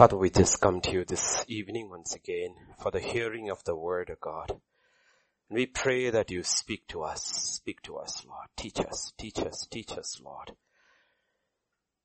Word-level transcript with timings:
Father, 0.00 0.16
we 0.16 0.30
just 0.30 0.62
come 0.62 0.80
to 0.80 0.92
you 0.92 1.04
this 1.04 1.44
evening 1.46 1.90
once 1.90 2.14
again 2.14 2.54
for 2.78 2.90
the 2.90 3.00
hearing 3.00 3.50
of 3.50 3.62
the 3.64 3.76
word 3.76 4.08
of 4.08 4.18
God. 4.18 4.48
And 4.48 5.58
we 5.58 5.66
pray 5.66 6.08
that 6.08 6.30
you 6.30 6.42
speak 6.42 6.88
to 6.88 7.02
us, 7.02 7.22
speak 7.22 7.82
to 7.82 7.98
us, 7.98 8.24
Lord. 8.26 8.48
Teach 8.56 8.80
us, 8.80 9.12
teach 9.18 9.40
us, 9.40 9.66
teach 9.70 9.92
us, 9.98 10.18
Lord. 10.24 10.52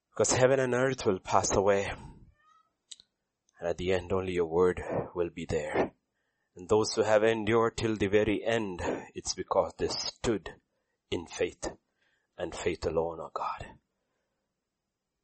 Because 0.09 0.33
heaven 0.33 0.59
and 0.59 0.73
earth 0.73 1.05
will 1.05 1.19
pass 1.19 1.55
away. 1.55 1.89
And 3.61 3.69
at 3.69 3.77
the 3.77 3.93
end 3.93 4.11
only 4.11 4.33
your 4.33 4.47
word 4.47 4.83
will 5.15 5.29
be 5.29 5.45
there. 5.45 5.91
And 6.57 6.67
those 6.67 6.95
who 6.95 7.03
have 7.03 7.23
endured 7.23 7.77
till 7.77 7.95
the 7.95 8.07
very 8.07 8.43
end, 8.43 8.81
it's 9.13 9.35
because 9.35 9.71
they 9.77 9.87
stood 9.87 10.49
in 11.09 11.27
faith 11.27 11.71
and 12.37 12.53
faith 12.53 12.85
alone, 12.85 13.21
O 13.21 13.27
oh 13.27 13.31
God. 13.33 13.67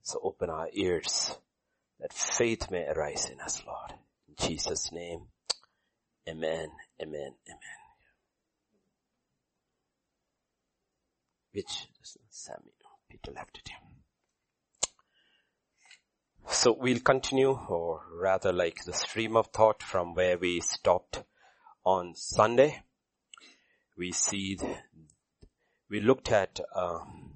So 0.04 0.22
open 0.24 0.50
our 0.50 0.70
ears 0.72 1.36
that 2.02 2.14
faith 2.14 2.72
may 2.72 2.86
arise 2.88 3.30
in 3.32 3.40
us, 3.40 3.62
Lord. 3.66 3.94
In 4.28 4.48
Jesus' 4.48 4.92
name, 4.92 5.28
amen, 6.28 6.70
amen, 7.02 7.36
amen. 7.48 7.80
Which 11.54 11.88
Samuel, 12.30 12.72
Peter 13.10 13.32
left 13.32 13.60
it 13.60 13.70
here. 13.70 13.78
So 16.48 16.76
we'll 16.78 17.00
continue, 17.00 17.52
or 17.52 18.02
rather 18.20 18.52
like 18.52 18.84
the 18.84 18.94
stream 18.94 19.38
of 19.38 19.48
thought 19.48 19.84
from 19.84 20.16
where 20.16 20.38
we 20.38 20.60
stopped 20.60 21.24
on 21.86 22.16
Sunday. 22.16 22.84
We 23.98 24.12
see, 24.12 24.58
we 25.90 26.00
looked 26.00 26.32
at 26.32 26.60
um, 26.76 27.36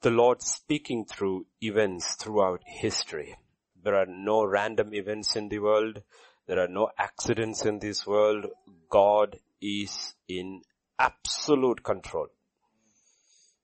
the 0.00 0.10
Lord 0.10 0.42
speaking 0.42 1.04
through 1.04 1.46
events 1.60 2.14
throughout 2.14 2.62
history. 2.64 3.36
There 3.82 3.96
are 3.96 4.06
no 4.06 4.44
random 4.44 4.94
events 4.94 5.34
in 5.34 5.48
the 5.48 5.58
world. 5.58 6.02
There 6.46 6.60
are 6.60 6.68
no 6.68 6.90
accidents 6.96 7.64
in 7.64 7.80
this 7.80 8.06
world. 8.06 8.46
God 8.88 9.36
is 9.60 10.14
in 10.28 10.62
absolute 10.98 11.82
control. 11.82 12.28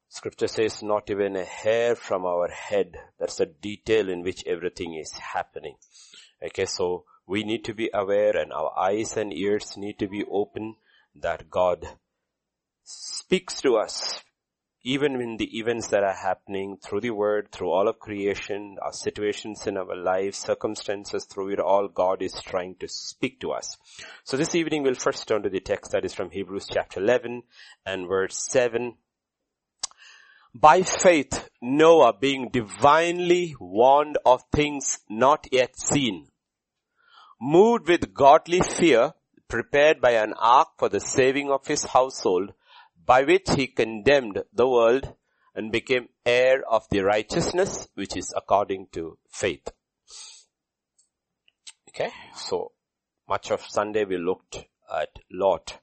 Scripture 0.08 0.48
says 0.48 0.82
not 0.82 1.08
even 1.08 1.36
a 1.36 1.44
hair 1.44 1.94
from 1.94 2.26
our 2.26 2.48
head. 2.48 2.96
That's 3.18 3.40
a 3.40 3.46
detail 3.46 4.08
in 4.08 4.22
which 4.22 4.44
everything 4.46 4.94
is 4.94 5.12
happening. 5.12 5.76
Okay, 6.44 6.66
so 6.66 7.04
we 7.26 7.44
need 7.44 7.64
to 7.64 7.74
be 7.74 7.90
aware 7.94 8.36
and 8.36 8.52
our 8.52 8.76
eyes 8.76 9.16
and 9.16 9.32
ears 9.32 9.76
need 9.76 9.98
to 10.00 10.08
be 10.08 10.24
open 10.30 10.76
that 11.14 11.48
God 11.48 11.86
speaks 12.82 13.60
to 13.62 13.76
us 13.76 14.20
even 14.86 15.18
in 15.18 15.38
the 15.38 15.58
events 15.58 15.88
that 15.88 16.04
are 16.04 16.14
happening 16.14 16.76
through 16.76 17.00
the 17.00 17.10
word, 17.10 17.50
through 17.50 17.70
all 17.70 17.88
of 17.88 17.98
creation, 17.98 18.76
our 18.82 18.92
situations 18.92 19.66
in 19.66 19.78
our 19.78 19.96
lives, 19.96 20.36
circumstances, 20.36 21.24
through 21.24 21.48
it 21.48 21.58
all, 21.58 21.88
God 21.88 22.20
is 22.20 22.38
trying 22.42 22.76
to 22.80 22.88
speak 22.88 23.40
to 23.40 23.52
us. 23.52 23.78
So 24.24 24.36
this 24.36 24.54
evening 24.54 24.82
we'll 24.82 24.94
first 24.94 25.26
turn 25.26 25.42
to 25.42 25.48
the 25.48 25.60
text 25.60 25.92
that 25.92 26.04
is 26.04 26.12
from 26.12 26.30
Hebrews 26.30 26.66
chapter 26.70 27.00
11 27.00 27.44
and 27.86 28.06
verse 28.06 28.36
7. 28.50 28.94
By 30.54 30.82
faith, 30.82 31.48
Noah 31.62 32.12
being 32.12 32.50
divinely 32.52 33.56
warned 33.58 34.18
of 34.26 34.42
things 34.54 34.98
not 35.08 35.48
yet 35.50 35.78
seen, 35.78 36.28
moved 37.40 37.88
with 37.88 38.12
godly 38.12 38.60
fear, 38.60 39.14
prepared 39.48 40.02
by 40.02 40.12
an 40.12 40.34
ark 40.38 40.68
for 40.78 40.90
the 40.90 41.00
saving 41.00 41.50
of 41.50 41.66
his 41.66 41.84
household, 41.84 42.52
by 43.04 43.22
which 43.24 43.50
he 43.56 43.66
condemned 43.66 44.42
the 44.52 44.68
world 44.68 45.14
and 45.54 45.70
became 45.70 46.08
heir 46.24 46.62
of 46.68 46.86
the 46.90 47.00
righteousness 47.00 47.88
which 47.94 48.16
is 48.16 48.32
according 48.36 48.88
to 48.92 49.18
faith. 49.30 49.68
Okay, 51.88 52.10
so 52.34 52.72
much 53.28 53.50
of 53.50 53.64
Sunday 53.64 54.04
we 54.04 54.16
looked 54.16 54.64
at 54.92 55.10
Lot. 55.30 55.78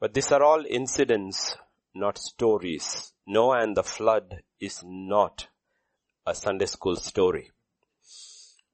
But 0.00 0.14
these 0.14 0.32
are 0.32 0.42
all 0.42 0.64
incidents, 0.68 1.56
not 1.94 2.18
stories. 2.18 3.12
Noah 3.26 3.62
and 3.62 3.76
the 3.76 3.84
flood 3.84 4.42
is 4.60 4.82
not 4.84 5.48
a 6.26 6.34
Sunday 6.34 6.66
school 6.66 6.96
story. 6.96 7.50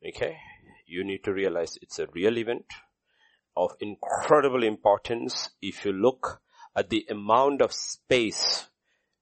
Okay, 0.07 0.39
you 0.87 1.05
need 1.05 1.23
to 1.25 1.33
realize 1.33 1.79
it's 1.83 1.99
a 1.99 2.07
real 2.15 2.39
event 2.39 2.67
of 3.57 3.77
incredible 3.81 4.65
importance. 4.65 5.51
If 5.61 5.85
you 5.85 5.93
look 5.93 6.41
at 6.75 6.91
the 6.91 7.07
amount 7.09 7.63
of 7.63 7.73
space 7.73 8.67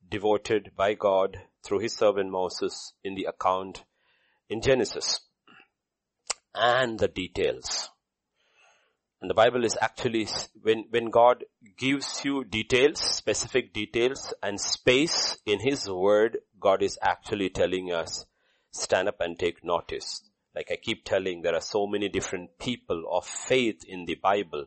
devoted 0.08 0.72
by 0.76 0.94
God 0.94 1.38
through 1.62 1.80
his 1.80 1.94
servant 1.94 2.30
Moses 2.30 2.92
in 3.04 3.14
the 3.14 3.24
account 3.24 3.84
in 4.48 4.62
Genesis 4.62 5.20
and 6.54 6.98
the 6.98 7.08
details. 7.08 7.90
And 9.20 9.28
the 9.28 9.34
Bible 9.34 9.64
is 9.64 9.76
actually, 9.80 10.28
when, 10.62 10.84
when 10.90 11.10
God 11.10 11.44
gives 11.76 12.24
you 12.24 12.44
details, 12.44 13.00
specific 13.00 13.72
details 13.72 14.32
and 14.42 14.60
space 14.60 15.36
in 15.44 15.58
His 15.58 15.90
Word, 15.90 16.38
God 16.60 16.82
is 16.82 16.98
actually 17.02 17.50
telling 17.50 17.92
us, 17.92 18.26
stand 18.70 19.08
up 19.08 19.20
and 19.20 19.36
take 19.36 19.64
notice. 19.64 20.22
Like 20.58 20.72
I 20.72 20.76
keep 20.76 21.04
telling, 21.04 21.42
there 21.42 21.54
are 21.54 21.60
so 21.60 21.86
many 21.86 22.08
different 22.08 22.58
people 22.58 23.04
of 23.12 23.24
faith 23.24 23.84
in 23.84 24.06
the 24.06 24.16
Bible. 24.16 24.66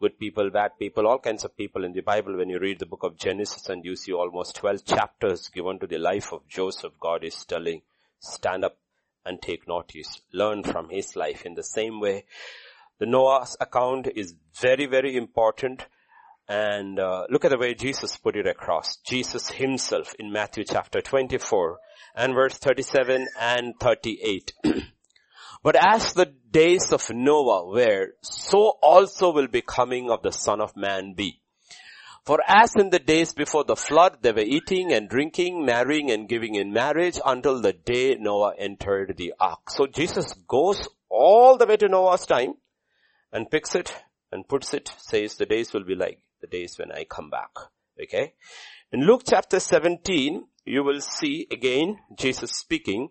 Good 0.00 0.16
people, 0.16 0.48
bad 0.50 0.78
people, 0.78 1.04
all 1.08 1.18
kinds 1.18 1.42
of 1.42 1.56
people 1.56 1.84
in 1.84 1.92
the 1.92 2.00
Bible. 2.00 2.36
When 2.36 2.48
you 2.48 2.60
read 2.60 2.78
the 2.78 2.86
book 2.86 3.02
of 3.02 3.18
Genesis 3.18 3.68
and 3.68 3.84
you 3.84 3.96
see 3.96 4.12
almost 4.12 4.54
12 4.54 4.84
chapters 4.84 5.48
given 5.48 5.80
to 5.80 5.88
the 5.88 5.98
life 5.98 6.32
of 6.32 6.46
Joseph, 6.46 6.92
God 7.00 7.24
is 7.24 7.44
telling, 7.44 7.82
stand 8.20 8.64
up 8.64 8.76
and 9.26 9.42
take 9.42 9.66
notice. 9.66 10.20
Learn 10.32 10.62
from 10.62 10.90
his 10.90 11.16
life 11.16 11.44
in 11.44 11.54
the 11.54 11.64
same 11.64 11.98
way. 11.98 12.24
The 13.00 13.06
Noah's 13.06 13.56
account 13.60 14.06
is 14.14 14.36
very, 14.60 14.86
very 14.86 15.16
important. 15.16 15.86
And 16.46 17.00
uh, 17.00 17.26
look 17.30 17.44
at 17.44 17.50
the 17.50 17.58
way 17.58 17.74
Jesus 17.74 18.16
put 18.16 18.36
it 18.36 18.46
across. 18.46 18.98
Jesus 18.98 19.50
himself 19.50 20.14
in 20.20 20.30
Matthew 20.30 20.62
chapter 20.62 21.00
24 21.00 21.80
and 22.14 22.32
verse 22.32 22.58
37 22.58 23.26
and 23.40 23.74
38. 23.80 24.52
But 25.62 25.76
as 25.76 26.12
the 26.12 26.26
days 26.50 26.92
of 26.92 27.08
Noah 27.10 27.66
were, 27.66 28.14
so 28.20 28.78
also 28.82 29.32
will 29.32 29.46
be 29.46 29.62
coming 29.62 30.10
of 30.10 30.22
the 30.22 30.32
son 30.32 30.60
of 30.60 30.76
man 30.76 31.14
be. 31.14 31.40
For 32.24 32.38
as 32.46 32.74
in 32.76 32.90
the 32.90 33.00
days 33.00 33.32
before 33.32 33.64
the 33.64 33.76
flood, 33.76 34.18
they 34.22 34.32
were 34.32 34.40
eating 34.40 34.92
and 34.92 35.08
drinking, 35.08 35.64
marrying 35.64 36.10
and 36.10 36.28
giving 36.28 36.54
in 36.54 36.72
marriage 36.72 37.18
until 37.24 37.60
the 37.60 37.72
day 37.72 38.16
Noah 38.16 38.54
entered 38.58 39.16
the 39.16 39.34
ark. 39.40 39.70
So 39.70 39.86
Jesus 39.86 40.32
goes 40.46 40.88
all 41.08 41.56
the 41.56 41.66
way 41.66 41.76
to 41.76 41.88
Noah's 41.88 42.26
time 42.26 42.54
and 43.32 43.50
picks 43.50 43.74
it 43.74 43.94
and 44.30 44.46
puts 44.46 44.72
it, 44.72 44.92
says 44.98 45.36
the 45.36 45.46
days 45.46 45.72
will 45.72 45.84
be 45.84 45.94
like 45.96 46.20
the 46.40 46.46
days 46.46 46.78
when 46.78 46.92
I 46.92 47.04
come 47.04 47.28
back. 47.28 47.50
Okay. 48.00 48.34
In 48.92 49.04
Luke 49.04 49.22
chapter 49.28 49.58
17, 49.58 50.44
you 50.64 50.84
will 50.84 51.00
see 51.00 51.46
again 51.50 51.98
Jesus 52.16 52.52
speaking, 52.52 53.08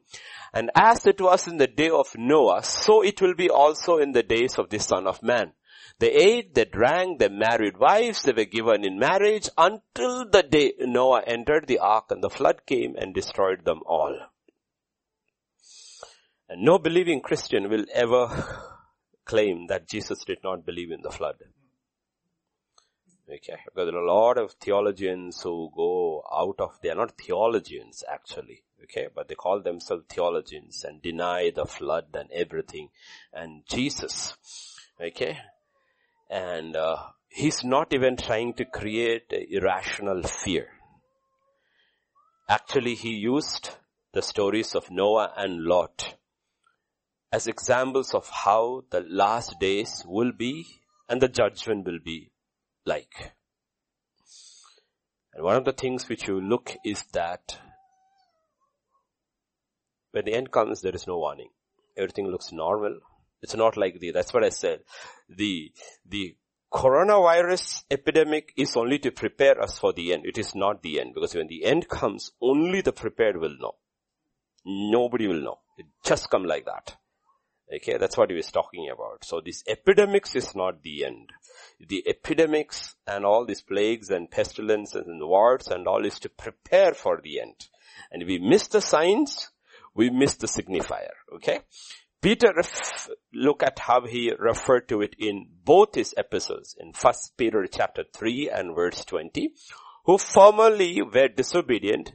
and 0.53 0.71
as 0.75 1.05
it 1.05 1.19
was 1.19 1.47
in 1.47 1.57
the 1.57 1.67
day 1.67 1.89
of 1.89 2.07
Noah, 2.17 2.63
so 2.63 3.01
it 3.01 3.21
will 3.21 3.35
be 3.35 3.49
also 3.49 3.97
in 3.97 4.11
the 4.11 4.23
days 4.23 4.57
of 4.57 4.69
the 4.69 4.79
son 4.79 5.07
of 5.07 5.21
man. 5.23 5.53
They 5.99 6.11
ate, 6.11 6.55
they 6.55 6.65
drank, 6.65 7.19
they 7.19 7.29
married 7.29 7.77
wives, 7.77 8.23
they 8.23 8.31
were 8.31 8.45
given 8.45 8.83
in 8.83 8.97
marriage 8.97 9.49
until 9.57 10.29
the 10.29 10.43
day 10.43 10.73
Noah 10.79 11.21
entered 11.27 11.67
the 11.67 11.79
ark 11.79 12.05
and 12.09 12.23
the 12.23 12.29
flood 12.29 12.65
came 12.65 12.95
and 12.95 13.13
destroyed 13.13 13.65
them 13.65 13.81
all. 13.85 14.17
And 16.49 16.63
no 16.63 16.79
believing 16.79 17.21
Christian 17.21 17.69
will 17.69 17.85
ever 17.93 18.27
claim 19.25 19.67
that 19.67 19.87
Jesus 19.87 20.23
did 20.25 20.39
not 20.43 20.65
believe 20.65 20.91
in 20.91 21.01
the 21.01 21.11
flood. 21.11 21.35
Okay, 23.33 23.59
because 23.63 23.85
there 23.89 23.95
are 23.95 24.03
a 24.03 24.13
lot 24.13 24.37
of 24.37 24.51
theologians 24.59 25.41
who 25.41 25.71
go 25.73 26.21
out 26.29 26.59
of, 26.59 26.77
they 26.81 26.89
are 26.89 26.95
not 26.95 27.17
theologians 27.17 28.03
actually, 28.11 28.63
okay, 28.83 29.07
but 29.15 29.29
they 29.29 29.35
call 29.35 29.61
themselves 29.61 30.03
theologians 30.09 30.83
and 30.83 31.01
deny 31.01 31.49
the 31.49 31.65
flood 31.65 32.07
and 32.13 32.29
everything. 32.33 32.89
And 33.31 33.63
Jesus, 33.69 34.35
okay, 34.99 35.37
and 36.29 36.75
uh, 36.75 36.97
he's 37.29 37.63
not 37.63 37.93
even 37.93 38.17
trying 38.17 38.53
to 38.55 38.65
create 38.65 39.31
irrational 39.31 40.23
fear. 40.23 40.67
Actually, 42.49 42.95
he 42.95 43.11
used 43.11 43.69
the 44.11 44.21
stories 44.21 44.75
of 44.75 44.91
Noah 44.91 45.31
and 45.37 45.63
Lot 45.63 46.15
as 47.31 47.47
examples 47.47 48.13
of 48.13 48.27
how 48.27 48.83
the 48.89 48.99
last 48.99 49.57
days 49.57 50.03
will 50.05 50.33
be 50.33 50.65
and 51.07 51.21
the 51.21 51.29
judgment 51.29 51.85
will 51.85 51.99
be 52.03 52.30
like. 52.85 53.33
And 55.33 55.43
one 55.43 55.55
of 55.55 55.65
the 55.65 55.73
things 55.73 56.09
which 56.09 56.27
you 56.27 56.41
look 56.41 56.75
is 56.83 57.03
that 57.13 57.57
when 60.11 60.25
the 60.25 60.33
end 60.33 60.51
comes, 60.51 60.81
there 60.81 60.95
is 60.95 61.07
no 61.07 61.17
warning. 61.17 61.49
Everything 61.97 62.27
looks 62.27 62.51
normal. 62.51 62.99
It's 63.41 63.55
not 63.55 63.77
like 63.77 63.99
the, 63.99 64.11
that's 64.11 64.33
what 64.33 64.43
I 64.43 64.49
said. 64.49 64.81
The, 65.29 65.71
the 66.07 66.35
coronavirus 66.71 67.83
epidemic 67.89 68.53
is 68.55 68.75
only 68.75 68.99
to 68.99 69.11
prepare 69.11 69.61
us 69.61 69.79
for 69.79 69.93
the 69.93 70.13
end. 70.13 70.25
It 70.25 70.37
is 70.37 70.53
not 70.53 70.83
the 70.83 70.99
end 70.99 71.13
because 71.13 71.35
when 71.35 71.47
the 71.47 71.65
end 71.65 71.87
comes, 71.89 72.31
only 72.41 72.81
the 72.81 72.93
prepared 72.93 73.37
will 73.37 73.55
know. 73.59 73.75
Nobody 74.65 75.27
will 75.27 75.41
know. 75.41 75.59
It 75.77 75.87
just 76.05 76.29
come 76.29 76.43
like 76.43 76.65
that. 76.65 76.97
Okay, 77.73 77.97
that's 77.97 78.17
what 78.17 78.29
he 78.29 78.35
was 78.35 78.51
talking 78.51 78.89
about. 78.93 79.23
So 79.23 79.41
this 79.43 79.63
epidemics 79.67 80.35
is 80.35 80.55
not 80.55 80.83
the 80.83 81.05
end. 81.05 81.31
The 81.79 82.03
epidemics 82.07 82.95
and 83.07 83.25
all 83.25 83.45
these 83.45 83.61
plagues 83.61 84.09
and 84.09 84.29
pestilences 84.29 85.07
and 85.07 85.21
wars 85.21 85.67
and 85.67 85.87
all 85.87 86.05
is 86.05 86.19
to 86.19 86.29
prepare 86.29 86.93
for 86.93 87.19
the 87.21 87.39
end. 87.41 87.67
And 88.11 88.25
we 88.25 88.39
miss 88.39 88.67
the 88.67 88.81
signs, 88.81 89.49
we 89.95 90.09
miss 90.09 90.35
the 90.35 90.47
signifier. 90.47 91.13
Okay? 91.35 91.59
Peter, 92.21 92.53
look 93.33 93.63
at 93.63 93.79
how 93.79 94.05
he 94.05 94.31
referred 94.37 94.87
to 94.89 95.01
it 95.01 95.15
in 95.17 95.47
both 95.63 95.95
his 95.95 96.13
epistles, 96.17 96.75
in 96.79 96.93
First 96.93 97.35
Peter 97.35 97.65
chapter 97.65 98.03
3 98.13 98.49
and 98.49 98.75
verse 98.75 99.03
20, 99.05 99.53
who 100.05 100.17
formerly 100.19 101.01
were 101.01 101.27
disobedient 101.27 102.13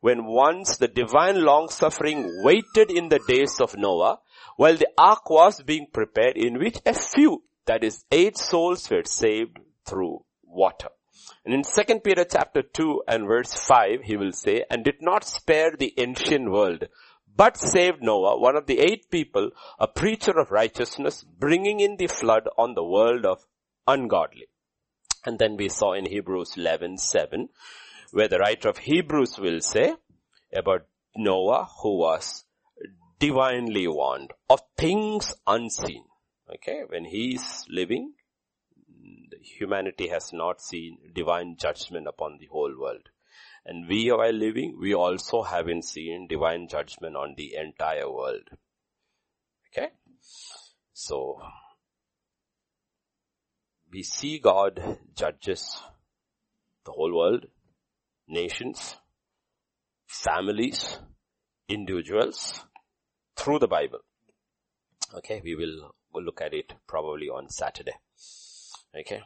when 0.00 0.26
once 0.26 0.76
the 0.76 0.88
divine 0.88 1.42
long 1.42 1.68
suffering 1.68 2.42
waited 2.44 2.90
in 2.90 3.08
the 3.08 3.20
days 3.26 3.58
of 3.60 3.76
Noah, 3.76 4.20
while 4.56 4.76
the 4.76 4.88
ark 4.96 5.28
was 5.28 5.62
being 5.62 5.86
prepared 5.92 6.36
in 6.36 6.58
which 6.58 6.78
a 6.86 6.92
few, 6.92 7.42
that 7.68 7.84
is 7.84 8.04
eight 8.10 8.36
souls 8.36 8.90
were 8.90 9.04
saved 9.04 9.58
through 9.86 10.24
water. 10.42 10.88
And 11.44 11.54
in 11.54 11.62
2 11.62 12.00
Peter 12.00 12.24
chapter 12.24 12.62
2 12.62 13.02
and 13.06 13.26
verse 13.26 13.54
5, 13.54 14.02
he 14.04 14.16
will 14.16 14.32
say, 14.32 14.64
and 14.70 14.82
did 14.82 15.00
not 15.00 15.24
spare 15.24 15.72
the 15.78 15.92
ancient 15.98 16.50
world, 16.50 16.88
but 17.36 17.56
saved 17.56 18.02
Noah, 18.02 18.40
one 18.40 18.56
of 18.56 18.66
the 18.66 18.80
eight 18.80 19.10
people, 19.10 19.50
a 19.78 19.86
preacher 19.86 20.38
of 20.38 20.50
righteousness, 20.50 21.24
bringing 21.38 21.80
in 21.80 21.96
the 21.96 22.06
flood 22.06 22.48
on 22.56 22.74
the 22.74 22.84
world 22.84 23.24
of 23.24 23.44
ungodly. 23.86 24.48
And 25.24 25.38
then 25.38 25.56
we 25.56 25.68
saw 25.68 25.92
in 25.92 26.06
Hebrews 26.06 26.54
11, 26.56 26.98
7, 26.98 27.48
where 28.12 28.28
the 28.28 28.38
writer 28.38 28.68
of 28.68 28.78
Hebrews 28.78 29.38
will 29.38 29.60
say 29.60 29.94
about 30.52 30.86
Noah 31.16 31.68
who 31.82 31.98
was 31.98 32.44
divinely 33.18 33.86
warned 33.86 34.32
of 34.48 34.60
things 34.76 35.34
unseen. 35.46 36.04
Okay, 36.54 36.82
when 36.88 37.04
he 37.04 37.34
is 37.34 37.66
living, 37.68 38.14
humanity 39.42 40.08
has 40.08 40.32
not 40.32 40.60
seen 40.62 40.98
divine 41.14 41.56
judgment 41.58 42.06
upon 42.06 42.38
the 42.38 42.46
whole 42.46 42.74
world. 42.78 43.10
And 43.66 43.86
we 43.86 44.10
while 44.10 44.32
living, 44.32 44.78
we 44.80 44.94
also 44.94 45.42
haven't 45.42 45.84
seen 45.84 46.26
divine 46.26 46.68
judgment 46.68 47.16
on 47.16 47.34
the 47.36 47.54
entire 47.54 48.10
world. 48.10 48.48
Okay? 49.70 49.88
So, 50.94 51.38
we 53.92 54.02
see 54.02 54.38
God 54.38 54.98
judges 55.14 55.78
the 56.86 56.92
whole 56.92 57.14
world, 57.14 57.46
nations, 58.26 58.96
families, 60.06 60.98
individuals, 61.68 62.64
through 63.36 63.58
the 63.58 63.68
Bible. 63.68 64.00
Okay, 65.14 65.40
we 65.44 65.54
will 65.54 65.94
look 66.14 66.40
at 66.40 66.54
it 66.54 66.74
probably 66.86 67.28
on 67.28 67.48
Saturday. 67.48 67.94
Okay. 68.98 69.22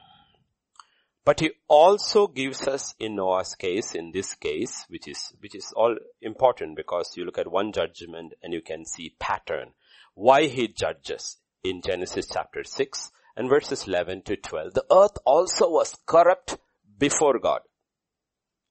But 1.25 1.41
he 1.41 1.53
also 1.69 2.27
gives 2.27 2.67
us 2.67 2.95
in 2.99 3.15
Noah's 3.15 3.55
case, 3.55 3.95
in 3.95 4.11
this 4.11 4.35
case, 4.35 4.85
which 4.89 5.07
is, 5.07 5.33
which 5.41 5.55
is 5.55 5.73
all 5.77 5.97
important 6.21 6.77
because 6.77 7.17
you 7.17 7.25
look 7.25 7.39
at 7.39 7.51
one 7.51 7.73
judgment 7.73 8.35
and 8.43 8.53
you 8.53 8.61
can 8.61 8.85
see 8.85 9.15
pattern. 9.21 9.73
Why 10.15 10.47
he 10.47 10.69
judges 10.69 11.39
in 11.63 11.81
Genesis 11.81 12.29
chapter 12.33 12.65
6 12.65 13.13
and 13.37 13.49
verses 13.49 13.87
11 13.87 14.23
to 14.23 14.37
12. 14.37 14.75
The 14.75 14.85
earth 14.93 15.17
also 15.25 15.71
was 15.71 15.97
corrupt 16.07 16.59
before 16.99 17.39
God. 17.39 17.61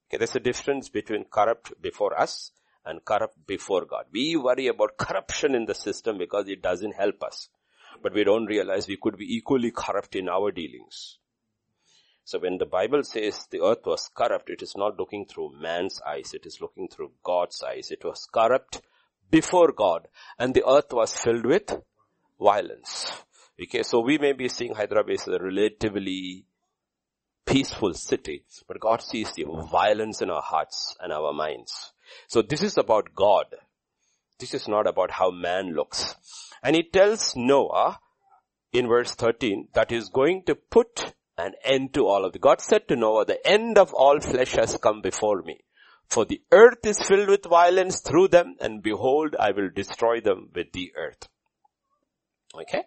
Okay, 0.09 0.17
there's 0.17 0.35
a 0.35 0.41
difference 0.41 0.89
between 0.89 1.23
corrupt 1.23 1.81
before 1.81 2.19
us 2.19 2.51
and 2.85 3.03
corrupt 3.05 3.47
before 3.47 3.85
God. 3.85 4.05
We 4.11 4.35
worry 4.35 4.67
about 4.67 4.97
corruption 4.97 5.55
in 5.55 5.65
the 5.65 5.75
system 5.75 6.17
because 6.17 6.49
it 6.49 6.61
doesn't 6.61 6.95
help 6.95 7.23
us. 7.23 7.47
But 8.01 8.13
we 8.13 8.23
don't 8.23 8.45
realize 8.45 8.87
we 8.87 8.97
could 8.97 9.17
be 9.17 9.35
equally 9.35 9.71
corrupt 9.71 10.15
in 10.15 10.29
our 10.29 10.51
dealings. 10.51 11.17
So 12.23 12.39
when 12.39 12.57
the 12.57 12.65
Bible 12.65 13.03
says 13.03 13.47
the 13.49 13.61
earth 13.61 13.85
was 13.85 14.09
corrupt, 14.13 14.49
it 14.49 14.61
is 14.61 14.73
not 14.77 14.97
looking 14.97 15.25
through 15.25 15.59
man's 15.59 16.01
eyes, 16.07 16.33
it 16.33 16.45
is 16.45 16.61
looking 16.61 16.87
through 16.87 17.11
God's 17.23 17.61
eyes. 17.63 17.91
It 17.91 18.03
was 18.03 18.27
corrupt 18.31 18.81
before 19.29 19.71
God 19.71 20.07
and 20.37 20.53
the 20.53 20.67
earth 20.67 20.91
was 20.91 21.13
filled 21.13 21.45
with 21.45 21.81
violence. 22.39 23.11
Okay, 23.61 23.83
so 23.83 23.99
we 23.99 24.17
may 24.17 24.33
be 24.33 24.49
seeing 24.49 24.73
Hyderabad 24.73 25.13
as 25.13 25.27
a 25.27 25.39
relatively 25.39 26.45
peaceful 27.45 27.93
city, 27.93 28.43
but 28.67 28.79
God 28.79 29.01
sees 29.01 29.33
the 29.33 29.45
violence 29.71 30.21
in 30.21 30.29
our 30.29 30.41
hearts 30.41 30.95
and 30.99 31.11
our 31.11 31.33
minds. 31.33 31.91
So 32.27 32.41
this 32.41 32.63
is 32.63 32.77
about 32.77 33.13
God. 33.13 33.45
This 34.39 34.53
is 34.53 34.67
not 34.67 34.87
about 34.87 35.11
how 35.11 35.31
man 35.31 35.73
looks. 35.73 36.15
And 36.63 36.75
he 36.75 36.83
tells 36.83 37.35
Noah 37.35 37.99
in 38.71 38.87
verse 38.87 39.15
13 39.15 39.69
that 39.73 39.91
he's 39.91 40.09
going 40.09 40.43
to 40.45 40.55
put 40.55 41.13
an 41.37 41.53
end 41.63 41.93
to 41.93 42.05
all 42.05 42.25
of 42.25 42.35
it. 42.35 42.41
God 42.41 42.61
said 42.61 42.87
to 42.87 42.95
Noah, 42.95 43.25
the 43.25 43.45
end 43.47 43.77
of 43.77 43.93
all 43.93 44.19
flesh 44.19 44.53
has 44.53 44.77
come 44.77 45.01
before 45.01 45.41
me. 45.41 45.59
For 46.07 46.25
the 46.25 46.41
earth 46.51 46.85
is 46.85 47.01
filled 47.01 47.29
with 47.29 47.45
violence 47.45 48.01
through 48.01 48.29
them 48.29 48.55
and 48.59 48.83
behold, 48.83 49.35
I 49.39 49.51
will 49.51 49.69
destroy 49.73 50.19
them 50.19 50.49
with 50.53 50.71
the 50.73 50.91
earth. 50.95 51.27
Okay? 52.53 52.83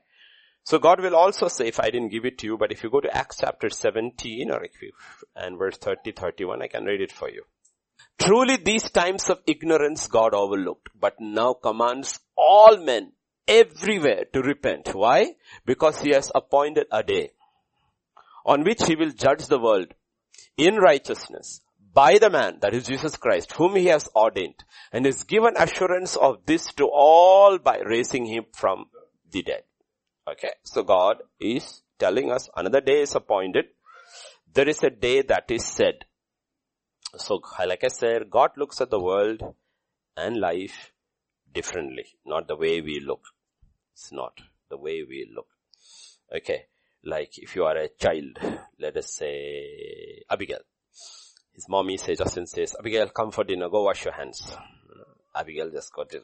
So 0.62 0.78
God 0.78 1.00
will 1.00 1.16
also 1.16 1.48
say, 1.48 1.66
if 1.66 1.80
I 1.80 1.90
didn't 1.90 2.10
give 2.10 2.24
it 2.24 2.38
to 2.38 2.46
you, 2.46 2.58
but 2.58 2.70
if 2.70 2.82
you 2.82 2.90
go 2.90 3.00
to 3.00 3.16
Acts 3.16 3.38
chapter 3.40 3.70
17 3.70 4.50
or 4.50 4.62
if 4.62 4.80
you, 4.80 4.92
and 5.34 5.58
verse 5.58 5.78
30, 5.78 6.12
31, 6.12 6.62
I 6.62 6.68
can 6.68 6.84
read 6.84 7.00
it 7.00 7.12
for 7.12 7.30
you. 7.30 7.44
Truly 8.18 8.56
these 8.56 8.90
times 8.90 9.28
of 9.28 9.42
ignorance 9.46 10.06
God 10.06 10.34
overlooked, 10.34 10.90
but 10.98 11.14
now 11.18 11.54
commands 11.54 12.20
all 12.36 12.76
men 12.76 13.12
everywhere 13.46 14.24
to 14.32 14.42
repent. 14.42 14.94
Why? 14.94 15.34
Because 15.64 16.00
he 16.00 16.10
has 16.10 16.30
appointed 16.34 16.86
a 16.90 17.02
day 17.02 17.32
on 18.44 18.64
which 18.64 18.84
he 18.86 18.96
will 18.96 19.10
judge 19.10 19.46
the 19.46 19.58
world 19.58 19.94
in 20.56 20.76
righteousness 20.76 21.60
by 21.94 22.18
the 22.18 22.28
man, 22.28 22.58
that 22.60 22.74
is 22.74 22.86
Jesus 22.86 23.16
Christ, 23.16 23.52
whom 23.52 23.76
he 23.76 23.86
has 23.86 24.08
ordained, 24.16 24.64
and 24.92 25.06
is 25.06 25.22
given 25.22 25.54
assurance 25.56 26.16
of 26.16 26.44
this 26.44 26.72
to 26.74 26.88
all 26.92 27.58
by 27.58 27.78
raising 27.78 28.26
him 28.26 28.46
from 28.52 28.86
the 29.30 29.42
dead. 29.42 29.62
Okay, 30.28 30.50
so 30.64 30.82
God 30.82 31.18
is 31.38 31.82
telling 31.98 32.32
us 32.32 32.48
another 32.56 32.80
day 32.80 33.02
is 33.02 33.14
appointed. 33.14 33.66
There 34.52 34.68
is 34.68 34.82
a 34.82 34.90
day 34.90 35.22
that 35.22 35.50
is 35.50 35.64
said. 35.64 36.04
So 37.16 37.40
like 37.64 37.84
I 37.84 37.88
said, 37.88 38.28
God 38.28 38.50
looks 38.56 38.80
at 38.80 38.90
the 38.90 38.98
world 38.98 39.54
and 40.16 40.40
life 40.40 40.90
differently, 41.54 42.06
not 42.26 42.48
the 42.48 42.56
way 42.56 42.80
we 42.80 43.00
look. 43.00 43.22
It's 43.94 44.12
not 44.12 44.40
the 44.68 44.76
way 44.76 45.04
we 45.08 45.30
look. 45.34 45.46
Okay. 46.34 46.66
Like 47.04 47.38
if 47.38 47.54
you 47.54 47.64
are 47.64 47.76
a 47.76 47.88
child, 47.88 48.38
let 48.78 48.96
us 48.96 49.12
say 49.14 50.22
Abigail. 50.30 50.60
His 51.54 51.68
mommy 51.68 51.96
says, 51.96 52.18
Justin 52.18 52.46
says, 52.46 52.74
Abigail, 52.78 53.08
come 53.10 53.30
for 53.30 53.44
dinner, 53.44 53.68
go 53.68 53.84
wash 53.84 54.04
your 54.04 54.14
hands. 54.14 54.56
Abigail 55.34 55.70
just 55.70 55.92
got 55.92 56.12
it. 56.12 56.22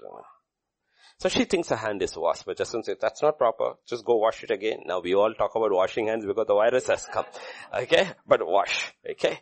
So 1.18 1.28
she 1.28 1.44
thinks 1.44 1.68
her 1.68 1.76
hand 1.76 2.02
is 2.02 2.16
washed, 2.16 2.46
but 2.46 2.56
Justin 2.56 2.82
says, 2.82 2.96
that's 3.00 3.22
not 3.22 3.36
proper. 3.36 3.74
Just 3.86 4.04
go 4.04 4.16
wash 4.16 4.42
it 4.42 4.50
again. 4.50 4.80
Now 4.86 5.00
we 5.00 5.14
all 5.14 5.34
talk 5.34 5.54
about 5.54 5.70
washing 5.70 6.06
hands 6.06 6.24
because 6.24 6.46
the 6.46 6.54
virus 6.54 6.86
has 6.88 7.06
come. 7.06 7.26
Okay? 7.74 8.10
But 8.26 8.46
wash. 8.46 8.92
Okay? 9.08 9.38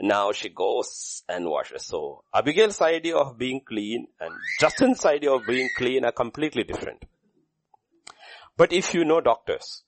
Now 0.00 0.32
she 0.32 0.50
goes 0.50 1.22
and 1.28 1.48
washes. 1.48 1.86
So 1.86 2.24
Abigail's 2.34 2.80
idea 2.80 3.16
of 3.16 3.38
being 3.38 3.60
clean 3.66 4.08
and 4.20 4.32
Justin's 4.60 5.04
idea 5.04 5.32
of 5.32 5.46
being 5.46 5.68
clean 5.76 6.04
are 6.04 6.12
completely 6.12 6.64
different. 6.64 7.04
But 8.56 8.72
if 8.72 8.94
you 8.94 9.04
know 9.04 9.20
doctors, 9.20 9.82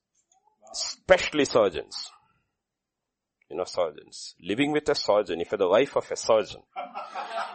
especially 0.73 1.45
surgeons. 1.45 2.11
You 3.51 3.57
know, 3.57 3.65
surgeons. 3.65 4.35
Living 4.43 4.73
with 4.73 4.89
a 4.91 4.95
surgeon, 4.95 5.41
if 5.41 5.51
you're 5.51 5.59
the 5.59 5.69
wife 5.69 5.97
of 5.97 6.11
a 6.11 6.17
surgeon, 6.17 6.63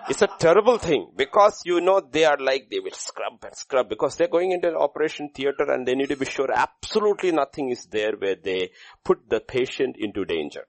it's 0.10 0.22
a 0.22 0.28
terrible 0.40 0.78
thing 0.78 1.12
because 1.16 1.62
you 1.66 1.80
know 1.80 2.02
they 2.02 2.26
are 2.26 2.38
like, 2.38 2.68
they 2.70 2.80
will 2.80 2.92
scrub 2.92 3.44
and 3.44 3.56
scrub 3.56 3.90
because 3.90 4.16
they're 4.16 4.28
going 4.28 4.52
into 4.52 4.68
an 4.68 4.76
operation 4.76 5.30
theater 5.30 5.72
and 5.72 5.88
they 5.88 5.94
need 5.94 6.10
to 6.10 6.18
be 6.18 6.26
sure 6.26 6.50
absolutely 6.54 7.32
nothing 7.32 7.70
is 7.70 7.86
there 7.86 8.14
where 8.18 8.36
they 8.36 8.72
put 9.04 9.30
the 9.30 9.40
patient 9.40 9.96
into 10.00 10.26
danger. 10.26 10.66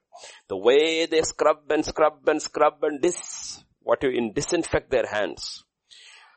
The 0.48 0.56
way 0.56 1.06
they 1.06 1.22
scrub 1.22 1.70
and 1.70 1.84
scrub 1.84 2.28
and 2.28 2.40
scrub 2.40 2.82
and 2.82 3.00
dis, 3.00 3.64
what 3.80 4.02
you 4.02 4.10
in 4.10 4.32
disinfect 4.32 4.90
their 4.90 5.06
hands. 5.06 5.64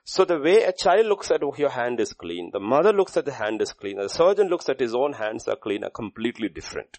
So 0.03 0.23
the 0.23 0.39
way 0.39 0.63
a 0.63 0.71
child 0.71 1.05
looks 1.05 1.29
at 1.31 1.41
your 1.57 1.69
hand 1.69 1.99
is 1.99 2.13
clean, 2.13 2.51
the 2.53 2.61
mother 2.61 2.93
looks 2.93 3.17
at 3.17 3.25
the 3.25 3.33
hand 3.33 3.61
is 3.61 3.73
clean, 3.73 3.97
the 3.97 4.07
surgeon 4.07 4.47
looks 4.47 4.69
at 4.69 4.79
his 4.79 4.95
own 4.95 5.13
hands 5.13 5.47
are 5.49 5.57
clean 5.57 5.83
are 5.83 5.89
completely 5.89 6.47
different. 6.47 6.97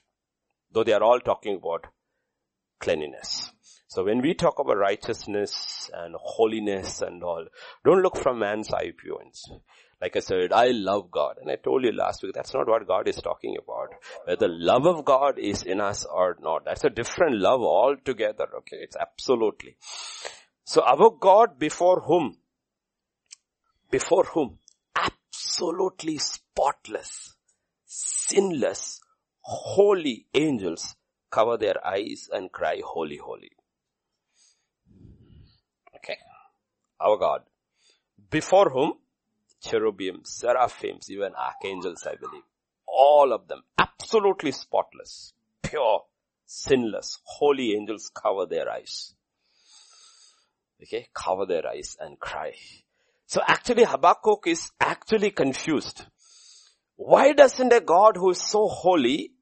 Though 0.73 0.85
they 0.85 0.93
are 0.93 1.03
all 1.03 1.21
talking 1.21 1.57
about 1.57 1.87
cleanliness. 2.81 3.51
So 3.89 4.05
when 4.05 4.21
we 4.21 4.35
talk 4.35 4.59
about 4.59 4.77
righteousness 4.77 5.91
and 5.95 6.15
holiness 6.19 7.01
and 7.01 7.23
all, 7.25 7.47
don't 7.85 8.03
look 8.03 8.17
from 8.17 8.39
man's 8.39 8.73
eye 8.73 8.93
points. 8.93 9.51
Like 10.01 10.15
I 10.15 10.21
said, 10.21 10.53
I 10.53 10.69
love 10.69 11.11
God. 11.11 11.39
And 11.41 11.51
I 11.51 11.57
told 11.57 11.85
you 11.85 11.93
last 11.93 12.23
week, 12.23 12.35
that's 12.35 12.55
not 12.55 12.69
what 12.69 12.87
God 12.87 13.09
is 13.09 13.17
talking 13.17 13.57
about. 13.61 13.89
Whether 14.25 14.47
the 14.47 14.55
love 14.55 14.87
of 14.87 15.05
God 15.05 15.39
is 15.39 15.63
in 15.63 15.81
us 15.81 16.05
or 16.05 16.37
not. 16.41 16.65
That's 16.67 16.85
a 16.85 16.91
different 16.91 17.37
love 17.37 17.63
altogether, 17.63 18.47
okay? 18.59 18.77
It's 18.77 18.97
absolutely. 18.97 19.77
So 20.65 20.83
our 20.83 21.11
God 21.11 21.59
before 21.59 22.03
whom 22.03 22.37
before 23.91 24.25
whom 24.25 24.59
absolutely 24.95 26.19
spotless, 26.19 27.35
sinless, 27.87 28.98
holy 29.49 30.27
angels 30.35 30.95
cover 31.31 31.57
their 31.57 31.85
eyes 31.87 32.29
and 32.31 32.53
cry, 32.53 32.83
holy, 32.85 33.17
holy. 33.17 33.51
Okay. 35.97 36.19
Our 37.01 37.17
God. 37.17 37.43
Before 38.31 38.69
whom? 38.69 38.95
Cherubim, 39.63 40.21
seraphims, 40.25 41.11
even 41.11 41.33
archangels, 41.35 42.07
I 42.07 42.17
believe. 42.17 42.43
All 42.87 43.33
of 43.33 43.49
them. 43.49 43.63
Absolutely 43.79 44.53
spotless, 44.53 45.33
pure, 45.63 46.05
sinless, 46.45 47.19
holy 47.25 47.75
angels 47.75 48.11
cover 48.15 48.45
their 48.45 48.71
eyes. 48.71 49.15
Okay, 50.83 51.09
cover 51.15 51.47
their 51.47 51.67
eyes 51.67 51.97
and 51.99 52.21
cry. 52.21 52.53
So 53.27 53.41
actually 53.47 53.85
Habakkuk 53.85 54.47
is 54.47 54.71
actually 54.79 55.31
confused. 55.31 56.05
Why 56.97 57.33
doesn't 57.33 57.73
a 57.73 57.81
God 57.81 58.17
who 58.17 58.31
is 58.31 58.43
so 58.43 58.69
holy 58.69 59.33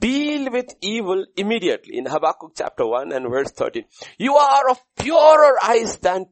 deal 0.00 0.50
with 0.50 0.74
evil 0.80 1.26
immediately? 1.36 1.98
In 1.98 2.06
Habakkuk 2.06 2.52
chapter 2.56 2.86
1 2.86 3.12
and 3.12 3.30
verse 3.30 3.52
13. 3.52 3.84
You 4.18 4.36
are 4.36 4.70
of 4.70 4.80
purer 4.96 5.56
eyes 5.62 5.98
than 5.98 6.26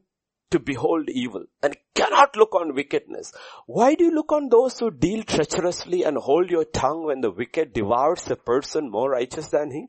to 0.51 0.59
behold 0.59 1.09
evil 1.09 1.45
and 1.61 1.77
cannot 1.93 2.35
look 2.35 2.55
on 2.55 2.73
wickedness. 2.73 3.31
Why 3.67 3.95
do 3.95 4.05
you 4.05 4.11
look 4.11 4.31
on 4.31 4.49
those 4.49 4.79
who 4.79 4.89
deal 4.89 5.23
treacherously 5.23 6.03
and 6.03 6.17
hold 6.17 6.49
your 6.49 6.65
tongue 6.65 7.05
when 7.05 7.21
the 7.21 7.31
wicked 7.31 7.73
devours 7.73 8.29
a 8.29 8.35
person 8.35 8.89
more 8.89 9.11
righteous 9.11 9.49
than 9.49 9.71
he? 9.71 9.87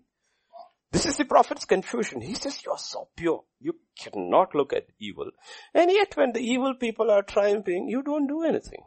This 0.92 1.06
is 1.06 1.16
the 1.16 1.24
prophet's 1.24 1.64
confusion. 1.64 2.20
He 2.20 2.34
says, 2.34 2.62
you 2.64 2.72
are 2.72 2.78
so 2.78 3.08
pure. 3.16 3.44
You 3.60 3.74
cannot 3.98 4.54
look 4.54 4.72
at 4.72 4.88
evil. 4.98 5.30
And 5.72 5.90
yet 5.90 6.16
when 6.16 6.32
the 6.32 6.40
evil 6.40 6.74
people 6.74 7.10
are 7.10 7.22
triumphing, 7.22 7.88
you 7.88 8.02
don't 8.02 8.26
do 8.26 8.42
anything. 8.42 8.82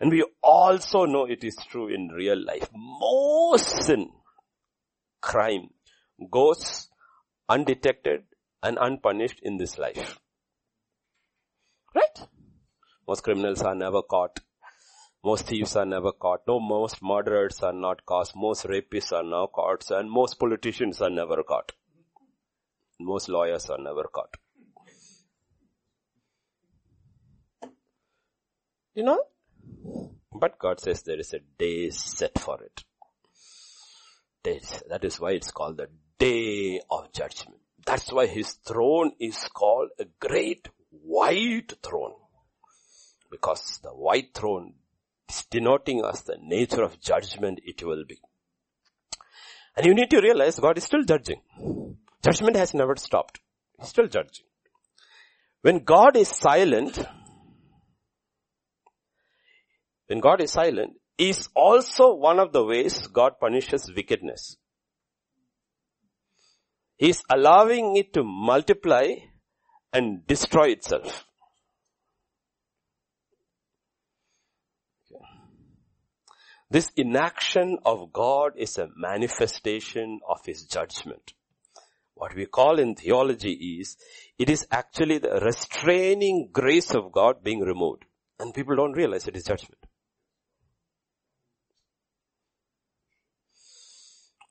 And 0.00 0.10
we 0.10 0.24
also 0.42 1.04
know 1.04 1.24
it 1.26 1.44
is 1.44 1.56
true 1.70 1.88
in 1.88 2.08
real 2.08 2.42
life. 2.42 2.68
Most 2.74 3.84
sin, 3.84 4.10
crime 5.20 5.70
goes 6.30 6.88
undetected 7.48 8.24
and 8.62 8.78
unpunished 8.80 9.40
in 9.42 9.56
this 9.56 9.78
life. 9.78 10.18
Right? 11.94 12.28
Most 13.08 13.22
criminals 13.22 13.62
are 13.62 13.74
never 13.74 14.02
caught. 14.02 14.40
Most 15.24 15.46
thieves 15.46 15.74
are 15.76 15.86
never 15.86 16.12
caught. 16.12 16.42
No, 16.46 16.60
most 16.60 17.02
murderers 17.02 17.60
are 17.60 17.72
not 17.72 18.04
caught. 18.06 18.30
Most 18.36 18.64
rapists 18.66 19.12
are 19.12 19.24
now 19.24 19.46
caught. 19.46 19.90
And 19.90 20.10
most 20.10 20.38
politicians 20.38 21.00
are 21.00 21.10
never 21.10 21.42
caught. 21.42 21.72
Most 23.00 23.28
lawyers 23.28 23.68
are 23.68 23.78
never 23.78 24.04
caught. 24.04 24.36
You 28.94 29.04
know? 29.04 29.20
But 30.32 30.58
God 30.58 30.80
says 30.80 31.02
there 31.02 31.18
is 31.18 31.32
a 31.32 31.40
day 31.58 31.90
set 31.90 32.38
for 32.38 32.62
it. 32.62 32.84
That 34.88 35.04
is 35.04 35.18
why 35.18 35.32
it's 35.32 35.50
called 35.50 35.78
the 35.78 35.88
day 36.18 36.80
of 36.90 37.12
judgment. 37.12 37.60
That's 37.84 38.12
why 38.12 38.26
his 38.26 38.52
throne 38.52 39.12
is 39.18 39.48
called 39.52 39.90
a 39.98 40.04
great 40.20 40.68
white 40.90 41.72
throne. 41.82 42.14
Because 43.30 43.80
the 43.82 43.90
white 43.90 44.34
throne 44.34 44.74
is 45.28 45.44
denoting 45.50 46.04
us 46.04 46.20
the 46.22 46.36
nature 46.40 46.82
of 46.82 47.00
judgment 47.00 47.60
it 47.64 47.82
will 47.82 48.04
be. 48.04 48.20
And 49.76 49.84
you 49.84 49.94
need 49.94 50.10
to 50.10 50.20
realize 50.20 50.58
God 50.58 50.78
is 50.78 50.84
still 50.84 51.02
judging. 51.02 51.40
Judgment 52.22 52.56
has 52.56 52.72
never 52.72 52.96
stopped. 52.96 53.40
He's 53.78 53.88
still 53.88 54.06
judging. 54.06 54.46
When 55.62 55.80
God 55.80 56.16
is 56.16 56.28
silent, 56.28 57.04
when 60.06 60.20
God 60.20 60.40
is 60.40 60.52
silent, 60.52 60.94
is 61.18 61.48
also 61.54 62.14
one 62.14 62.38
of 62.38 62.52
the 62.52 62.64
ways 62.64 63.06
God 63.06 63.40
punishes 63.40 63.90
wickedness. 63.94 64.56
He's 66.96 67.22
allowing 67.30 67.96
it 67.96 68.12
to 68.14 68.22
multiply 68.22 69.14
and 69.92 70.26
destroy 70.26 70.68
itself. 70.68 71.24
This 76.70 76.90
inaction 76.96 77.78
of 77.84 78.12
God 78.12 78.52
is 78.56 78.76
a 78.76 78.88
manifestation 78.96 80.20
of 80.28 80.38
His 80.44 80.64
judgment. 80.64 81.32
What 82.14 82.34
we 82.34 82.46
call 82.46 82.78
in 82.78 82.94
theology 82.94 83.78
is, 83.80 83.96
it 84.38 84.50
is 84.50 84.66
actually 84.70 85.18
the 85.18 85.40
restraining 85.44 86.48
grace 86.52 86.94
of 86.94 87.12
God 87.12 87.44
being 87.44 87.60
removed. 87.60 88.04
And 88.40 88.52
people 88.52 88.74
don't 88.74 88.92
realize 88.92 89.28
it 89.28 89.36
is 89.36 89.44
judgment. 89.44 89.85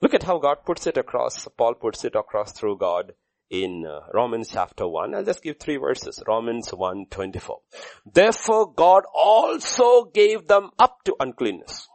Look 0.01 0.13
at 0.13 0.23
how 0.23 0.39
God 0.39 0.57
puts 0.65 0.87
it 0.87 0.97
across, 0.97 1.47
Paul 1.57 1.75
puts 1.75 2.03
it 2.05 2.15
across 2.15 2.51
through 2.51 2.77
God 2.77 3.13
in 3.49 3.85
uh, 3.85 4.01
Romans 4.13 4.49
chapter 4.51 4.87
1. 4.87 5.15
I'll 5.15 5.23
just 5.23 5.43
give 5.43 5.59
three 5.59 5.77
verses. 5.77 6.21
Romans 6.27 6.69
1, 6.69 7.05
24. 7.09 7.59
Therefore 8.05 8.73
God 8.73 9.03
also 9.13 10.05
gave 10.13 10.47
them 10.47 10.71
up 10.77 11.03
to 11.05 11.15
uncleanness 11.19 11.87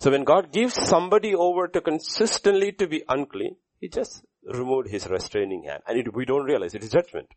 so 0.00 0.10
when 0.10 0.24
God 0.24 0.52
gives 0.52 0.74
somebody 0.74 1.34
over 1.34 1.68
to 1.68 1.80
consistently 1.80 2.72
to 2.72 2.86
be 2.86 3.02
unclean, 3.08 3.56
He 3.80 3.88
just 3.88 4.24
removed 4.44 4.88
His 4.88 5.08
restraining 5.08 5.64
hand. 5.64 5.82
And 5.86 5.98
it, 5.98 6.14
we 6.14 6.24
don't 6.24 6.44
realize 6.44 6.74
it 6.74 6.84
is 6.84 6.90
judgment. 6.90 7.28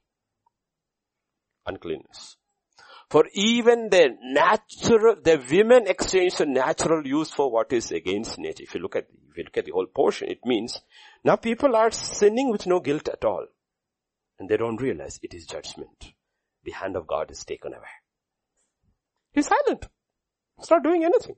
Uncleanness. 1.65 2.37
For 3.09 3.25
even 3.33 3.89
the 3.89 4.15
natural, 4.21 5.15
the 5.23 5.43
women 5.49 5.87
exchange 5.87 6.35
the 6.35 6.45
natural 6.45 7.05
use 7.05 7.31
for 7.31 7.51
what 7.51 7.73
is 7.73 7.91
against 7.91 8.37
nature. 8.37 8.63
If 8.63 8.75
you 8.75 8.81
look 8.81 8.95
at, 8.95 9.07
if 9.31 9.37
you 9.37 9.43
look 9.43 9.57
at 9.57 9.65
the 9.65 9.71
whole 9.71 9.87
portion, 9.87 10.29
it 10.29 10.45
means 10.45 10.79
now 11.23 11.35
people 11.35 11.75
are 11.75 11.89
sinning 11.89 12.51
with 12.51 12.67
no 12.67 12.79
guilt 12.79 13.09
at 13.09 13.25
all. 13.25 13.47
And 14.37 14.47
they 14.47 14.57
don't 14.57 14.79
realize 14.79 15.19
it 15.23 15.33
is 15.33 15.47
judgment. 15.47 16.13
The 16.63 16.71
hand 16.71 16.95
of 16.95 17.07
God 17.07 17.31
is 17.31 17.43
taken 17.43 17.73
away. 17.73 17.87
He's 19.33 19.47
silent. 19.47 19.87
He's 20.59 20.69
not 20.69 20.83
doing 20.83 21.03
anything. 21.03 21.35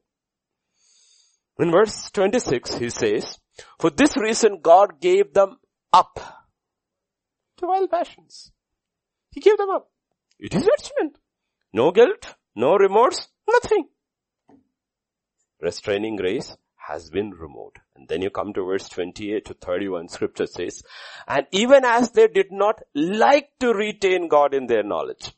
In 1.57 1.71
verse 1.71 2.09
26, 2.11 2.75
he 2.75 2.89
says, 2.89 3.37
for 3.79 3.89
this 3.89 4.17
reason 4.17 4.59
God 4.61 4.99
gave 4.99 5.33
them 5.33 5.57
up 5.93 6.19
to 7.57 7.67
wild 7.67 7.89
passions. 7.89 8.51
He 9.31 9.39
gave 9.39 9.57
them 9.57 9.69
up. 9.69 9.89
It 10.39 10.53
is 10.53 10.65
judgment. 10.65 11.17
No 11.73 11.91
guilt, 11.91 12.35
no 12.55 12.75
remorse, 12.75 13.27
nothing. 13.49 13.87
Restraining 15.61 16.15
grace 16.17 16.55
has 16.75 17.09
been 17.09 17.31
removed. 17.31 17.79
And 17.95 18.07
then 18.07 18.21
you 18.21 18.29
come 18.29 18.53
to 18.53 18.65
verse 18.65 18.89
28 18.89 19.45
to 19.45 19.53
31, 19.53 20.09
scripture 20.09 20.47
says, 20.47 20.83
and 21.27 21.45
even 21.51 21.85
as 21.85 22.11
they 22.11 22.27
did 22.27 22.51
not 22.51 22.81
like 22.93 23.49
to 23.59 23.73
retain 23.73 24.27
God 24.27 24.53
in 24.53 24.67
their 24.67 24.83
knowledge, 24.83 25.31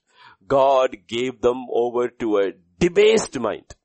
God 0.47 0.97
gave 1.07 1.41
them 1.41 1.65
over 1.71 2.07
to 2.07 2.37
a 2.37 2.53
debased 2.79 3.39
mind. 3.39 3.75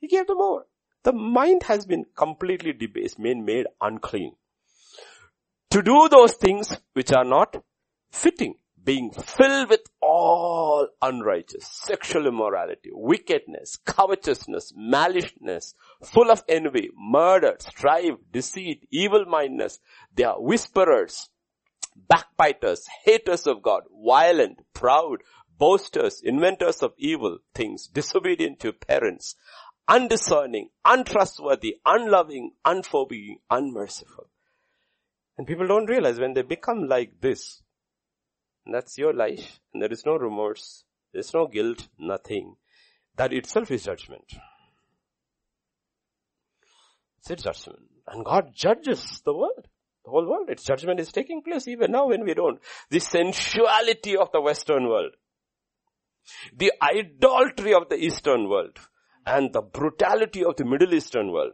He 0.00 0.08
gave 0.08 0.26
them 0.26 0.40
over. 0.40 0.66
The 1.04 1.12
mind 1.12 1.62
has 1.64 1.86
been 1.86 2.04
completely 2.14 2.72
debased, 2.72 3.18
made, 3.18 3.38
made 3.38 3.66
unclean. 3.80 4.32
To 5.70 5.82
do 5.82 6.08
those 6.10 6.34
things 6.34 6.76
which 6.92 7.12
are 7.12 7.24
not 7.24 7.56
fitting, 8.10 8.54
being 8.88 9.10
filled 9.10 9.68
with 9.68 9.82
all 10.00 10.88
unrighteous, 11.02 11.68
sexual 11.68 12.26
immorality, 12.26 12.88
wickedness, 12.90 13.76
covetousness, 13.84 14.72
maliciousness, 14.74 15.74
full 16.02 16.30
of 16.30 16.42
envy, 16.48 16.88
murder, 16.96 17.54
strife, 17.58 18.14
deceit, 18.32 18.88
evil-mindedness. 18.90 19.78
They 20.14 20.24
are 20.24 20.40
whisperers, 20.40 21.28
backbiters, 22.08 22.86
haters 23.04 23.46
of 23.46 23.60
God, 23.60 23.82
violent, 23.92 24.60
proud, 24.72 25.18
boasters, 25.58 26.22
inventors 26.24 26.82
of 26.82 26.94
evil 26.96 27.40
things, 27.54 27.88
disobedient 27.88 28.58
to 28.60 28.72
parents, 28.72 29.36
undiscerning, 29.86 30.70
untrustworthy, 30.86 31.76
unloving, 31.84 32.52
unforgiving, 32.64 33.40
unmerciful. 33.50 34.30
And 35.36 35.46
people 35.46 35.66
don't 35.66 35.90
realize 35.90 36.18
when 36.18 36.32
they 36.32 36.40
become 36.40 36.88
like 36.88 37.20
this, 37.20 37.60
that's 38.74 38.98
your 38.98 39.12
life, 39.12 39.60
and 39.72 39.82
there 39.82 39.92
is 39.92 40.04
no 40.04 40.16
remorse, 40.16 40.84
there's 41.12 41.32
no 41.34 41.46
guilt, 41.46 41.88
nothing. 41.98 42.56
That 43.16 43.32
itself 43.32 43.70
is 43.70 43.84
judgment. 43.84 44.32
It's 47.28 47.42
judgment. 47.42 47.80
And 48.06 48.24
God 48.24 48.52
judges 48.54 49.20
the 49.24 49.34
world. 49.34 49.66
The 50.04 50.10
whole 50.10 50.28
world. 50.28 50.48
Its 50.48 50.64
judgment 50.64 51.00
is 51.00 51.12
taking 51.12 51.42
place 51.42 51.68
even 51.68 51.92
now 51.92 52.08
when 52.08 52.24
we 52.24 52.34
don't. 52.34 52.60
The 52.90 53.00
sensuality 53.00 54.16
of 54.16 54.30
the 54.32 54.40
Western 54.40 54.88
world. 54.88 55.12
The 56.56 56.72
idolatry 56.80 57.74
of 57.74 57.88
the 57.88 57.96
Eastern 57.96 58.48
world 58.48 58.78
and 59.26 59.52
the 59.52 59.62
brutality 59.62 60.44
of 60.44 60.56
the 60.56 60.64
Middle 60.64 60.94
Eastern 60.94 61.32
world. 61.32 61.52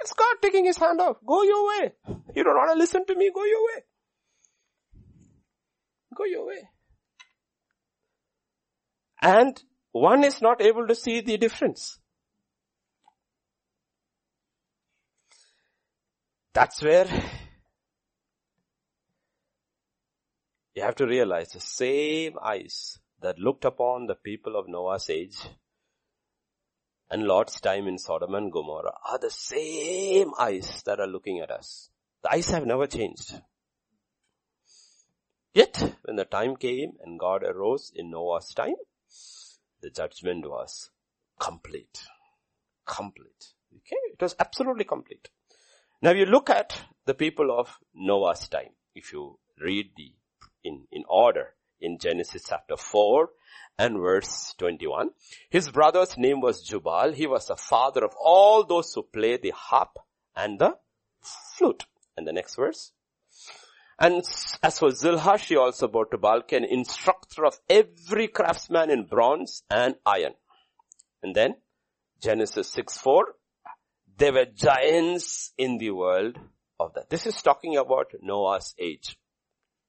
It's 0.00 0.12
God 0.12 0.36
taking 0.42 0.64
his 0.64 0.78
hand 0.78 1.00
off. 1.00 1.16
Go 1.26 1.42
your 1.42 1.68
way. 1.68 1.92
You 2.34 2.44
don't 2.44 2.56
want 2.56 2.72
to 2.72 2.78
listen 2.78 3.04
to 3.06 3.14
me, 3.14 3.30
go 3.34 3.44
your 3.44 3.64
way. 3.64 3.82
Go 6.14 6.24
your 6.24 6.46
way. 6.46 6.68
And 9.20 9.62
one 9.92 10.24
is 10.24 10.42
not 10.42 10.60
able 10.60 10.86
to 10.86 10.94
see 10.94 11.20
the 11.20 11.36
difference. 11.38 11.98
That's 16.52 16.82
where 16.82 17.06
you 20.74 20.82
have 20.82 20.94
to 20.96 21.06
realize 21.06 21.50
the 21.50 21.60
same 21.60 22.34
eyes 22.42 22.98
that 23.20 23.38
looked 23.38 23.64
upon 23.64 24.06
the 24.06 24.14
people 24.14 24.56
of 24.56 24.68
Noah's 24.68 25.08
age 25.10 25.36
and 27.10 27.24
Lot's 27.24 27.60
time 27.60 27.86
in 27.86 27.98
Sodom 27.98 28.34
and 28.34 28.52
Gomorrah 28.52 28.96
are 29.10 29.18
the 29.18 29.30
same 29.30 30.32
eyes 30.38 30.82
that 30.84 31.00
are 31.00 31.06
looking 31.06 31.40
at 31.40 31.50
us. 31.50 31.90
The 32.22 32.32
eyes 32.32 32.50
have 32.50 32.66
never 32.66 32.86
changed. 32.86 33.40
Yet, 35.54 35.96
when 36.02 36.16
the 36.16 36.24
time 36.24 36.56
came 36.56 36.94
and 37.02 37.18
God 37.18 37.44
arose 37.44 37.92
in 37.94 38.10
Noah's 38.10 38.52
time, 38.52 38.74
the 39.80 39.90
judgment 39.90 40.48
was 40.48 40.90
complete. 41.38 42.00
Complete. 42.84 43.52
Okay? 43.76 43.96
It 44.12 44.20
was 44.20 44.34
absolutely 44.40 44.84
complete. 44.84 45.28
Now 46.02 46.10
you 46.10 46.26
look 46.26 46.50
at 46.50 46.78
the 47.06 47.14
people 47.14 47.56
of 47.56 47.78
Noah's 47.94 48.48
time. 48.48 48.70
If 48.96 49.12
you 49.12 49.38
read 49.60 49.92
the, 49.96 50.12
in, 50.64 50.86
in 50.90 51.04
order, 51.08 51.54
in 51.80 51.98
Genesis 51.98 52.46
chapter 52.48 52.76
4 52.76 53.28
and 53.78 53.98
verse 53.98 54.54
21. 54.58 55.10
His 55.50 55.70
brother's 55.70 56.16
name 56.16 56.40
was 56.40 56.62
Jubal. 56.62 57.12
He 57.12 57.26
was 57.26 57.46
the 57.46 57.56
father 57.56 58.04
of 58.04 58.14
all 58.20 58.64
those 58.64 58.92
who 58.94 59.02
play 59.02 59.36
the 59.36 59.52
harp 59.54 59.98
and 60.34 60.58
the 60.58 60.78
flute. 61.20 61.84
And 62.16 62.26
the 62.26 62.32
next 62.32 62.56
verse. 62.56 62.92
And 63.98 64.24
as 64.62 64.78
for 64.78 64.90
Zillah, 64.90 65.38
she 65.38 65.56
also 65.56 65.88
bore 65.88 66.06
Tubal, 66.06 66.42
an 66.52 66.64
instructor 66.64 67.44
of 67.44 67.58
every 67.68 68.28
craftsman 68.28 68.90
in 68.90 69.04
bronze 69.04 69.62
and 69.70 69.94
iron. 70.04 70.34
And 71.22 71.34
then 71.34 71.56
Genesis 72.20 72.68
6 72.70 72.98
4, 72.98 73.26
there 74.16 74.32
were 74.32 74.46
giants 74.46 75.52
in 75.56 75.78
the 75.78 75.90
world 75.90 76.38
of 76.80 76.94
that. 76.94 77.10
This 77.10 77.26
is 77.26 77.40
talking 77.42 77.76
about 77.76 78.12
Noah's 78.22 78.74
age. 78.78 79.16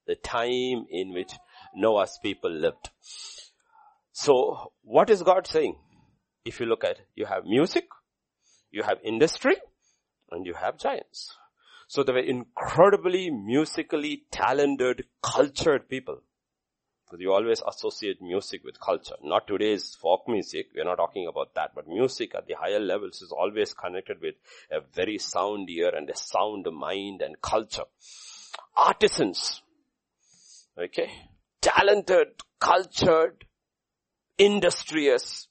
The 0.07 0.15
time 0.15 0.85
in 0.89 1.13
which 1.13 1.33
Noah's 1.75 2.19
people 2.21 2.51
lived. 2.51 2.89
So 4.11 4.71
what 4.83 5.09
is 5.09 5.23
God 5.23 5.47
saying? 5.47 5.77
If 6.45 6.59
you 6.59 6.67
look 6.67 6.83
at, 6.83 6.99
you 7.15 7.25
have 7.25 7.45
music, 7.45 7.87
you 8.69 8.83
have 8.83 8.99
industry, 9.03 9.55
and 10.29 10.45
you 10.45 10.53
have 10.53 10.77
giants. 10.77 11.35
So 11.95 12.03
they 12.03 12.11
were 12.11 12.19
incredibly 12.19 13.29
musically 13.29 14.25
talented, 14.29 15.05
cultured 15.23 15.87
people. 15.87 16.19
Because 17.05 17.21
you 17.21 17.31
always 17.31 17.61
associate 17.65 18.21
music 18.21 18.65
with 18.65 18.81
culture. 18.81 19.15
Not 19.23 19.47
today's 19.47 19.95
folk 19.95 20.27
music, 20.27 20.71
we're 20.75 20.83
not 20.83 20.97
talking 20.97 21.25
about 21.25 21.55
that, 21.55 21.71
but 21.73 21.87
music 21.87 22.35
at 22.35 22.47
the 22.47 22.55
higher 22.59 22.81
levels 22.81 23.21
is 23.21 23.31
always 23.31 23.73
connected 23.73 24.19
with 24.21 24.35
a 24.69 24.81
very 24.93 25.17
sound 25.17 25.69
ear 25.69 25.95
and 25.95 26.09
a 26.09 26.17
sound 26.17 26.67
mind 26.69 27.21
and 27.21 27.41
culture. 27.41 27.85
Artisans, 28.75 29.61
okay, 30.77 31.09
talented, 31.61 32.27
cultured, 32.59 33.45
industrious, 34.37 35.47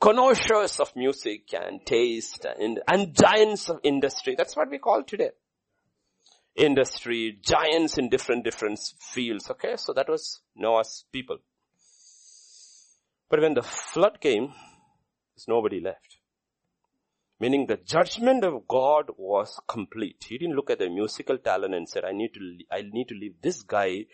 connoisseurs 0.00 0.80
of 0.80 0.96
music 0.96 1.52
and 1.52 1.84
taste 1.84 2.46
and, 2.58 2.80
and 2.88 3.14
giants 3.14 3.68
of 3.68 3.80
industry. 3.82 4.36
That's 4.38 4.56
what 4.56 4.70
we 4.70 4.78
call 4.78 5.02
today 5.02 5.32
industry, 6.56 7.38
giants 7.42 7.98
in 7.98 8.08
different, 8.08 8.44
different 8.44 8.78
fields. 8.98 9.50
Okay, 9.50 9.76
so 9.76 9.92
that 9.92 10.08
was 10.08 10.40
Noah's 10.54 11.04
people. 11.12 11.38
But 13.28 13.40
when 13.40 13.54
the 13.54 13.62
flood 13.62 14.20
came, 14.20 14.52
there's 15.34 15.48
nobody 15.48 15.80
left. 15.80 16.18
Meaning 17.38 17.66
the 17.66 17.76
judgment 17.76 18.44
of 18.44 18.66
God 18.66 19.10
was 19.18 19.60
complete. 19.68 20.24
He 20.26 20.38
didn't 20.38 20.56
look 20.56 20.70
at 20.70 20.78
the 20.78 20.88
musical 20.88 21.36
talent 21.36 21.74
and 21.74 21.86
said, 21.86 22.04
I 22.04 22.12
need 22.12 22.32
to, 22.34 22.58
I 22.72 22.82
need 22.82 23.08
to 23.08 23.14
leave 23.14 23.34
this 23.42 23.62
guy 23.62 24.06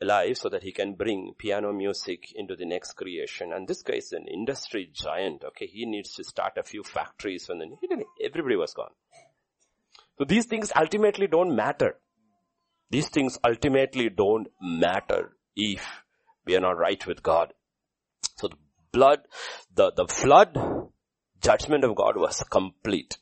alive 0.00 0.36
so 0.36 0.48
that 0.50 0.62
he 0.62 0.70
can 0.72 0.94
bring 0.94 1.32
piano 1.38 1.72
music 1.72 2.32
into 2.36 2.54
the 2.54 2.66
next 2.66 2.92
creation. 2.92 3.52
And 3.52 3.66
this 3.66 3.82
guy 3.82 3.94
is 3.94 4.12
an 4.12 4.26
industry 4.28 4.90
giant. 4.92 5.42
Okay. 5.42 5.66
He 5.66 5.86
needs 5.86 6.14
to 6.14 6.24
start 6.24 6.52
a 6.56 6.62
few 6.62 6.84
factories 6.84 7.48
and 7.48 7.60
then 7.60 7.76
everybody 8.22 8.56
was 8.56 8.74
gone. 8.74 8.92
So 10.18 10.24
these 10.24 10.46
things 10.46 10.72
ultimately 10.74 11.26
don't 11.26 11.54
matter. 11.54 11.96
These 12.90 13.08
things 13.08 13.38
ultimately 13.44 14.08
don't 14.08 14.48
matter 14.60 15.36
if 15.54 15.84
we 16.46 16.56
are 16.56 16.60
not 16.60 16.78
right 16.78 17.04
with 17.06 17.22
God. 17.22 17.52
So 18.36 18.48
the 18.48 18.56
blood, 18.92 19.20
the, 19.74 19.92
the 19.92 20.06
flood 20.06 20.56
judgment 21.40 21.84
of 21.84 21.96
God 21.96 22.16
was 22.16 22.42
complete. 22.50 23.18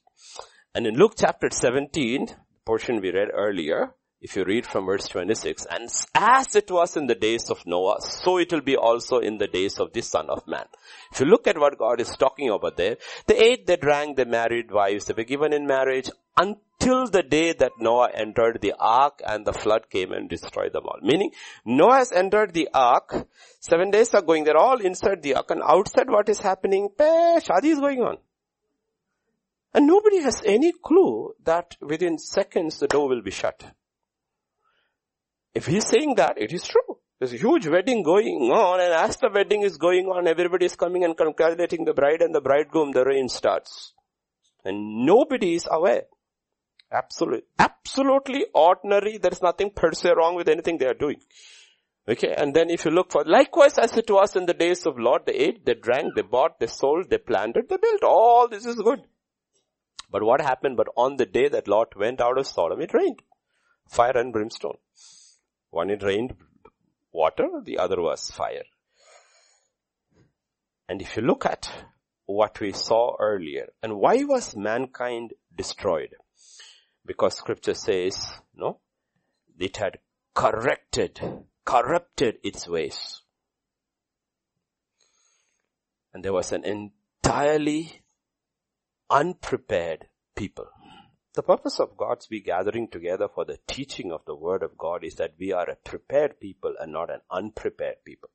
And 0.74 0.86
in 0.86 0.94
Luke 0.94 1.14
chapter 1.16 1.50
17, 1.50 2.28
portion 2.64 3.00
we 3.00 3.12
read 3.12 3.28
earlier, 3.32 3.94
if 4.24 4.36
you 4.36 4.44
read 4.44 4.64
from 4.64 4.86
verse 4.86 5.06
26, 5.08 5.66
and 5.70 5.90
as 6.14 6.56
it 6.56 6.70
was 6.70 6.96
in 6.96 7.06
the 7.06 7.14
days 7.14 7.50
of 7.50 7.66
Noah, 7.66 8.00
so 8.00 8.38
it 8.38 8.50
will 8.50 8.62
be 8.62 8.74
also 8.74 9.18
in 9.18 9.36
the 9.36 9.46
days 9.46 9.78
of 9.78 9.92
the 9.92 10.00
son 10.00 10.30
of 10.30 10.48
man. 10.48 10.64
If 11.12 11.20
you 11.20 11.26
look 11.26 11.46
at 11.46 11.58
what 11.58 11.76
God 11.78 12.00
is 12.00 12.16
talking 12.16 12.48
about 12.48 12.78
there, 12.78 12.96
they 13.26 13.36
ate, 13.36 13.66
they 13.66 13.76
drank, 13.76 14.16
they 14.16 14.24
married 14.24 14.70
wives, 14.70 15.04
they 15.04 15.14
were 15.14 15.24
given 15.24 15.52
in 15.52 15.66
marriage 15.66 16.08
until 16.38 17.06
the 17.06 17.22
day 17.22 17.52
that 17.52 17.72
Noah 17.78 18.12
entered 18.14 18.62
the 18.62 18.72
ark 18.80 19.20
and 19.26 19.44
the 19.44 19.52
flood 19.52 19.90
came 19.90 20.10
and 20.12 20.26
destroyed 20.26 20.72
them 20.72 20.86
all. 20.86 21.00
Meaning, 21.02 21.32
Noah 21.66 21.98
has 21.98 22.10
entered 22.10 22.54
the 22.54 22.70
ark, 22.72 23.28
seven 23.60 23.90
days 23.90 24.14
are 24.14 24.22
going, 24.22 24.44
they're 24.44 24.56
all 24.56 24.80
inside 24.80 25.22
the 25.22 25.34
ark 25.34 25.50
and 25.50 25.60
outside 25.62 26.08
what 26.08 26.30
is 26.30 26.40
happening, 26.40 26.88
shadi 26.98 27.66
is 27.66 27.78
going 27.78 28.00
on. 28.00 28.16
And 29.74 29.86
nobody 29.86 30.22
has 30.22 30.40
any 30.46 30.72
clue 30.72 31.34
that 31.44 31.76
within 31.82 32.16
seconds 32.16 32.78
the 32.78 32.86
door 32.86 33.06
will 33.06 33.20
be 33.20 33.30
shut. 33.30 33.64
If 35.54 35.66
he's 35.66 35.86
saying 35.86 36.16
that, 36.16 36.36
it 36.36 36.52
is 36.52 36.64
true. 36.64 36.98
There's 37.18 37.32
a 37.32 37.38
huge 37.38 37.66
wedding 37.68 38.02
going 38.02 38.50
on 38.52 38.80
and 38.80 38.92
as 38.92 39.16
the 39.16 39.30
wedding 39.32 39.62
is 39.62 39.76
going 39.76 40.06
on, 40.06 40.26
everybody 40.26 40.66
is 40.66 40.74
coming 40.74 41.04
and 41.04 41.16
congratulating 41.16 41.84
the 41.84 41.94
bride 41.94 42.22
and 42.22 42.34
the 42.34 42.40
bridegroom, 42.40 42.92
the 42.92 43.04
rain 43.04 43.28
starts. 43.28 43.92
And 44.64 45.06
nobody 45.06 45.54
is 45.54 45.68
aware. 45.70 46.04
Absolutely, 46.90 47.42
absolutely 47.58 48.46
ordinary. 48.52 49.18
There 49.18 49.32
is 49.32 49.42
nothing 49.42 49.70
per 49.70 49.92
se 49.92 50.12
wrong 50.16 50.34
with 50.34 50.48
anything 50.48 50.78
they 50.78 50.86
are 50.86 50.94
doing. 50.94 51.20
Okay, 52.06 52.34
and 52.36 52.52
then 52.52 52.68
if 52.68 52.84
you 52.84 52.90
look 52.90 53.12
for, 53.12 53.24
likewise 53.24 53.78
as 53.78 53.96
it 53.96 54.10
was 54.10 54.36
in 54.36 54.44
the 54.44 54.52
days 54.52 54.84
of 54.84 54.98
Lot, 54.98 55.24
they 55.24 55.32
ate, 55.32 55.64
they 55.64 55.74
drank, 55.74 56.14
they 56.14 56.22
bought, 56.22 56.60
they 56.60 56.66
sold, 56.66 57.08
they 57.08 57.18
planted, 57.18 57.68
they 57.68 57.78
built. 57.78 58.02
All 58.02 58.48
this 58.48 58.66
is 58.66 58.74
good. 58.76 59.00
But 60.10 60.22
what 60.22 60.40
happened? 60.40 60.76
But 60.76 60.88
on 60.96 61.16
the 61.16 61.26
day 61.26 61.48
that 61.48 61.66
Lot 61.66 61.96
went 61.96 62.20
out 62.20 62.38
of 62.38 62.46
Sodom, 62.46 62.80
it 62.80 62.92
rained. 62.92 63.22
Fire 63.88 64.16
and 64.16 64.32
brimstone. 64.32 64.76
One 65.74 65.90
it 65.90 66.04
rained 66.04 66.36
water, 67.10 67.48
the 67.60 67.78
other 67.78 68.00
was 68.00 68.30
fire. 68.30 68.62
And 70.88 71.02
if 71.02 71.16
you 71.16 71.22
look 71.22 71.44
at 71.44 71.68
what 72.26 72.60
we 72.60 72.70
saw 72.70 73.16
earlier, 73.18 73.72
and 73.82 73.96
why 73.96 74.22
was 74.22 74.54
mankind 74.54 75.32
destroyed? 75.58 76.14
Because 77.04 77.34
scripture 77.34 77.74
says, 77.74 78.24
no, 78.54 78.78
it 79.58 79.78
had 79.78 79.98
corrected, 80.32 81.20
corrupted 81.64 82.36
its 82.44 82.68
ways. 82.68 83.22
And 86.12 86.24
there 86.24 86.32
was 86.32 86.52
an 86.52 86.62
entirely 86.64 88.04
unprepared 89.10 90.06
people. 90.36 90.68
The 91.34 91.42
purpose 91.42 91.80
of 91.80 91.96
God's 91.96 92.28
be 92.28 92.40
gathering 92.40 92.86
together 92.86 93.26
for 93.26 93.44
the 93.44 93.58
teaching 93.66 94.12
of 94.12 94.24
the 94.24 94.36
word 94.36 94.62
of 94.62 94.78
God 94.78 95.02
is 95.02 95.16
that 95.16 95.34
we 95.38 95.52
are 95.52 95.68
a 95.68 95.74
prepared 95.74 96.38
people 96.38 96.74
and 96.78 96.92
not 96.92 97.10
an 97.10 97.22
unprepared 97.28 98.04
people. 98.04 98.30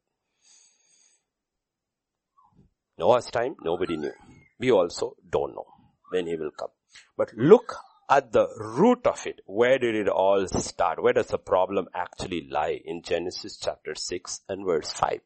Noah's 2.97 3.31
time, 3.31 3.55
nobody 3.63 3.95
knew. 3.95 4.11
We 4.59 4.71
also 4.71 5.15
don't 5.29 5.55
know 5.55 5.67
when 6.11 6.27
he 6.27 6.35
will 6.35 6.51
come. 6.51 6.71
But 7.15 7.31
look 7.37 7.73
at 8.09 8.33
the 8.33 8.47
root 8.57 9.07
of 9.07 9.25
it. 9.25 9.39
Where 9.45 9.79
did 9.79 9.95
it 9.95 10.09
all 10.09 10.45
start? 10.47 11.01
Where 11.01 11.13
does 11.13 11.27
the 11.27 11.37
problem 11.37 11.87
actually 11.95 12.49
lie? 12.51 12.81
In 12.83 13.01
Genesis 13.01 13.55
chapter 13.55 13.95
6 13.95 14.41
and 14.49 14.65
verse 14.65 14.91
5. 14.91 15.21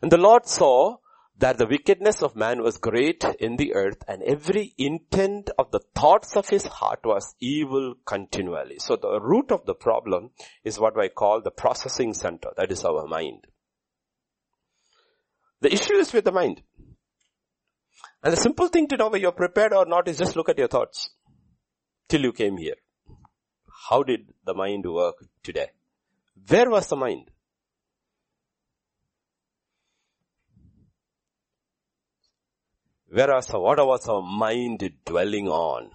And 0.00 0.10
the 0.10 0.16
Lord 0.16 0.46
saw 0.46 0.96
that 1.38 1.58
the 1.58 1.66
wickedness 1.66 2.22
of 2.22 2.36
man 2.36 2.62
was 2.62 2.78
great 2.78 3.24
in 3.40 3.56
the 3.56 3.74
earth 3.74 4.02
and 4.06 4.22
every 4.22 4.72
intent 4.78 5.50
of 5.58 5.70
the 5.72 5.80
thoughts 5.94 6.36
of 6.36 6.48
his 6.48 6.64
heart 6.64 7.00
was 7.04 7.34
evil 7.40 7.94
continually. 8.06 8.78
So 8.78 8.96
the 8.96 9.20
root 9.20 9.50
of 9.50 9.66
the 9.66 9.74
problem 9.74 10.30
is 10.62 10.78
what 10.78 10.98
I 10.98 11.08
call 11.08 11.40
the 11.40 11.50
processing 11.50 12.14
center. 12.14 12.50
That 12.56 12.70
is 12.70 12.84
our 12.84 13.06
mind. 13.06 13.46
The 15.60 15.72
issue 15.72 15.94
is 15.94 16.12
with 16.12 16.24
the 16.24 16.32
mind. 16.32 16.62
And 18.22 18.32
the 18.32 18.36
simple 18.36 18.68
thing 18.68 18.86
to 18.88 18.96
know 18.96 19.06
whether 19.06 19.18
you're 19.18 19.32
prepared 19.32 19.72
or 19.72 19.86
not 19.86 20.08
is 20.08 20.18
just 20.18 20.36
look 20.36 20.48
at 20.48 20.58
your 20.58 20.68
thoughts. 20.68 21.10
till 22.08 22.22
you 22.22 22.32
came 22.32 22.56
here. 22.56 22.76
How 23.88 24.02
did 24.02 24.32
the 24.44 24.54
mind 24.54 24.84
work 24.86 25.16
today? 25.42 25.70
Where 26.48 26.70
was 26.70 26.88
the 26.88 26.96
mind? 26.96 27.30
Where 33.14 33.28
was, 33.28 33.48
what 33.50 33.78
was 33.86 34.08
our 34.08 34.22
mind 34.22 34.92
dwelling 35.04 35.46
on? 35.46 35.88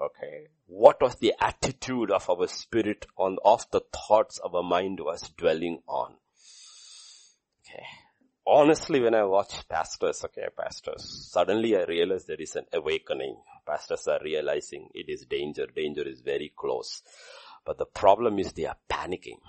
Okay. 0.00 0.46
What 0.66 1.02
was 1.02 1.16
the 1.16 1.34
attitude 1.40 2.12
of 2.12 2.30
our 2.30 2.46
spirit 2.46 3.04
on, 3.18 3.38
of 3.44 3.68
the 3.72 3.80
thoughts 3.92 4.38
our 4.38 4.62
mind 4.62 5.00
was 5.00 5.28
dwelling 5.36 5.80
on? 5.88 6.14
Okay. 7.66 7.82
Honestly, 8.46 9.00
when 9.00 9.16
I 9.16 9.24
watch 9.24 9.68
pastors, 9.68 10.24
okay, 10.24 10.46
pastors, 10.56 11.30
suddenly 11.32 11.76
I 11.76 11.82
realize 11.82 12.26
there 12.26 12.40
is 12.40 12.54
an 12.54 12.66
awakening. 12.72 13.36
Pastors 13.66 14.06
are 14.06 14.20
realizing 14.22 14.90
it 14.94 15.06
is 15.08 15.26
danger. 15.28 15.66
Danger 15.66 16.06
is 16.06 16.20
very 16.20 16.52
close. 16.56 17.02
But 17.66 17.78
the 17.78 17.86
problem 17.86 18.38
is 18.38 18.52
they 18.52 18.66
are 18.66 18.76
panicking. 18.88 19.40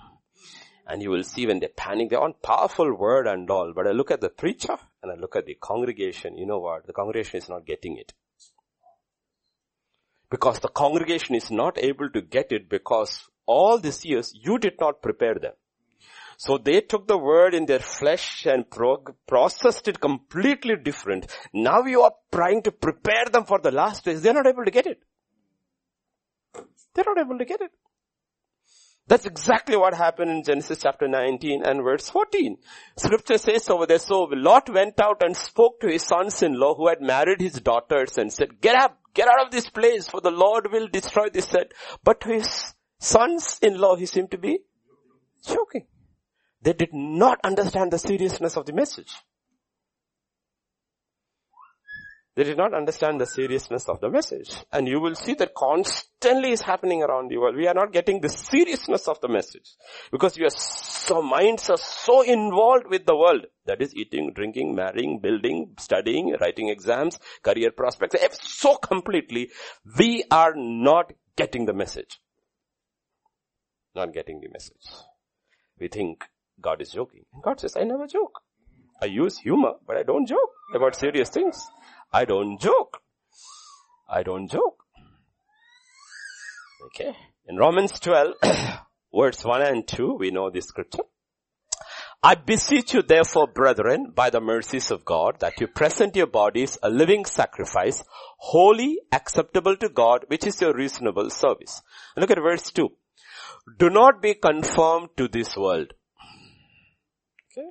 And 0.86 1.02
you 1.02 1.10
will 1.10 1.24
see 1.24 1.46
when 1.46 1.58
they 1.58 1.68
panic, 1.68 2.10
they 2.10 2.16
want 2.16 2.42
powerful 2.42 2.94
word 2.94 3.26
and 3.26 3.50
all. 3.50 3.72
But 3.74 3.88
I 3.88 3.90
look 3.90 4.12
at 4.12 4.20
the 4.20 4.28
preacher 4.28 4.76
and 5.02 5.10
I 5.10 5.16
look 5.16 5.34
at 5.34 5.46
the 5.46 5.54
congregation. 5.54 6.38
You 6.38 6.46
know 6.46 6.60
what? 6.60 6.86
The 6.86 6.92
congregation 6.92 7.38
is 7.38 7.48
not 7.48 7.66
getting 7.66 7.96
it. 7.96 8.12
Because 10.30 10.60
the 10.60 10.68
congregation 10.68 11.34
is 11.34 11.50
not 11.50 11.76
able 11.78 12.08
to 12.10 12.20
get 12.20 12.52
it 12.52 12.68
because 12.68 13.28
all 13.46 13.78
these 13.78 14.04
years 14.04 14.32
you 14.34 14.58
did 14.58 14.74
not 14.80 15.02
prepare 15.02 15.34
them. 15.34 15.54
So 16.38 16.58
they 16.58 16.82
took 16.82 17.08
the 17.08 17.16
word 17.16 17.54
in 17.54 17.66
their 17.66 17.78
flesh 17.80 18.46
and 18.46 18.66
processed 19.26 19.88
it 19.88 20.00
completely 20.00 20.76
different. 20.76 21.26
Now 21.52 21.84
you 21.84 22.02
are 22.02 22.12
trying 22.30 22.62
to 22.62 22.72
prepare 22.72 23.24
them 23.32 23.44
for 23.44 23.58
the 23.58 23.70
last 23.70 24.04
days. 24.04 24.22
They're 24.22 24.34
not 24.34 24.46
able 24.46 24.64
to 24.64 24.70
get 24.70 24.86
it. 24.86 25.00
They're 26.94 27.04
not 27.06 27.18
able 27.18 27.38
to 27.38 27.44
get 27.44 27.60
it. 27.60 27.70
That's 29.08 29.24
exactly 29.24 29.76
what 29.76 29.94
happened 29.94 30.30
in 30.30 30.42
Genesis 30.42 30.80
chapter 30.82 31.06
19 31.06 31.62
and 31.64 31.82
verse 31.84 32.10
14. 32.10 32.56
Scripture 32.96 33.38
says 33.38 33.70
over 33.70 33.86
there, 33.86 34.00
so 34.00 34.22
Lot 34.32 34.68
went 34.68 34.98
out 35.00 35.22
and 35.22 35.36
spoke 35.36 35.80
to 35.80 35.88
his 35.88 36.02
sons-in-law 36.02 36.74
who 36.74 36.88
had 36.88 37.00
married 37.00 37.40
his 37.40 37.60
daughters 37.60 38.18
and 38.18 38.32
said, 38.32 38.60
get 38.60 38.74
up, 38.74 38.98
get 39.14 39.28
out 39.28 39.46
of 39.46 39.52
this 39.52 39.70
place 39.70 40.08
for 40.08 40.20
the 40.20 40.32
Lord 40.32 40.72
will 40.72 40.88
destroy 40.88 41.28
this 41.28 41.46
set. 41.46 41.72
But 42.02 42.20
to 42.22 42.30
his 42.30 42.74
sons-in-law 42.98 43.96
he 43.96 44.06
seemed 44.06 44.32
to 44.32 44.38
be 44.38 44.58
joking. 45.46 45.86
They 46.62 46.72
did 46.72 46.92
not 46.92 47.38
understand 47.44 47.92
the 47.92 47.98
seriousness 47.98 48.56
of 48.56 48.66
the 48.66 48.72
message. 48.72 49.14
They 52.36 52.44
did 52.44 52.58
not 52.58 52.74
understand 52.74 53.18
the 53.18 53.24
seriousness 53.24 53.88
of 53.88 54.00
the 54.00 54.10
message. 54.10 54.54
And 54.70 54.86
you 54.86 55.00
will 55.00 55.14
see 55.14 55.32
that 55.34 55.54
constantly 55.54 56.52
is 56.52 56.60
happening 56.60 57.02
around 57.02 57.30
the 57.30 57.38
world. 57.38 57.56
We 57.56 57.66
are 57.66 57.72
not 57.72 57.94
getting 57.94 58.20
the 58.20 58.28
seriousness 58.28 59.08
of 59.08 59.18
the 59.22 59.28
message. 59.28 59.74
Because 60.12 60.38
are 60.38 60.50
so, 60.50 61.22
minds 61.22 61.70
are 61.70 61.78
so 61.78 62.20
involved 62.20 62.88
with 62.90 63.06
the 63.06 63.16
world. 63.16 63.46
That 63.64 63.80
is 63.80 63.94
eating, 63.94 64.32
drinking, 64.34 64.74
marrying, 64.74 65.18
building, 65.20 65.72
studying, 65.78 66.36
writing 66.38 66.68
exams, 66.68 67.18
career 67.42 67.70
prospects. 67.70 68.16
So 68.42 68.76
completely, 68.76 69.50
we 69.98 70.24
are 70.30 70.52
not 70.54 71.14
getting 71.36 71.64
the 71.64 71.72
message. 71.72 72.20
Not 73.94 74.12
getting 74.12 74.42
the 74.42 74.48
message. 74.52 74.86
We 75.80 75.88
think 75.88 76.22
God 76.60 76.82
is 76.82 76.90
joking. 76.90 77.24
God 77.42 77.60
says, 77.60 77.78
I 77.78 77.84
never 77.84 78.06
joke. 78.06 78.42
I 79.00 79.06
use 79.06 79.38
humor, 79.38 79.72
but 79.86 79.96
I 79.96 80.02
don't 80.02 80.26
joke 80.26 80.50
about 80.74 80.96
serious 80.96 81.30
things. 81.30 81.66
I 82.12 82.24
don't 82.24 82.60
joke. 82.60 83.00
I 84.08 84.22
don't 84.22 84.48
joke. 84.50 84.84
Okay. 86.86 87.16
In 87.48 87.56
Romans 87.56 87.98
12, 88.00 88.34
verse 89.14 89.44
1 89.44 89.62
and 89.62 89.86
2, 89.86 90.16
we 90.18 90.30
know 90.30 90.50
this 90.50 90.66
scripture. 90.66 91.02
I 92.22 92.34
beseech 92.34 92.94
you 92.94 93.02
therefore, 93.02 93.46
brethren, 93.46 94.12
by 94.14 94.30
the 94.30 94.40
mercies 94.40 94.90
of 94.90 95.04
God, 95.04 95.38
that 95.40 95.60
you 95.60 95.66
present 95.66 96.16
your 96.16 96.26
bodies 96.26 96.78
a 96.82 96.90
living 96.90 97.24
sacrifice, 97.24 98.02
holy, 98.38 98.98
acceptable 99.12 99.76
to 99.76 99.88
God, 99.88 100.24
which 100.28 100.46
is 100.46 100.60
your 100.60 100.74
reasonable 100.74 101.30
service. 101.30 101.82
Look 102.16 102.30
at 102.30 102.38
verse 102.38 102.70
2. 102.72 102.88
Do 103.78 103.90
not 103.90 104.22
be 104.22 104.34
conformed 104.34 105.10
to 105.18 105.28
this 105.28 105.56
world. 105.56 105.92
Okay. 107.52 107.68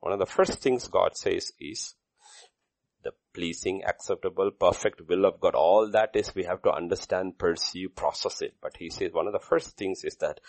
One 0.00 0.12
of 0.12 0.18
the 0.18 0.26
first 0.26 0.62
things 0.62 0.88
God 0.88 1.16
says 1.16 1.52
is, 1.60 1.94
the 3.02 3.12
pleasing, 3.34 3.82
acceptable, 3.84 4.50
perfect 4.50 5.00
will 5.08 5.24
of 5.24 5.40
God. 5.40 5.54
All 5.54 5.90
that 5.90 6.10
is 6.14 6.34
we 6.34 6.44
have 6.44 6.62
to 6.62 6.72
understand, 6.72 7.38
perceive, 7.38 7.94
process 7.96 8.42
it. 8.42 8.54
But 8.60 8.76
he 8.78 8.90
says 8.90 9.12
one 9.12 9.26
of 9.26 9.32
the 9.32 9.38
first 9.38 9.76
things 9.76 10.04
is 10.04 10.16
that 10.16 10.40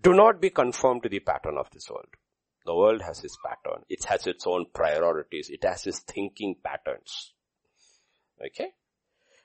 do 0.00 0.12
not 0.12 0.40
be 0.40 0.50
conformed 0.50 1.02
to 1.04 1.08
the 1.08 1.20
pattern 1.20 1.56
of 1.58 1.70
this 1.70 1.88
world. 1.90 2.08
The 2.66 2.74
world 2.74 3.02
has 3.02 3.24
its 3.24 3.36
pattern. 3.44 3.84
It 3.88 4.04
has 4.04 4.26
its 4.26 4.46
own 4.46 4.66
priorities. 4.72 5.48
It 5.50 5.64
has 5.64 5.86
its 5.86 6.00
thinking 6.00 6.56
patterns. 6.62 7.32
Okay? 8.44 8.72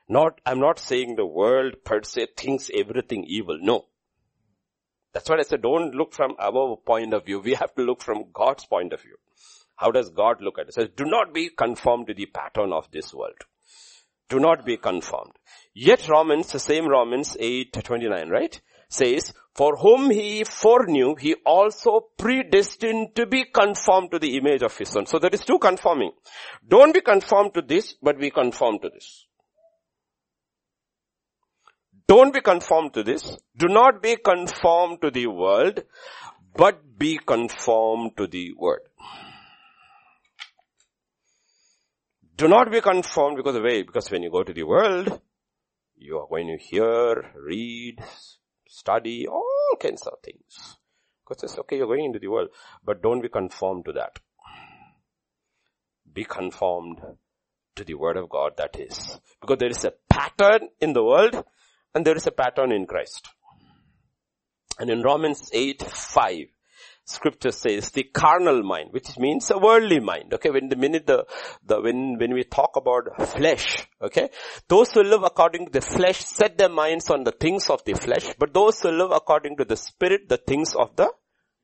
Not, 0.08 0.40
I'm 0.46 0.60
not 0.60 0.80
saying 0.80 1.16
the 1.16 1.26
world 1.26 1.84
per 1.84 2.04
se 2.04 2.28
thinks 2.38 2.70
everything 2.74 3.24
evil. 3.28 3.58
No. 3.60 3.86
That's 5.14 5.30
why 5.30 5.38
I 5.38 5.44
said 5.44 5.62
don't 5.62 5.96
look 5.96 6.14
from 6.14 6.36
our 6.40 6.78
point 6.78 7.14
of 7.14 7.26
view. 7.26 7.40
We 7.40 7.54
have 7.54 7.74
to 7.76 7.82
look 7.82 8.02
from 8.02 8.26
God's 8.34 8.66
point 8.66 8.94
of 8.94 9.02
view. 9.02 9.16
How 9.76 9.92
does 9.92 10.10
God 10.10 10.42
look 10.42 10.58
at 10.58 10.66
it? 10.66 10.70
It 10.70 10.74
says, 10.74 10.90
do 10.96 11.06
not 11.06 11.34
be 11.34 11.50
conformed 11.50 12.08
to 12.08 12.14
the 12.14 12.28
pattern 12.28 12.72
of 12.72 12.90
this 12.92 13.14
world. 13.14 13.38
Do 14.30 14.40
not 14.40 14.66
be 14.66 14.78
conformed. 14.78 15.34
Yet 15.74 16.08
Romans, 16.08 16.52
the 16.52 16.60
same 16.60 16.88
Romans 16.88 17.36
8, 17.40 17.74
29, 17.84 18.30
right? 18.30 18.60
Says, 18.90 19.34
for 19.56 19.78
whom 19.78 20.10
he 20.10 20.44
foreknew, 20.44 21.16
he 21.16 21.36
also 21.46 22.08
predestined 22.18 23.16
to 23.16 23.26
be 23.26 23.46
conformed 23.46 24.12
to 24.12 24.20
the 24.20 24.38
image 24.38 24.64
of 24.64 24.76
his 24.78 24.90
son. 24.90 25.06
So 25.06 25.20
there 25.20 25.30
is 25.32 25.46
two 25.46 25.60
conforming. 25.60 26.12
Don't 26.68 26.94
be 26.94 27.02
conformed 27.02 27.54
to 27.54 27.62
this, 27.62 27.94
but 28.02 28.20
be 28.20 28.32
conformed 28.32 28.82
to 28.82 28.90
this. 28.90 29.26
Don't 32.08 32.34
be 32.34 32.42
conformed 32.42 32.94
to 32.94 33.04
this. 33.04 33.38
Do 33.58 33.68
not 33.68 34.02
be 34.02 34.18
conformed 34.18 35.02
to 35.02 35.10
the 35.10 35.28
world, 35.28 35.84
but 36.56 36.98
be 36.98 37.18
conformed 37.18 38.12
to 38.18 38.28
the 38.28 38.54
word. 38.58 38.82
Do 42.36 42.50
not 42.50 42.70
be 42.70 42.82
conformed 42.82 43.38
because 43.38 43.56
of 43.56 43.64
way, 43.64 43.84
because 43.84 44.12
when 44.12 44.22
you 44.22 44.30
go 44.30 44.44
to 44.44 44.54
the 44.54 44.64
world, 44.64 45.22
you 45.96 46.18
are 46.20 46.28
going 46.28 46.48
to 46.48 46.58
hear, 46.58 47.32
read, 47.34 48.04
study, 48.68 49.26
all 49.26 49.78
kinds 49.80 50.06
of 50.06 50.20
things. 50.22 50.78
God 51.26 51.40
says, 51.40 51.58
okay, 51.60 51.78
you're 51.78 51.88
going 51.88 52.06
into 52.06 52.20
the 52.20 52.28
world, 52.28 52.50
but 52.84 53.02
don't 53.02 53.22
be 53.22 53.30
conformed 53.30 53.86
to 53.86 53.94
that. 53.94 54.20
Be 56.12 56.26
conformed 56.26 57.00
to 57.76 57.84
the 57.84 57.94
word 57.94 58.18
of 58.18 58.30
God 58.30 58.54
that 58.58 58.78
is. 58.78 59.20
Because 59.40 59.58
there 59.58 59.70
is 59.70 59.86
a 59.86 59.94
pattern 60.10 60.70
in 60.82 60.94
the 60.94 61.04
world 61.04 61.44
and 61.94 62.06
there 62.06 62.16
is 62.16 62.28
a 62.28 62.32
pattern 62.32 62.72
in 62.72 62.86
Christ. 62.86 63.30
And 64.78 64.90
in 64.90 65.02
Romans 65.02 65.50
8, 65.54 65.84
5, 65.84 66.48
scripture 67.06 67.52
says 67.52 67.92
the 67.92 68.04
carnal 68.04 68.64
mind, 68.64 68.90
which 68.92 69.18
means 69.18 69.50
a 69.52 69.58
worldly 69.58 70.00
mind. 70.00 70.34
Okay, 70.34 70.50
when 70.50 70.70
the 70.70 70.76
minute 70.76 71.08
the, 71.08 71.26
the, 71.66 71.80
when, 71.80 72.18
when 72.18 72.34
we 72.34 72.44
talk 72.44 72.76
about 72.76 73.30
flesh, 73.30 73.88
okay, 74.02 74.30
those 74.68 74.92
who 74.92 75.04
live 75.04 75.24
according 75.24 75.68
to 75.68 75.72
the 75.72 75.82
flesh 75.82 76.20
set 76.26 76.58
their 76.58 76.70
minds 76.70 77.10
on 77.10 77.24
the 77.24 77.32
things 77.32 77.70
of 77.70 77.84
the 77.86 77.94
flesh, 77.94 78.34
but 78.40 78.54
those 78.54 78.82
who 78.82 78.90
live 78.90 79.12
according 79.12 79.56
to 79.58 79.66
the 79.66 79.78
spirit, 79.78 80.28
the 80.28 80.38
things 80.38 80.76
of 80.76 80.96
the 80.96 81.12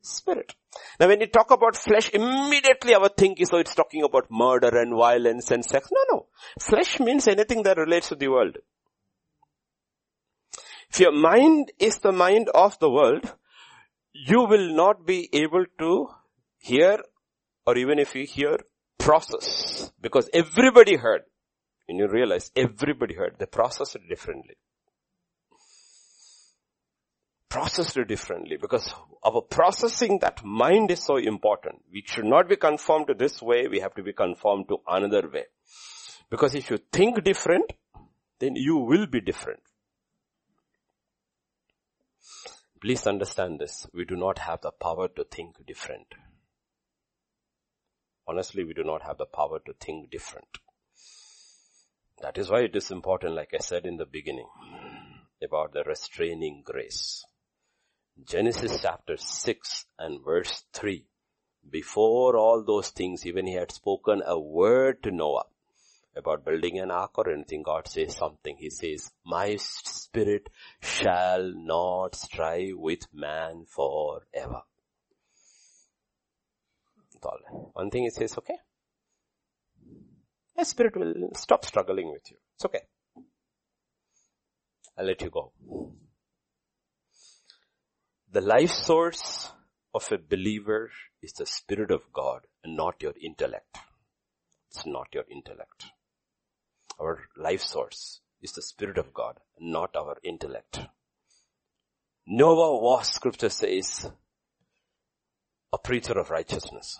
spirit. 0.02 0.54
Now 1.00 1.08
when 1.08 1.20
you 1.20 1.28
talk 1.28 1.52
about 1.52 1.76
flesh, 1.76 2.12
immediately 2.12 2.94
our 2.94 3.10
thinking, 3.10 3.46
so 3.46 3.58
it's 3.58 3.76
talking 3.76 4.04
about 4.04 4.28
murder 4.30 4.80
and 4.80 4.96
violence 4.96 5.52
and 5.52 5.66
sex. 5.66 5.90
No, 5.92 6.16
no. 6.16 6.26
Flesh 6.60 7.00
means 7.00 7.28
anything 7.28 7.64
that 7.64 7.78
relates 7.78 8.10
to 8.10 8.16
the 8.16 8.28
world. 8.28 8.58
If 10.92 11.00
your 11.00 11.14
mind 11.14 11.72
is 11.80 11.98
the 12.00 12.12
mind 12.12 12.50
of 12.54 12.78
the 12.80 12.90
world, 12.90 13.34
you 14.30 14.44
will 14.44 14.74
not 14.76 15.06
be 15.06 15.30
able 15.34 15.66
to 15.80 16.08
hear 16.58 17.00
or 17.66 17.78
even 17.78 18.00
if 18.00 18.16
you 18.16 18.26
hear 18.26 18.58
process. 19.00 19.92
Because 20.00 20.30
everybody 20.34 20.96
heard. 20.96 21.22
And 21.88 21.98
you 21.98 22.08
realize 22.08 22.52
everybody 22.56 23.16
heard. 23.16 23.36
They 23.38 23.46
processed 23.46 23.96
it 23.96 24.08
differently. 24.08 24.56
Processed 27.50 27.98
it 27.98 28.08
differently. 28.08 28.58
Because 28.62 28.94
our 29.24 29.42
processing 29.42 30.20
that 30.22 30.44
mind 30.46 30.92
is 30.92 31.04
so 31.04 31.18
important. 31.18 31.82
We 31.92 32.04
should 32.06 32.26
not 32.26 32.48
be 32.48 32.56
conformed 32.56 33.08
to 33.08 33.14
this 33.14 33.42
way. 33.42 33.68
We 33.68 33.80
have 33.80 33.96
to 33.96 34.04
be 34.04 34.14
conformed 34.14 34.68
to 34.70 34.78
another 34.88 35.28
way. 35.28 35.46
Because 36.30 36.56
if 36.56 36.70
you 36.70 36.80
think 36.92 37.24
different 37.24 37.72
then 38.42 38.56
you 38.56 38.76
will 38.78 39.06
be 39.06 39.22
different 39.22 39.62
Please 42.82 43.06
understand 43.06 43.60
this. 43.60 43.86
We 43.94 44.06
do 44.06 44.16
not 44.16 44.40
have 44.40 44.62
the 44.62 44.72
power 44.72 45.08
to 45.10 45.24
think 45.24 45.64
different. 45.68 46.08
Honestly, 48.28 48.64
we 48.64 48.74
do 48.74 48.84
not 48.84 49.04
have 49.04 49.20
the 49.20 49.28
power 49.28 49.60
to 49.68 49.74
think 49.74 50.10
different. 50.10 50.58
That 52.24 52.40
is 52.40 52.50
why 52.50 52.62
it 52.62 52.76
is 52.76 52.90
important, 52.90 53.36
like 53.36 53.54
I 53.54 53.60
said 53.60 53.86
in 53.86 53.98
the 53.98 54.08
beginning. 54.08 54.50
about 55.44 55.74
the 55.74 55.84
restraining 55.84 56.64
grace. 56.64 57.24
Genesis 58.24 58.80
chapter 58.82 59.18
6 59.18 59.86
and 60.00 60.24
verse 60.24 60.64
3. 60.74 61.06
Before 61.70 62.36
all 62.36 62.64
those 62.64 62.90
things, 62.90 63.26
even 63.26 63.46
he 63.46 63.54
had 63.54 63.72
spoken 63.72 64.22
a 64.26 64.40
word 64.40 65.04
to 65.04 65.12
Noah 65.12 65.46
about 66.16 66.46
building 66.46 66.80
an 66.80 66.92
ark 66.92 67.18
or 67.18 67.30
anything, 67.30 67.64
God 67.64 67.88
says 67.88 68.16
something. 68.16 68.58
He 68.58 68.70
says, 68.70 69.12
my 69.26 69.56
spirit 69.58 70.50
shall 70.82 71.52
not 71.56 72.16
strive 72.16 72.76
with 72.76 73.08
man 73.14 73.66
forever. 73.68 74.62
One 77.74 77.90
thing 77.90 78.04
he 78.04 78.10
says, 78.10 78.38
okay. 78.38 78.58
My 80.58 80.64
spirit 80.64 80.98
will 80.98 81.32
stop 81.36 81.66
struggling 81.66 82.12
with 82.12 82.30
you. 82.30 82.38
It's 82.56 82.66
okay. 82.66 82.82
I'll 84.98 85.06
let 85.06 85.22
you 85.22 85.30
go. 85.30 85.54
The 88.32 88.42
life 88.42 88.72
source 88.72 89.52
of 89.94 90.12
a 90.12 90.18
believer 90.18 90.90
is 91.22 91.34
the 91.34 91.46
Spirit 91.46 91.92
of 91.92 92.02
God 92.14 92.42
and 92.64 92.76
not 92.76 93.02
your 93.02 93.14
intellect. 93.22 93.78
It's 94.70 94.86
not 94.86 95.08
your 95.14 95.26
intellect. 95.30 95.86
Our 97.00 97.20
life 97.36 97.62
source 97.62 98.22
is 98.42 98.54
the 98.54 98.62
Spirit 98.62 98.98
of 98.98 99.14
God, 99.14 99.38
not 99.60 99.96
our 99.96 100.18
intellect. 100.24 100.80
Noah 102.28 102.80
was, 102.82 103.08
scripture 103.08 103.50
says, 103.50 104.10
a 105.74 105.78
preacher 105.78 106.20
of 106.20 106.30
righteousness 106.30 107.00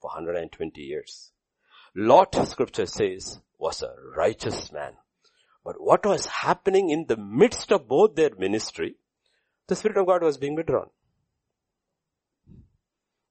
for 0.00 0.08
120 0.08 0.80
years. 0.80 1.32
Lot, 1.94 2.34
scripture 2.46 2.86
says, 2.86 3.40
was 3.58 3.82
a 3.82 3.94
righteous 4.16 4.72
man. 4.72 4.94
But 5.64 5.76
what 5.78 6.06
was 6.06 6.26
happening 6.26 6.90
in 6.90 7.06
the 7.06 7.16
midst 7.16 7.70
of 7.70 7.88
both 7.88 8.14
their 8.14 8.34
ministry, 8.38 8.96
the 9.68 9.76
Spirit 9.76 9.98
of 9.98 10.06
God 10.06 10.22
was 10.22 10.38
being 10.38 10.54
withdrawn. 10.54 10.88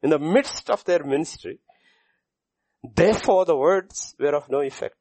In 0.02 0.12
the 0.12 0.19
midst 0.19 0.69
of 0.69 0.86
their 0.86 1.04
ministry, 1.04 1.60
therefore 2.84 3.45
the 3.45 3.58
words 3.58 4.15
were 4.19 4.36
of 4.36 4.49
no 4.49 4.62
effect. 4.62 4.95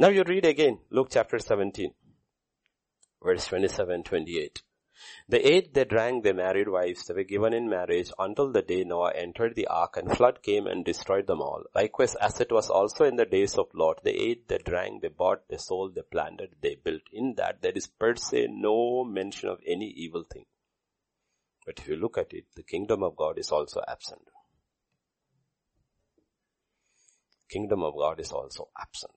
Now 0.00 0.08
you 0.08 0.22
read 0.26 0.46
again, 0.46 0.78
Luke 0.88 1.08
chapter 1.10 1.38
17, 1.38 1.92
verse 3.22 3.46
27, 3.48 4.02
28. 4.02 4.62
The 5.28 5.46
ate 5.46 5.74
they 5.74 5.84
drank 5.84 6.24
their 6.24 6.32
married 6.32 6.70
wives, 6.70 7.04
they 7.04 7.12
were 7.12 7.22
given 7.22 7.52
in 7.52 7.68
marriage 7.68 8.10
until 8.18 8.50
the 8.50 8.62
day 8.62 8.82
Noah 8.82 9.12
entered 9.14 9.56
the 9.56 9.66
ark 9.66 9.98
and 9.98 10.16
flood 10.16 10.42
came 10.42 10.66
and 10.66 10.86
destroyed 10.86 11.26
them 11.26 11.42
all. 11.42 11.64
Likewise 11.74 12.14
as 12.14 12.40
it 12.40 12.50
was 12.50 12.70
also 12.70 13.04
in 13.04 13.16
the 13.16 13.26
days 13.26 13.58
of 13.58 13.66
Lot, 13.74 14.02
they 14.02 14.12
ate, 14.12 14.48
they 14.48 14.56
drank, 14.56 15.02
they 15.02 15.08
bought, 15.08 15.46
they 15.50 15.58
sold, 15.58 15.94
they 15.94 16.02
planted, 16.10 16.54
they 16.62 16.76
built. 16.82 17.02
In 17.12 17.34
that 17.36 17.60
there 17.60 17.72
is 17.74 17.86
per 17.86 18.16
se 18.16 18.46
no 18.50 19.04
mention 19.04 19.50
of 19.50 19.58
any 19.66 19.92
evil 19.94 20.24
thing. 20.32 20.46
But 21.66 21.78
if 21.78 21.88
you 21.88 21.96
look 21.96 22.16
at 22.16 22.32
it, 22.32 22.46
the 22.56 22.62
kingdom 22.62 23.02
of 23.02 23.16
God 23.16 23.38
is 23.38 23.52
also 23.52 23.82
absent. 23.86 24.22
Kingdom 27.50 27.82
of 27.82 27.92
God 27.98 28.18
is 28.18 28.32
also 28.32 28.70
absent. 28.80 29.12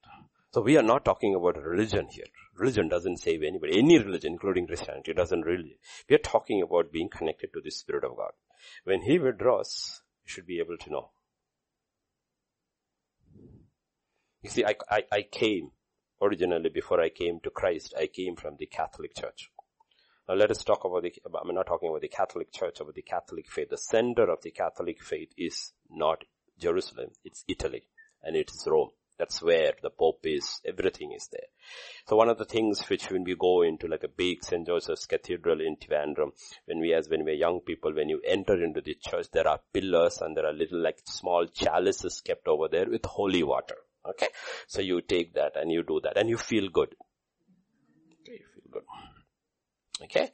So 0.54 0.62
we 0.62 0.78
are 0.78 0.84
not 0.84 1.04
talking 1.04 1.34
about 1.34 1.58
religion 1.64 2.08
here. 2.12 2.28
Religion 2.56 2.88
doesn't 2.88 3.18
save 3.18 3.42
anybody. 3.42 3.80
Any 3.80 3.98
religion, 3.98 4.34
including 4.34 4.68
Christianity, 4.68 5.12
doesn't 5.12 5.42
really. 5.42 5.80
We 6.08 6.16
are 6.16 6.20
talking 6.20 6.62
about 6.62 6.92
being 6.92 7.10
connected 7.10 7.52
to 7.54 7.62
the 7.64 7.72
Spirit 7.72 8.04
of 8.04 8.18
God. 8.18 8.34
When 8.84 9.02
He 9.02 9.18
withdraws, 9.18 10.04
you 10.24 10.30
should 10.30 10.46
be 10.46 10.60
able 10.60 10.78
to 10.78 10.90
know. 10.92 11.10
You 14.44 14.52
see, 14.52 14.64
I, 14.64 14.76
I, 14.92 15.04
I 15.12 15.22
came 15.24 15.72
originally 16.22 16.70
before 16.70 17.02
I 17.02 17.10
came 17.10 17.40
to 17.44 17.50
Christ, 17.50 17.96
I 17.98 18.06
came 18.06 18.36
from 18.36 18.58
the 18.60 18.68
Catholic 18.68 19.16
Church. 19.16 19.50
Now 20.30 20.36
let 20.36 20.52
us 20.52 20.64
talk 20.64 20.86
about 20.86 21.02
the, 21.02 21.14
I'm 21.26 21.56
not 21.56 21.66
talking 21.66 21.90
about 21.90 22.02
the 22.02 22.10
Catholic 22.10 22.54
Church, 22.54 22.80
about 22.80 22.94
the 22.94 23.02
Catholic 23.02 23.50
faith. 23.50 23.70
The 23.72 23.78
center 23.78 24.30
of 24.30 24.44
the 24.44 24.52
Catholic 24.52 25.02
faith 25.02 25.30
is 25.36 25.72
not 25.90 26.26
Jerusalem, 26.60 27.10
it's 27.24 27.44
Italy 27.48 27.88
and 28.22 28.36
it's 28.36 28.66
Rome. 28.68 28.92
That's 29.18 29.42
where 29.42 29.74
the 29.82 29.90
Pope 29.90 30.22
is, 30.24 30.60
everything 30.66 31.12
is 31.12 31.28
there. 31.32 31.48
So 32.08 32.16
one 32.16 32.30
of 32.30 32.38
the 32.38 32.46
things 32.46 32.82
which 32.90 33.12
when 33.12 33.24
we 33.24 33.36
go 33.36 33.62
into 33.62 33.88
like 33.88 34.04
a 34.04 34.08
big 34.08 34.44
St. 34.44 34.66
Joseph's 34.66 35.06
Cathedral 35.06 35.62
in 35.62 35.78
Trivandrum, 35.78 36.32
when 36.66 36.80
we 36.80 36.94
as 36.94 37.10
when 37.10 37.24
we're 37.24 37.36
young 37.36 37.62
people, 37.62 37.94
when 37.94 38.10
you 38.10 38.22
enter 38.26 38.62
into 38.62 38.82
the 38.82 38.96
church, 38.96 39.28
there 39.32 39.48
are 39.48 39.60
pillars 39.72 40.20
and 40.22 40.36
there 40.36 40.46
are 40.46 40.54
little 40.54 40.82
like 40.82 40.98
small 41.06 41.46
chalices 41.48 42.22
kept 42.22 42.48
over 42.48 42.68
there 42.68 42.90
with 42.90 43.06
holy 43.06 43.44
water. 43.44 43.76
Okay? 44.06 44.28
So 44.68 44.82
you 44.82 45.02
take 45.02 45.34
that 45.36 45.56
and 45.56 45.72
you 45.72 45.84
do 45.84 46.02
that 46.04 46.18
and 46.18 46.30
you 46.30 46.38
feel 46.38 46.70
good. 46.70 46.94
Okay, 48.22 48.40
you 48.40 48.48
feel 48.54 48.72
good. 48.72 48.84
Okay? 50.04 50.32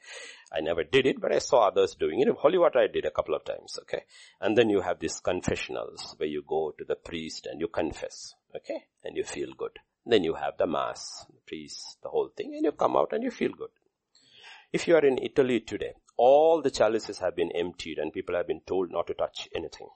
I 0.52 0.60
never 0.60 0.82
did 0.82 1.06
it, 1.06 1.20
but 1.20 1.32
I 1.32 1.38
saw 1.38 1.68
others 1.68 1.94
doing 1.94 2.20
it. 2.20 2.28
Holy 2.28 2.58
water 2.58 2.80
I 2.80 2.88
did 2.88 3.04
a 3.04 3.10
couple 3.10 3.34
of 3.34 3.44
times, 3.44 3.78
okay? 3.82 4.04
And 4.40 4.56
then 4.56 4.68
you 4.68 4.80
have 4.80 4.98
these 4.98 5.20
confessionals 5.20 6.14
where 6.16 6.28
you 6.28 6.42
go 6.46 6.74
to 6.76 6.84
the 6.84 6.96
priest 6.96 7.46
and 7.46 7.60
you 7.60 7.68
confess, 7.68 8.34
okay? 8.56 8.84
And 9.04 9.16
you 9.16 9.22
feel 9.22 9.52
good. 9.56 9.78
Then 10.04 10.24
you 10.24 10.34
have 10.34 10.54
the 10.58 10.66
mass, 10.66 11.24
the 11.28 11.40
priest, 11.46 11.98
the 12.02 12.08
whole 12.08 12.30
thing, 12.36 12.54
and 12.54 12.64
you 12.64 12.72
come 12.72 12.96
out 12.96 13.12
and 13.12 13.22
you 13.22 13.30
feel 13.30 13.52
good. 13.52 13.70
If 14.72 14.88
you 14.88 14.96
are 14.96 15.04
in 15.04 15.18
Italy 15.18 15.60
today, 15.60 15.94
all 16.16 16.62
the 16.62 16.70
chalices 16.70 17.18
have 17.18 17.36
been 17.36 17.50
emptied 17.52 17.98
and 17.98 18.12
people 18.12 18.34
have 18.34 18.46
been 18.46 18.60
told 18.66 18.90
not 18.90 19.06
to 19.06 19.14
touch 19.14 19.48
anything. 19.54 19.88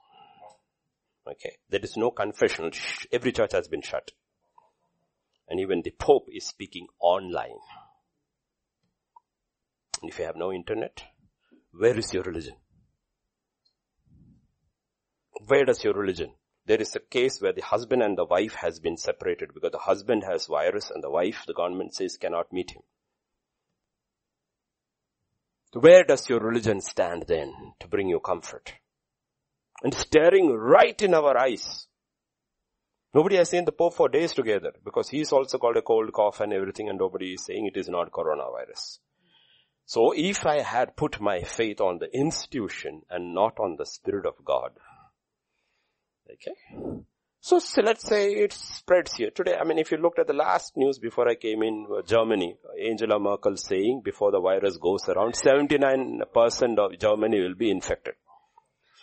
Okay. 1.26 1.56
There 1.70 1.80
is 1.80 1.96
no 1.96 2.10
confessional. 2.10 2.70
Every 3.12 3.32
church 3.32 3.52
has 3.52 3.68
been 3.68 3.82
shut. 3.82 4.12
And 5.48 5.60
even 5.60 5.82
the 5.82 5.90
Pope 5.90 6.28
is 6.32 6.46
speaking 6.46 6.86
online. 7.00 7.58
If 10.02 10.18
you 10.18 10.24
have 10.24 10.37
no 10.37 10.52
internet, 10.52 11.02
where 11.72 11.96
is 11.96 12.12
your 12.12 12.22
religion? 12.22 12.57
Where 15.46 15.64
does 15.64 15.83
your 15.85 15.94
religion? 15.94 16.33
There 16.66 16.80
is 16.80 16.96
a 16.96 17.00
case 17.00 17.40
where 17.40 17.52
the 17.52 17.62
husband 17.62 18.02
and 18.02 18.16
the 18.16 18.24
wife 18.24 18.54
has 18.54 18.80
been 18.80 18.96
separated 18.96 19.52
because 19.52 19.72
the 19.72 19.78
husband 19.78 20.24
has 20.24 20.46
virus 20.46 20.90
and 20.90 21.02
the 21.02 21.11
wife, 21.11 21.44
the 21.46 21.52
government 21.52 21.94
says, 21.94 22.16
cannot 22.16 22.52
meet 22.52 22.70
him. 22.70 22.83
Where 25.74 26.04
does 26.04 26.28
your 26.28 26.40
religion 26.40 26.80
stand 26.80 27.24
then 27.26 27.52
to 27.80 27.88
bring 27.88 28.09
you 28.09 28.20
comfort? 28.20 28.72
And 29.83 29.92
staring 29.92 30.50
right 30.52 31.00
in 31.02 31.12
our 31.14 31.37
eyes. 31.37 31.87
Nobody 33.12 33.37
has 33.37 33.50
seen 33.50 33.64
the 33.64 33.72
Pope 33.72 33.94
for 33.94 34.09
days 34.09 34.33
together 34.33 34.72
because 34.85 35.09
he's 35.09 35.33
also 35.33 35.59
called 35.59 35.76
a 35.76 35.83
cold 35.83 36.12
cough 36.12 36.40
and 36.40 36.52
everything 36.52 36.88
and 36.88 36.98
nobody 36.98 37.35
is 37.35 37.44
saying 37.44 37.66
it 37.66 37.76
is 37.76 37.88
not 37.88 38.11
coronavirus. 38.11 38.98
So 39.87 40.12
if 40.16 40.47
I 40.47 40.61
had 40.61 40.97
put 40.97 41.20
my 41.20 41.42
faith 41.42 41.81
on 41.81 41.99
the 41.99 42.14
institution 42.16 43.03
and 43.11 43.35
not 43.35 43.59
on 43.59 43.77
the 43.77 43.87
Spirit 43.87 44.27
of 44.27 44.44
God, 44.44 44.70
okay, 46.31 47.05
so, 47.47 47.59
so, 47.59 47.83
let's 47.83 48.09
say 48.09 48.33
it 48.33 48.55
spreads 48.55 49.12
here. 49.16 49.31
Today, 49.31 49.55
I 49.61 49.64
mean, 49.64 49.79
if 49.79 49.92
you 49.92 49.99
looked 49.99 50.18
at 50.18 50.27
the 50.27 50.33
last 50.33 50.79
news 50.79 50.99
before 50.99 51.29
I 51.29 51.35
came 51.35 51.62
in 51.62 51.87
uh, 51.94 52.01
Germany, 52.01 52.57
Angela 52.83 53.20
Merkel 53.20 53.59
saying 53.59 54.01
before 54.03 54.33
the 54.33 54.40
virus 54.40 54.79
goes 54.79 55.07
around, 55.11 55.35
79% 55.35 56.79
of 56.79 56.99
Germany 56.99 57.40
will 57.42 57.55
be 57.55 57.70
infected. 57.70 58.14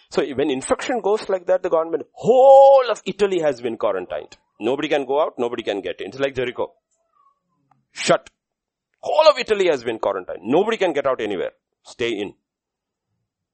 So 0.09 0.25
when 0.33 0.49
infection 0.49 1.01
goes 1.01 1.29
like 1.29 1.45
that, 1.45 1.61
the 1.61 1.69
government, 1.69 2.07
whole 2.13 2.89
of 2.89 3.03
Italy 3.05 3.41
has 3.41 3.61
been 3.61 3.77
quarantined. 3.77 4.35
Nobody 4.59 4.89
can 4.89 5.05
go 5.05 5.21
out, 5.21 5.35
nobody 5.37 5.61
can 5.61 5.81
get 5.81 6.01
in. 6.01 6.07
It's 6.07 6.17
like 6.17 6.33
Jericho. 6.33 6.73
Shut. 7.91 8.27
Whole 9.01 9.29
of 9.29 9.37
Italy 9.39 9.67
has 9.67 9.83
been 9.83 9.99
quarantined. 9.99 10.43
Nobody 10.43 10.77
can 10.77 10.93
get 10.93 11.07
out 11.07 11.21
anywhere. 11.21 11.51
Stay 11.83 12.09
in. 12.09 12.33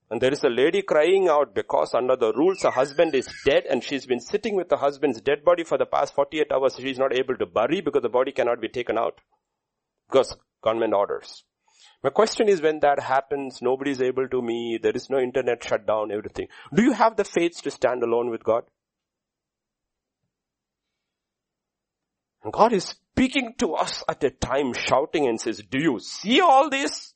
And 0.10 0.21
there 0.21 0.31
is 0.31 0.43
a 0.43 0.49
lady 0.49 0.81
crying 0.81 1.27
out 1.27 1.53
because 1.53 1.93
under 1.93 2.15
the 2.15 2.31
rules 2.33 2.62
her 2.63 2.69
husband 2.69 3.13
is 3.13 3.27
dead 3.45 3.63
and 3.69 3.83
she's 3.83 4.05
been 4.05 4.21
sitting 4.21 4.55
with 4.55 4.69
the 4.69 4.77
husband's 4.77 5.19
dead 5.19 5.43
body 5.43 5.63
for 5.63 5.77
the 5.77 5.86
past 5.86 6.15
48 6.15 6.51
hours. 6.51 6.75
She's 6.77 6.99
not 6.99 7.13
able 7.13 7.36
to 7.38 7.45
bury 7.45 7.81
because 7.81 8.03
the 8.03 8.10
body 8.10 8.31
cannot 8.31 8.62
be 8.62 8.69
taken 8.69 8.97
out. 8.97 9.19
Because 10.10 10.36
government 10.63 10.93
orders. 10.93 11.43
My 12.03 12.10
question 12.10 12.47
is 12.47 12.62
when 12.62 12.79
that 12.81 12.99
happens, 13.01 13.62
nobody 13.62 13.91
is 13.91 14.01
able 14.01 14.27
to 14.29 14.41
meet, 14.41 14.83
there 14.83 14.95
is 14.95 15.10
no 15.10 15.19
internet 15.19 15.63
shut 15.63 15.86
down, 15.86 16.12
everything. 16.12 16.47
Do 16.73 16.83
you 16.83 16.93
have 16.93 17.17
the 17.17 17.23
faith 17.23 17.62
to 17.63 17.71
stand 17.71 18.03
alone 18.03 18.29
with 18.29 18.43
God? 18.43 18.63
God 22.51 22.73
is 22.73 22.95
speaking 23.13 23.55
to 23.60 23.73
us 23.73 24.03
at 24.07 24.23
a 24.23 24.29
time 24.29 24.73
shouting 24.73 25.27
and 25.27 25.39
says, 25.39 25.62
do 25.69 25.79
you 25.79 25.99
see 25.99 26.39
all 26.39 26.69
this? 26.69 27.13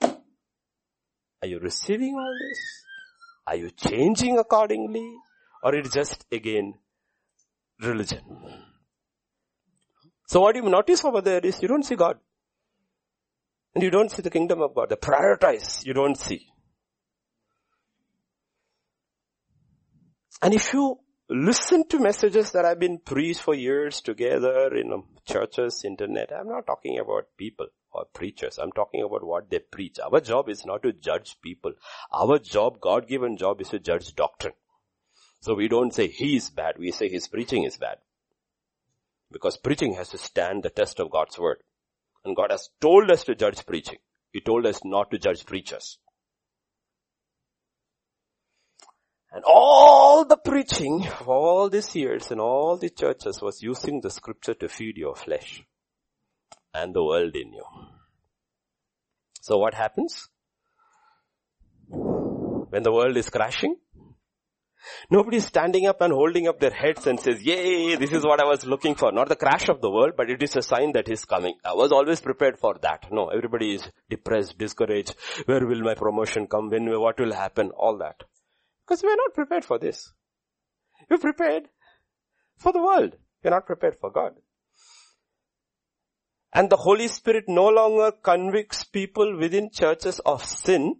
Are 0.00 1.48
you 1.48 1.58
receiving 1.58 2.14
all 2.14 2.34
this? 2.48 2.84
Are 3.46 3.56
you 3.56 3.70
changing 3.70 4.38
accordingly? 4.38 5.12
Or 5.62 5.74
it 5.74 5.90
just 5.92 6.24
again 6.30 6.74
religion? 7.80 8.22
So 10.28 10.40
what 10.40 10.56
you 10.56 10.62
notice 10.62 11.04
over 11.04 11.20
there 11.20 11.40
is 11.40 11.60
you 11.62 11.68
don't 11.68 11.84
see 11.84 11.96
God. 11.96 12.18
And 13.74 13.82
you 13.82 13.90
don't 13.90 14.10
see 14.10 14.22
the 14.22 14.30
kingdom 14.30 14.62
of 14.62 14.74
God. 14.74 14.88
The 14.88 14.96
prioritize 14.96 15.84
you 15.84 15.92
don't 15.92 16.16
see. 16.16 16.46
And 20.42 20.54
if 20.54 20.72
you 20.72 20.98
listen 21.28 21.86
to 21.88 21.98
messages 21.98 22.52
that 22.52 22.64
have 22.64 22.78
been 22.78 22.98
preached 22.98 23.40
for 23.40 23.54
years 23.54 24.00
together 24.00 24.74
in 24.74 24.92
um, 24.92 25.04
churches, 25.26 25.82
internet. 25.84 26.30
I'm 26.32 26.48
not 26.48 26.66
talking 26.66 26.98
about 26.98 27.28
people 27.36 27.66
or 27.90 28.04
preachers. 28.12 28.58
I'm 28.58 28.72
talking 28.72 29.02
about 29.02 29.24
what 29.24 29.50
they 29.50 29.58
preach. 29.58 29.98
Our 29.98 30.20
job 30.20 30.48
is 30.48 30.64
not 30.64 30.82
to 30.82 30.92
judge 30.92 31.36
people. 31.42 31.72
Our 32.12 32.38
job, 32.38 32.80
God-given 32.80 33.36
job 33.36 33.60
is 33.60 33.70
to 33.70 33.78
judge 33.78 34.14
doctrine. 34.14 34.54
So 35.40 35.54
we 35.54 35.68
don't 35.68 35.94
say 35.94 36.08
he 36.08 36.36
is 36.36 36.50
bad. 36.50 36.76
We 36.78 36.92
say 36.92 37.08
his 37.08 37.28
preaching 37.28 37.64
is 37.64 37.76
bad. 37.76 37.98
Because 39.32 39.56
preaching 39.56 39.94
has 39.94 40.10
to 40.10 40.18
stand 40.18 40.62
the 40.62 40.70
test 40.70 41.00
of 41.00 41.10
God's 41.10 41.38
word. 41.38 41.58
And 42.24 42.36
God 42.36 42.50
has 42.50 42.70
told 42.80 43.10
us 43.10 43.24
to 43.24 43.34
judge 43.34 43.66
preaching. 43.66 43.98
He 44.32 44.40
told 44.40 44.66
us 44.66 44.84
not 44.84 45.10
to 45.10 45.18
judge 45.18 45.46
preachers. 45.46 45.98
And 49.36 49.44
all 49.44 50.24
the 50.24 50.38
preaching 50.38 51.06
of 51.20 51.28
all 51.28 51.68
these 51.68 51.94
years 51.94 52.30
in 52.30 52.40
all 52.40 52.78
the 52.78 52.88
churches 52.88 53.42
was 53.42 53.62
using 53.62 54.00
the 54.00 54.08
scripture 54.08 54.54
to 54.54 54.66
feed 54.66 54.96
your 54.96 55.14
flesh 55.14 55.62
and 56.72 56.94
the 56.94 57.04
world 57.04 57.36
in 57.36 57.52
you. 57.52 57.64
So 59.42 59.58
what 59.58 59.74
happens? 59.74 60.30
When 61.90 62.82
the 62.82 62.90
world 62.90 63.18
is 63.18 63.28
crashing, 63.28 63.76
Nobody 65.10 65.36
is 65.36 65.44
standing 65.44 65.86
up 65.86 66.00
and 66.00 66.14
holding 66.14 66.48
up 66.48 66.60
their 66.60 66.70
heads 66.70 67.06
and 67.06 67.20
says, 67.20 67.42
yay, 67.42 67.96
this 67.96 68.12
is 68.12 68.24
what 68.24 68.40
I 68.40 68.46
was 68.46 68.64
looking 68.64 68.94
for. 68.94 69.12
Not 69.12 69.28
the 69.28 69.36
crash 69.36 69.68
of 69.68 69.82
the 69.82 69.90
world, 69.90 70.12
but 70.16 70.30
it 70.30 70.42
is 70.42 70.56
a 70.56 70.62
sign 70.62 70.92
that 70.92 71.08
is 71.10 71.24
coming. 71.26 71.56
I 71.62 71.74
was 71.74 71.92
always 71.92 72.20
prepared 72.20 72.58
for 72.58 72.76
that. 72.82 73.08
No, 73.10 73.26
everybody 73.26 73.74
is 73.74 73.90
depressed, 74.08 74.56
discouraged. 74.56 75.14
Where 75.44 75.66
will 75.66 75.82
my 75.82 75.94
promotion 75.94 76.46
come? 76.46 76.70
When, 76.70 76.88
what 77.00 77.18
will 77.18 77.34
happen? 77.34 77.72
All 77.76 77.98
that. 77.98 78.22
Because 78.86 79.02
we're 79.02 79.16
not 79.16 79.34
prepared 79.34 79.64
for 79.64 79.78
this. 79.78 80.12
We're 81.10 81.18
prepared 81.18 81.68
for 82.56 82.72
the 82.72 82.82
world. 82.82 83.16
We're 83.42 83.50
not 83.50 83.66
prepared 83.66 83.96
for 84.00 84.10
God. 84.10 84.34
And 86.52 86.70
the 86.70 86.76
Holy 86.76 87.08
Spirit 87.08 87.44
no 87.48 87.68
longer 87.68 88.12
convicts 88.12 88.84
people 88.84 89.36
within 89.36 89.70
churches 89.70 90.20
of 90.20 90.44
sin 90.44 90.96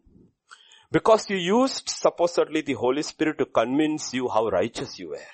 because 0.90 1.30
you 1.30 1.36
used 1.36 1.88
supposedly 1.88 2.60
the 2.60 2.74
Holy 2.74 3.02
Spirit 3.02 3.38
to 3.38 3.46
convince 3.46 4.12
you 4.12 4.28
how 4.28 4.48
righteous 4.48 4.98
you 4.98 5.10
were. 5.10 5.32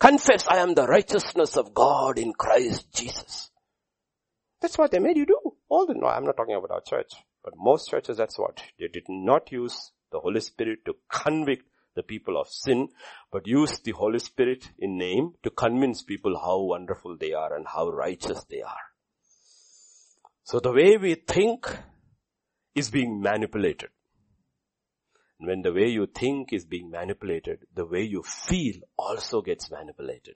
Confess 0.00 0.46
I 0.48 0.58
am 0.58 0.74
the 0.74 0.86
righteousness 0.86 1.56
of 1.56 1.72
God 1.72 2.18
in 2.18 2.32
Christ 2.32 2.92
Jesus. 2.92 3.50
That's 4.60 4.78
what 4.78 4.90
they 4.90 4.98
made 4.98 5.16
you 5.16 5.26
do. 5.26 5.38
All 5.68 5.86
the, 5.86 5.94
no, 5.94 6.06
I'm 6.06 6.24
not 6.24 6.36
talking 6.36 6.54
about 6.54 6.70
our 6.70 6.80
church, 6.80 7.12
but 7.42 7.54
most 7.56 7.88
churches 7.88 8.16
that's 8.16 8.38
what. 8.38 8.62
They 8.78 8.88
did 8.88 9.04
not 9.08 9.52
use 9.52 9.92
the 10.14 10.20
Holy 10.20 10.40
Spirit 10.40 10.84
to 10.86 10.94
convict 11.10 11.64
the 11.96 12.02
people 12.04 12.40
of 12.40 12.48
sin, 12.48 12.88
but 13.32 13.48
use 13.48 13.80
the 13.80 13.90
Holy 13.90 14.20
Spirit 14.20 14.70
in 14.78 14.96
name 14.96 15.32
to 15.42 15.50
convince 15.50 16.04
people 16.04 16.38
how 16.38 16.60
wonderful 16.60 17.16
they 17.18 17.32
are 17.32 17.54
and 17.56 17.66
how 17.66 17.88
righteous 17.88 18.44
they 18.48 18.62
are. 18.62 18.86
So 20.44 20.60
the 20.60 20.72
way 20.72 20.96
we 20.98 21.16
think 21.16 21.66
is 22.76 22.90
being 22.90 23.20
manipulated. 23.20 23.90
And 25.40 25.48
when 25.48 25.62
the 25.62 25.72
way 25.72 25.88
you 25.88 26.06
think 26.06 26.52
is 26.52 26.64
being 26.64 26.90
manipulated, 26.90 27.58
the 27.74 27.86
way 27.86 28.02
you 28.02 28.22
feel 28.22 28.76
also 28.96 29.42
gets 29.42 29.68
manipulated. 29.68 30.34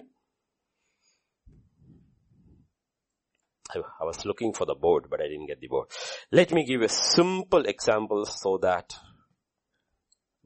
I, 3.73 3.79
I 4.01 4.05
was 4.05 4.25
looking 4.25 4.55
for 4.55 4.65
the 4.65 4.75
board, 4.75 5.07
but 5.09 5.21
I 5.21 5.29
didn't 5.29 5.47
get 5.47 5.61
the 5.61 5.69
board. 5.69 5.89
Let 6.33 6.53
me 6.53 6.65
give 6.65 6.83
a 6.83 6.89
simple 6.89 7.65
example 7.67 8.25
so 8.25 8.59
that 8.63 8.97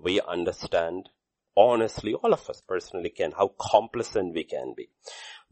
we 0.03 0.21
understand 0.21 1.09
honestly, 1.57 2.15
all 2.15 2.33
of 2.33 2.49
us 2.49 2.63
personally 2.67 3.11
can, 3.11 3.33
how 3.33 3.53
complacent 3.71 4.35
we 4.35 4.45
can 4.45 4.75
be. 4.77 4.89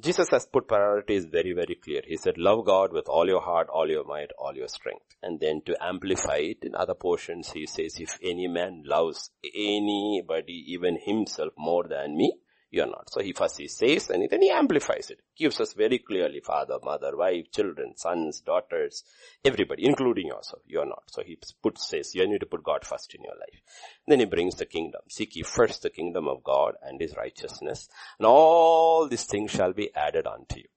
Jesus 0.01 0.29
has 0.31 0.47
put 0.47 0.67
priorities 0.67 1.27
very, 1.27 1.53
very 1.53 1.75
clear. 1.75 2.01
He 2.07 2.17
said, 2.17 2.39
love 2.39 2.65
God 2.65 2.93
with 2.93 3.07
all 3.07 3.27
your 3.27 3.43
heart, 3.43 3.69
all 3.69 3.89
your 3.91 4.05
might, 4.05 4.31
all 4.39 4.55
your 4.55 4.69
strength. 4.69 5.05
And 5.23 5.41
then 5.41 5.61
to 5.67 5.77
amplify 5.83 6.37
it 6.37 6.59
in 6.63 6.75
other 6.75 6.95
portions, 6.95 7.53
he 7.53 7.67
says, 7.67 7.97
if 7.99 8.19
any 8.23 8.49
man 8.49 8.83
loves 8.87 9.31
anybody, 9.55 10.65
even 10.69 10.99
himself 10.99 11.53
more 11.59 11.85
than 11.87 12.17
me, 12.17 12.39
you're 12.71 12.87
not. 12.87 13.11
So 13.11 13.21
he 13.21 13.33
first 13.33 13.59
he 13.59 13.67
says 13.67 14.11
and 14.11 14.29
then 14.31 14.43
he 14.43 14.51
amplifies 14.51 15.11
it. 15.11 15.21
Gives 15.37 15.61
us 15.61 15.73
very 15.73 15.99
clearly 15.99 16.41
father, 16.41 16.79
mother, 16.83 17.17
wife, 17.17 17.51
children, 17.51 17.97
sons, 17.97 18.41
daughters, 18.41 19.03
everybody, 19.45 19.87
including 19.87 20.29
yourself. 20.29 20.63
You're 20.67 20.87
not. 20.87 21.03
So 21.09 21.23
he 21.25 21.39
puts, 21.63 21.89
says 21.89 22.15
you 22.15 22.29
need 22.29 22.41
to 22.41 22.47
put 22.47 22.63
God 22.63 22.85
first 22.85 23.15
in 23.15 23.25
your 23.25 23.35
life. 23.35 23.61
Then 24.07 24.21
he 24.21 24.27
brings 24.27 24.55
the 24.55 24.67
kingdom. 24.67 25.01
Seek 25.09 25.35
ye 25.35 25.43
first 25.43 25.83
the 25.83 25.91
kingdom 25.91 26.29
of 26.29 26.45
God 26.45 26.75
and 26.83 27.01
his 27.01 27.17
righteousness. 27.17 27.89
And 28.19 28.27
all 28.27 29.09
these 29.09 29.25
things 29.25 29.51
shall 29.51 29.73
be 29.73 29.95
added 29.95 30.27
unto 30.27 30.59
you. 30.59 30.69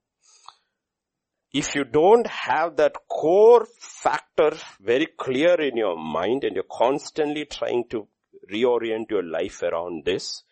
If 1.53 1.75
you 1.75 1.84
don't 1.84 2.25
have 2.25 2.77
that 2.77 2.95
core 3.08 3.67
factor 3.77 4.58
very 4.82 5.06
clear 5.06 5.62
in 5.62 5.77
your 5.77 5.95
mind 5.95 6.43
and 6.43 6.56
you're 6.56 6.65
constantly 6.71 7.45
trying 7.45 7.84
to 7.91 8.08
reorient 8.51 9.12
your 9.12 9.23
life 9.23 9.62
around 9.62 10.03
this, 10.03 10.43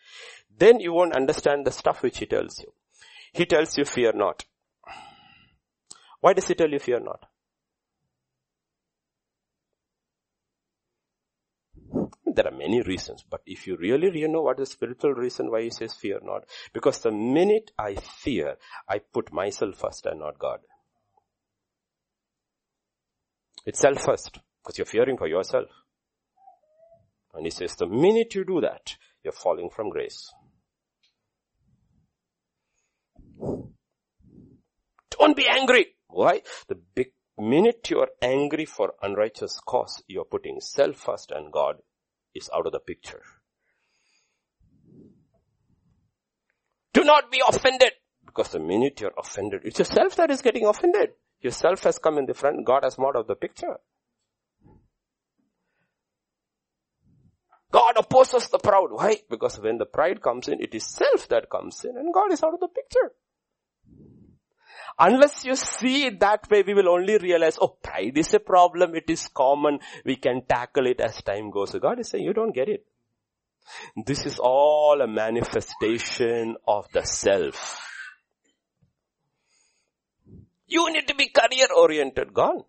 then 0.62 0.78
you 0.78 0.92
won't 0.92 1.16
understand 1.16 1.66
the 1.66 1.72
stuff 1.72 2.02
which 2.02 2.18
he 2.18 2.26
tells 2.26 2.60
you. 2.60 2.72
He 3.32 3.46
tells 3.46 3.76
you 3.76 3.84
fear 3.84 4.12
not. 4.12 4.44
Why 6.20 6.34
does 6.34 6.46
he 6.46 6.54
tell 6.54 6.70
you 6.70 6.78
fear 6.78 7.00
not? 7.00 7.26
There 12.24 12.46
are 12.46 12.56
many 12.56 12.80
reasons, 12.80 13.24
but 13.28 13.40
if 13.44 13.66
you 13.66 13.76
really, 13.76 14.08
really 14.08 14.28
know 14.28 14.42
what 14.42 14.60
is 14.60 14.68
the 14.68 14.74
spiritual 14.74 15.14
reason 15.14 15.50
why 15.50 15.62
he 15.62 15.70
says 15.70 15.94
fear 15.94 16.20
not, 16.22 16.44
because 16.72 17.00
the 17.00 17.10
minute 17.10 17.72
I 17.76 17.96
fear, 17.96 18.56
I 18.88 19.00
put 19.00 19.32
myself 19.32 19.76
first 19.76 20.06
and 20.06 20.20
not 20.20 20.38
God. 20.38 20.60
It's 23.66 23.80
self 23.80 24.00
first, 24.02 24.38
because 24.62 24.78
you're 24.78 24.86
fearing 24.86 25.18
for 25.18 25.26
yourself. 25.26 25.68
And 27.34 27.44
he 27.44 27.50
says 27.50 27.74
the 27.74 27.86
minute 27.86 28.34
you 28.34 28.44
do 28.44 28.60
that, 28.60 28.96
you're 29.24 29.32
falling 29.32 29.68
from 29.68 29.90
grace. 29.90 30.32
Don't 35.10 35.36
be 35.36 35.46
angry. 35.48 35.86
Why? 36.08 36.42
The 36.68 36.76
big 36.94 37.12
minute 37.38 37.88
you 37.90 38.00
are 38.00 38.10
angry 38.20 38.64
for 38.64 38.94
unrighteous 39.02 39.60
cause, 39.66 40.02
you're 40.06 40.24
putting 40.24 40.60
self 40.60 40.96
first 40.96 41.30
and 41.30 41.52
God 41.52 41.76
is 42.34 42.50
out 42.54 42.66
of 42.66 42.72
the 42.72 42.80
picture. 42.80 43.22
Do 46.92 47.04
not 47.04 47.30
be 47.30 47.42
offended. 47.46 47.92
Because 48.24 48.50
the 48.50 48.60
minute 48.60 49.00
you're 49.00 49.14
offended, 49.18 49.62
it's 49.64 49.78
yourself 49.78 50.16
that 50.16 50.30
is 50.30 50.42
getting 50.42 50.66
offended. 50.66 51.10
Yourself 51.40 51.82
has 51.84 51.98
come 51.98 52.18
in 52.18 52.26
the 52.26 52.34
front, 52.34 52.64
God 52.64 52.84
has 52.84 52.98
more 52.98 53.16
out 53.16 53.22
of 53.22 53.26
the 53.26 53.34
picture. 53.34 53.78
God 57.72 57.96
opposes 57.96 58.48
the 58.48 58.58
proud. 58.58 58.92
Why? 58.92 59.16
Because 59.30 59.58
when 59.58 59.78
the 59.78 59.86
pride 59.86 60.20
comes 60.20 60.46
in, 60.46 60.60
it 60.60 60.74
is 60.74 60.86
self 60.86 61.26
that 61.28 61.48
comes 61.48 61.84
in 61.84 61.96
and 61.96 62.12
God 62.12 62.30
is 62.30 62.42
out 62.42 62.52
of 62.52 62.60
the 62.60 62.68
picture. 62.68 63.12
Unless 64.98 65.44
you 65.44 65.56
see 65.56 66.06
it 66.06 66.20
that 66.20 66.48
way, 66.50 66.62
we 66.66 66.74
will 66.74 66.88
only 66.88 67.18
realize, 67.18 67.58
oh, 67.60 67.76
pride 67.82 68.16
is 68.16 68.34
a 68.34 68.40
problem. 68.40 68.94
It 68.94 69.08
is 69.08 69.28
common. 69.28 69.80
We 70.04 70.16
can 70.16 70.42
tackle 70.46 70.86
it 70.86 71.00
as 71.00 71.22
time 71.22 71.50
goes. 71.50 71.70
So 71.70 71.78
God 71.78 71.98
is 71.98 72.08
saying, 72.08 72.24
you 72.24 72.32
don't 72.32 72.54
get 72.54 72.68
it. 72.68 72.84
This 73.96 74.26
is 74.26 74.38
all 74.38 75.00
a 75.00 75.06
manifestation 75.06 76.56
of 76.66 76.86
the 76.92 77.04
self. 77.04 77.88
You 80.66 80.90
need 80.92 81.08
to 81.08 81.14
be 81.14 81.28
career 81.28 81.68
oriented. 81.76 82.32
Gone. 82.32 82.64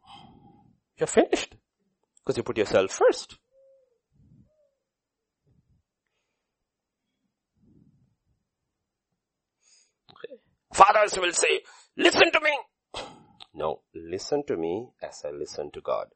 You're 0.98 1.08
finished. 1.08 1.56
Because 2.20 2.38
you 2.38 2.44
put 2.44 2.58
yourself 2.58 2.92
first. 2.92 3.38
Fathers 10.74 11.18
will 11.20 11.32
say, 11.32 11.62
listen 11.98 12.32
to 12.32 12.40
me. 12.42 13.04
No, 13.54 13.82
listen 13.94 14.44
to 14.48 14.58
me 14.58 14.90
as 15.02 15.24
I 15.26 15.32
listen 15.32 15.72
to 15.72 15.82
God. 15.82 16.08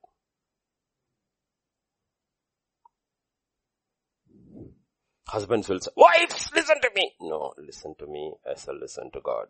Husbands 5.28 5.67
will 5.67 5.80
say, 5.80 5.91
wives, 5.95 6.51
listen 6.55 6.78
to 6.82 6.89
me. 6.95 7.11
No, 7.21 7.53
listen 7.57 7.95
to 7.99 8.07
me 8.07 8.34
as 8.49 8.67
I 8.69 8.71
listen 8.71 9.11
to 9.11 9.19
God. 9.21 9.47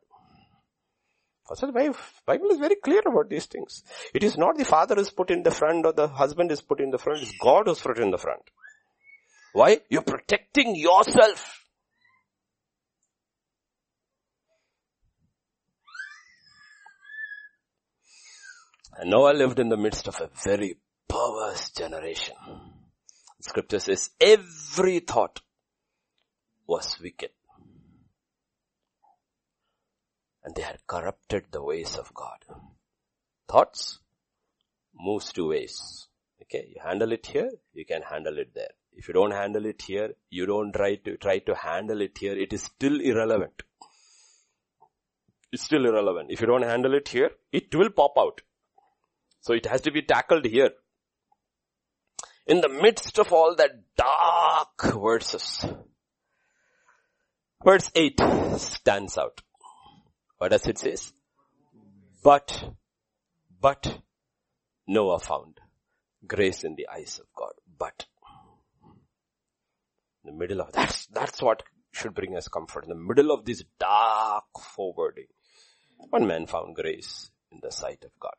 Also 1.50 1.68
the 1.68 1.96
Bible 2.26 2.52
is 2.52 2.58
very 2.58 2.76
clear 2.76 3.02
about 3.06 3.30
these 3.30 3.46
things. 3.46 3.84
It 4.14 4.24
is 4.24 4.38
not 4.38 4.58
the 4.58 4.66
father 4.66 5.00
is 5.00 5.10
put 5.12 5.32
in 5.32 5.44
the 5.44 5.52
front 5.52 5.86
or 5.86 5.94
the 5.94 6.08
husband 6.08 6.52
is 6.52 6.62
put 6.62 6.82
in 6.82 6.92
the 6.92 6.98
front, 6.98 7.22
it's 7.22 7.32
God 7.42 7.68
who's 7.68 7.80
put 7.80 8.00
in 8.00 8.12
the 8.12 8.18
front. 8.18 8.42
Why? 9.54 9.80
You're 9.90 10.02
protecting 10.02 10.76
yourself. 10.76 11.67
And 18.98 19.12
Noah 19.12 19.34
lived 19.34 19.60
in 19.60 19.70
the 19.70 19.78
midst 19.78 20.08
of 20.08 20.20
a 20.20 20.30
very 20.44 20.78
perverse 21.08 21.70
generation. 21.70 22.36
Scripture 23.42 23.80
says 23.80 24.10
every 24.20 25.00
thought 25.00 25.40
was 26.66 26.98
wicked. 27.00 27.30
And 30.44 30.56
they 30.56 30.64
had 30.64 30.80
corrupted 30.88 31.46
the 31.52 31.64
ways 31.64 31.96
of 31.96 32.12
God. 32.14 32.40
Thoughts 33.48 34.00
moves 34.96 35.32
two 35.32 35.50
ways. 35.50 36.08
Okay, 36.42 36.66
you 36.70 36.82
handle 36.84 37.12
it 37.12 37.28
here, 37.28 37.52
you 37.74 37.86
can 37.86 38.02
handle 38.02 38.38
it 38.40 38.54
there. 38.56 38.72
If 38.94 39.08
you 39.08 39.14
don't 39.14 39.32
handle 39.32 39.66
it 39.66 39.84
here, 39.84 40.14
you 40.32 40.48
don't 40.48 40.74
try 40.74 40.96
to, 40.96 41.18
try 41.18 41.40
to 41.40 41.54
handle 41.54 42.02
it 42.02 42.18
here, 42.18 42.36
it 42.36 42.52
is 42.52 42.64
still 42.64 43.00
irrelevant. 43.00 43.62
It's 45.52 45.64
still 45.64 45.86
irrelevant. 45.86 46.32
If 46.32 46.42
you 46.42 46.48
don't 46.48 46.64
handle 46.64 46.96
it 46.96 47.10
here, 47.10 47.30
it 47.52 47.74
will 47.76 47.90
pop 47.90 48.14
out. 48.18 48.42
So 49.42 49.54
it 49.54 49.66
has 49.66 49.82
to 49.82 49.92
be 49.92 50.02
tackled 50.02 50.46
here. 50.46 50.72
In 52.46 52.62
the 52.62 52.70
midst 52.70 53.20
of 53.20 53.32
all 53.34 53.56
that 53.56 53.72
dark 53.96 55.02
verses, 55.02 55.66
verse 57.64 57.92
8 57.94 58.20
stands 58.58 59.18
out. 59.18 59.42
What 60.38 60.52
does 60.52 60.68
it 60.68 60.78
say? 60.78 60.96
But, 62.24 62.74
but 63.60 64.00
Noah 64.88 65.20
found 65.20 65.60
grace 66.26 66.64
in 66.64 66.76
the 66.76 66.88
eyes 66.88 67.20
of 67.20 67.26
God. 67.36 67.54
But 67.78 68.06
in 70.24 70.32
the 70.32 70.38
middle 70.38 70.62
of 70.62 70.72
that, 70.74 71.06
that's 71.12 71.42
what 71.42 71.64
should 71.92 72.14
bring 72.14 72.36
us 72.36 72.48
comfort. 72.48 72.84
In 72.84 72.90
the 72.90 72.96
middle 72.96 73.32
of 73.32 73.46
this 73.46 73.64
dark 73.80 74.46
forwarding, 74.60 75.28
one 76.10 76.28
man 76.28 76.46
found 76.48 76.76
grace 76.76 77.30
in 77.52 77.60
the 77.62 77.72
sight 77.72 78.04
of 78.04 78.12
God. 78.20 78.36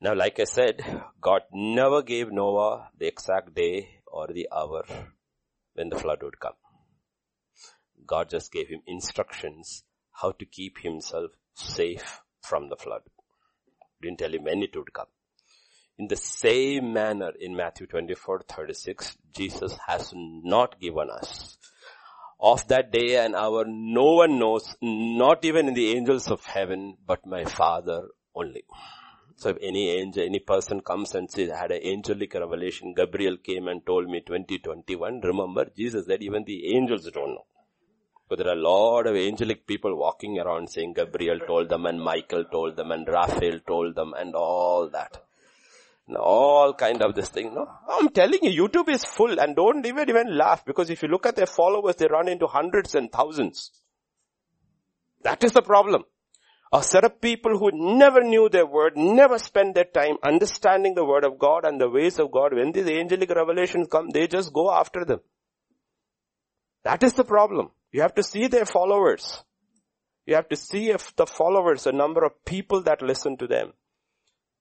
Now, 0.00 0.14
like 0.14 0.38
I 0.38 0.44
said, 0.44 0.82
God 1.20 1.42
never 1.52 2.02
gave 2.02 2.30
Noah 2.30 2.90
the 2.98 3.06
exact 3.06 3.54
day 3.54 4.00
or 4.06 4.26
the 4.26 4.48
hour 4.54 4.84
when 5.74 5.88
the 5.88 5.98
flood 5.98 6.22
would 6.22 6.38
come. 6.38 6.54
God 8.06 8.28
just 8.28 8.52
gave 8.52 8.68
him 8.68 8.82
instructions 8.86 9.84
how 10.12 10.32
to 10.32 10.44
keep 10.44 10.78
himself 10.78 11.30
safe 11.54 12.20
from 12.42 12.68
the 12.68 12.76
flood. 12.76 13.02
Didn't 14.02 14.18
tell 14.18 14.34
him 14.34 14.44
when 14.44 14.62
it 14.62 14.76
would 14.76 14.92
come. 14.92 15.06
In 15.98 16.08
the 16.08 16.16
same 16.16 16.92
manner 16.92 17.32
in 17.40 17.56
Matthew 17.56 17.86
24, 17.86 18.42
36, 18.48 19.16
Jesus 19.34 19.78
has 19.86 20.12
not 20.14 20.78
given 20.78 21.08
us 21.10 21.56
of 22.38 22.68
that 22.68 22.92
day 22.92 23.16
and 23.16 23.34
hour 23.34 23.64
no 23.66 24.16
one 24.16 24.38
knows, 24.38 24.76
not 24.82 25.42
even 25.46 25.68
in 25.68 25.74
the 25.74 25.96
angels 25.96 26.30
of 26.30 26.44
heaven, 26.44 26.98
but 27.06 27.24
my 27.24 27.44
Father 27.46 28.02
only. 28.34 28.64
So 29.38 29.50
if 29.50 29.58
any 29.60 29.90
angel, 29.90 30.24
any 30.24 30.38
person 30.38 30.80
comes 30.80 31.14
and 31.14 31.30
says, 31.30 31.50
I 31.50 31.58
had 31.58 31.70
an 31.70 31.82
angelic 31.84 32.32
revelation, 32.32 32.94
Gabriel 32.94 33.36
came 33.36 33.68
and 33.68 33.84
told 33.84 34.08
me 34.08 34.20
2021, 34.20 35.20
remember 35.20 35.66
Jesus 35.76 36.06
said 36.06 36.22
even 36.22 36.44
the 36.44 36.74
angels 36.74 37.10
don't 37.12 37.34
know. 37.34 37.44
But 38.28 38.38
there 38.38 38.48
are 38.48 38.56
a 38.56 38.60
lot 38.60 39.06
of 39.06 39.14
angelic 39.14 39.66
people 39.66 39.94
walking 39.96 40.38
around 40.38 40.70
saying 40.70 40.94
Gabriel 40.94 41.38
told 41.46 41.68
them 41.68 41.84
and 41.84 42.00
Michael 42.00 42.44
told 42.44 42.76
them 42.76 42.90
and 42.90 43.06
Raphael 43.06 43.60
told 43.66 43.94
them 43.94 44.14
and 44.18 44.34
all 44.34 44.88
that. 44.88 45.22
All 46.16 46.72
kind 46.72 47.02
of 47.02 47.14
this 47.14 47.28
thing, 47.28 47.54
no? 47.54 47.68
I'm 47.88 48.08
telling 48.08 48.38
you, 48.42 48.68
YouTube 48.68 48.88
is 48.88 49.04
full 49.04 49.38
and 49.38 49.54
don't 49.54 49.84
even 49.84 50.08
even 50.08 50.36
laugh 50.36 50.64
because 50.64 50.88
if 50.88 51.02
you 51.02 51.08
look 51.08 51.26
at 51.26 51.36
their 51.36 51.46
followers, 51.46 51.96
they 51.96 52.06
run 52.06 52.28
into 52.28 52.46
hundreds 52.46 52.94
and 52.94 53.12
thousands. 53.12 53.70
That 55.22 55.44
is 55.44 55.52
the 55.52 55.62
problem. 55.62 56.04
A 56.72 56.82
set 56.82 57.04
of 57.04 57.20
people 57.20 57.58
who 57.58 57.70
never 57.72 58.22
knew 58.22 58.48
their 58.48 58.66
word, 58.66 58.96
never 58.96 59.38
spent 59.38 59.74
their 59.74 59.84
time 59.84 60.16
understanding 60.22 60.94
the 60.94 61.04
word 61.04 61.24
of 61.24 61.38
God 61.38 61.64
and 61.64 61.80
the 61.80 61.88
ways 61.88 62.18
of 62.18 62.32
God. 62.32 62.54
When 62.54 62.72
these 62.72 62.88
angelic 62.88 63.30
revelations 63.30 63.88
come, 63.90 64.10
they 64.10 64.26
just 64.26 64.52
go 64.52 64.72
after 64.72 65.04
them. 65.04 65.20
That 66.82 67.02
is 67.02 67.14
the 67.14 67.24
problem. 67.24 67.70
You 67.92 68.02
have 68.02 68.14
to 68.16 68.22
see 68.22 68.48
their 68.48 68.66
followers. 68.66 69.44
You 70.26 70.34
have 70.34 70.48
to 70.48 70.56
see 70.56 70.90
if 70.90 71.14
the 71.14 71.26
followers, 71.26 71.84
the 71.84 71.92
number 71.92 72.24
of 72.24 72.44
people 72.44 72.82
that 72.82 73.00
listen 73.00 73.36
to 73.38 73.46
them. 73.46 73.72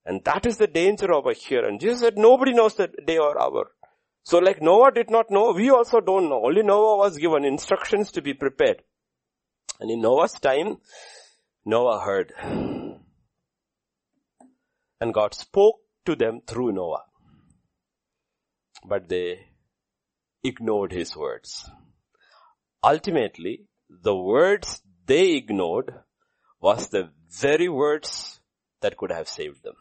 And 0.06 0.24
that 0.26 0.46
is 0.46 0.58
the 0.58 0.68
danger 0.68 1.12
over 1.12 1.34
here. 1.34 1.66
And 1.66 1.80
Jesus 1.80 2.02
said 2.02 2.18
nobody 2.18 2.54
knows 2.54 2.76
the 2.76 2.88
day 2.88 3.18
or 3.18 3.42
hour. 3.42 3.72
So 4.24 4.38
like 4.38 4.62
Noah 4.62 4.92
did 4.92 5.10
not 5.10 5.32
know, 5.32 5.52
we 5.52 5.72
also 5.72 6.00
don't 6.02 6.30
know. 6.30 6.46
Only 6.46 6.62
Noah 6.62 6.98
was 6.98 7.18
given 7.18 7.46
instructions 7.46 8.12
to 8.12 8.22
be 8.22 8.34
prepared. 8.34 8.84
And 9.80 9.90
in 9.90 10.02
Noah's 10.02 10.34
time, 10.34 10.78
Noah 11.66 12.00
heard. 12.00 12.32
And 15.02 15.14
God 15.14 15.34
spoke 15.34 15.80
to 16.06 16.16
them 16.16 16.42
through 16.46 16.74
Noah. 16.74 17.04
But 18.88 19.10
they 19.10 19.48
ignored 20.44 20.92
his 20.92 21.16
words. 21.18 21.70
Ultimately, 22.84 23.66
the 23.90 24.16
words 24.16 24.82
they 25.06 25.34
ignored 25.34 25.94
was 26.62 26.90
the 26.90 27.10
very 27.30 27.68
words 27.68 28.40
that 28.82 28.98
could 28.98 29.12
have 29.12 29.28
saved 29.28 29.64
them. 29.64 29.76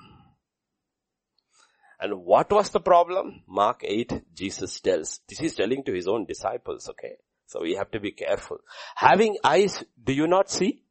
And 2.01 2.25
what 2.25 2.51
was 2.51 2.71
the 2.71 2.81
problem? 2.81 3.43
Mark 3.47 3.83
8, 3.85 4.35
Jesus 4.35 4.81
tells, 4.81 5.21
this 5.29 5.41
is 5.41 5.55
telling 5.55 5.85
to 5.85 5.93
his 5.93 6.09
own 6.09 6.25
disciples, 6.25 6.89
okay? 6.89 7.17
So 7.47 7.61
we 7.63 7.75
have 7.75 7.91
to 7.93 8.01
be 8.01 8.13
careful. 8.13 8.59
Having 8.97 9.37
eyes, 9.45 9.85
do 10.03 10.13
you 10.13 10.27
not 10.27 10.51
see? 10.51 10.84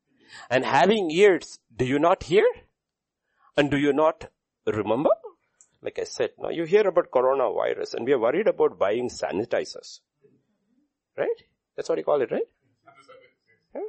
And 0.49 0.65
having 0.65 1.11
ears, 1.11 1.59
do 1.75 1.85
you 1.85 1.99
not 1.99 2.23
hear? 2.23 2.45
And 3.57 3.69
do 3.69 3.77
you 3.77 3.93
not 3.93 4.29
remember? 4.65 5.11
Like 5.81 5.99
I 5.99 6.05
said, 6.05 6.31
now 6.39 6.49
you 6.49 6.63
hear 6.63 6.87
about 6.87 7.11
coronavirus 7.11 7.95
and 7.95 8.05
we 8.05 8.13
are 8.13 8.19
worried 8.19 8.47
about 8.47 8.79
buying 8.79 9.09
sanitizers. 9.09 9.99
Right? 11.17 11.43
That's 11.75 11.89
what 11.89 11.97
you 11.97 12.03
call 12.03 12.21
it, 12.21 12.31
right? 12.31 12.47
Yeah? 13.75 13.81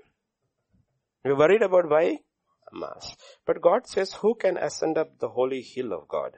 We're 1.24 1.36
worried 1.36 1.62
about 1.62 1.88
buying 1.88 2.18
a 2.72 2.76
mask. 2.76 3.16
But 3.46 3.62
God 3.62 3.86
says, 3.86 4.12
who 4.14 4.34
can 4.34 4.56
ascend 4.56 4.98
up 4.98 5.18
the 5.18 5.28
holy 5.28 5.62
hill 5.62 5.92
of 5.92 6.08
God? 6.08 6.32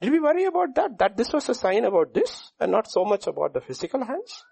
Did 0.00 0.12
we 0.12 0.20
worry 0.20 0.44
about 0.44 0.74
that? 0.76 0.98
That 0.98 1.16
this 1.16 1.32
was 1.32 1.48
a 1.48 1.54
sign 1.54 1.84
about 1.84 2.14
this 2.14 2.52
and 2.58 2.72
not 2.72 2.90
so 2.90 3.04
much 3.04 3.26
about 3.26 3.52
the 3.52 3.60
physical 3.60 4.04
hands? 4.04 4.44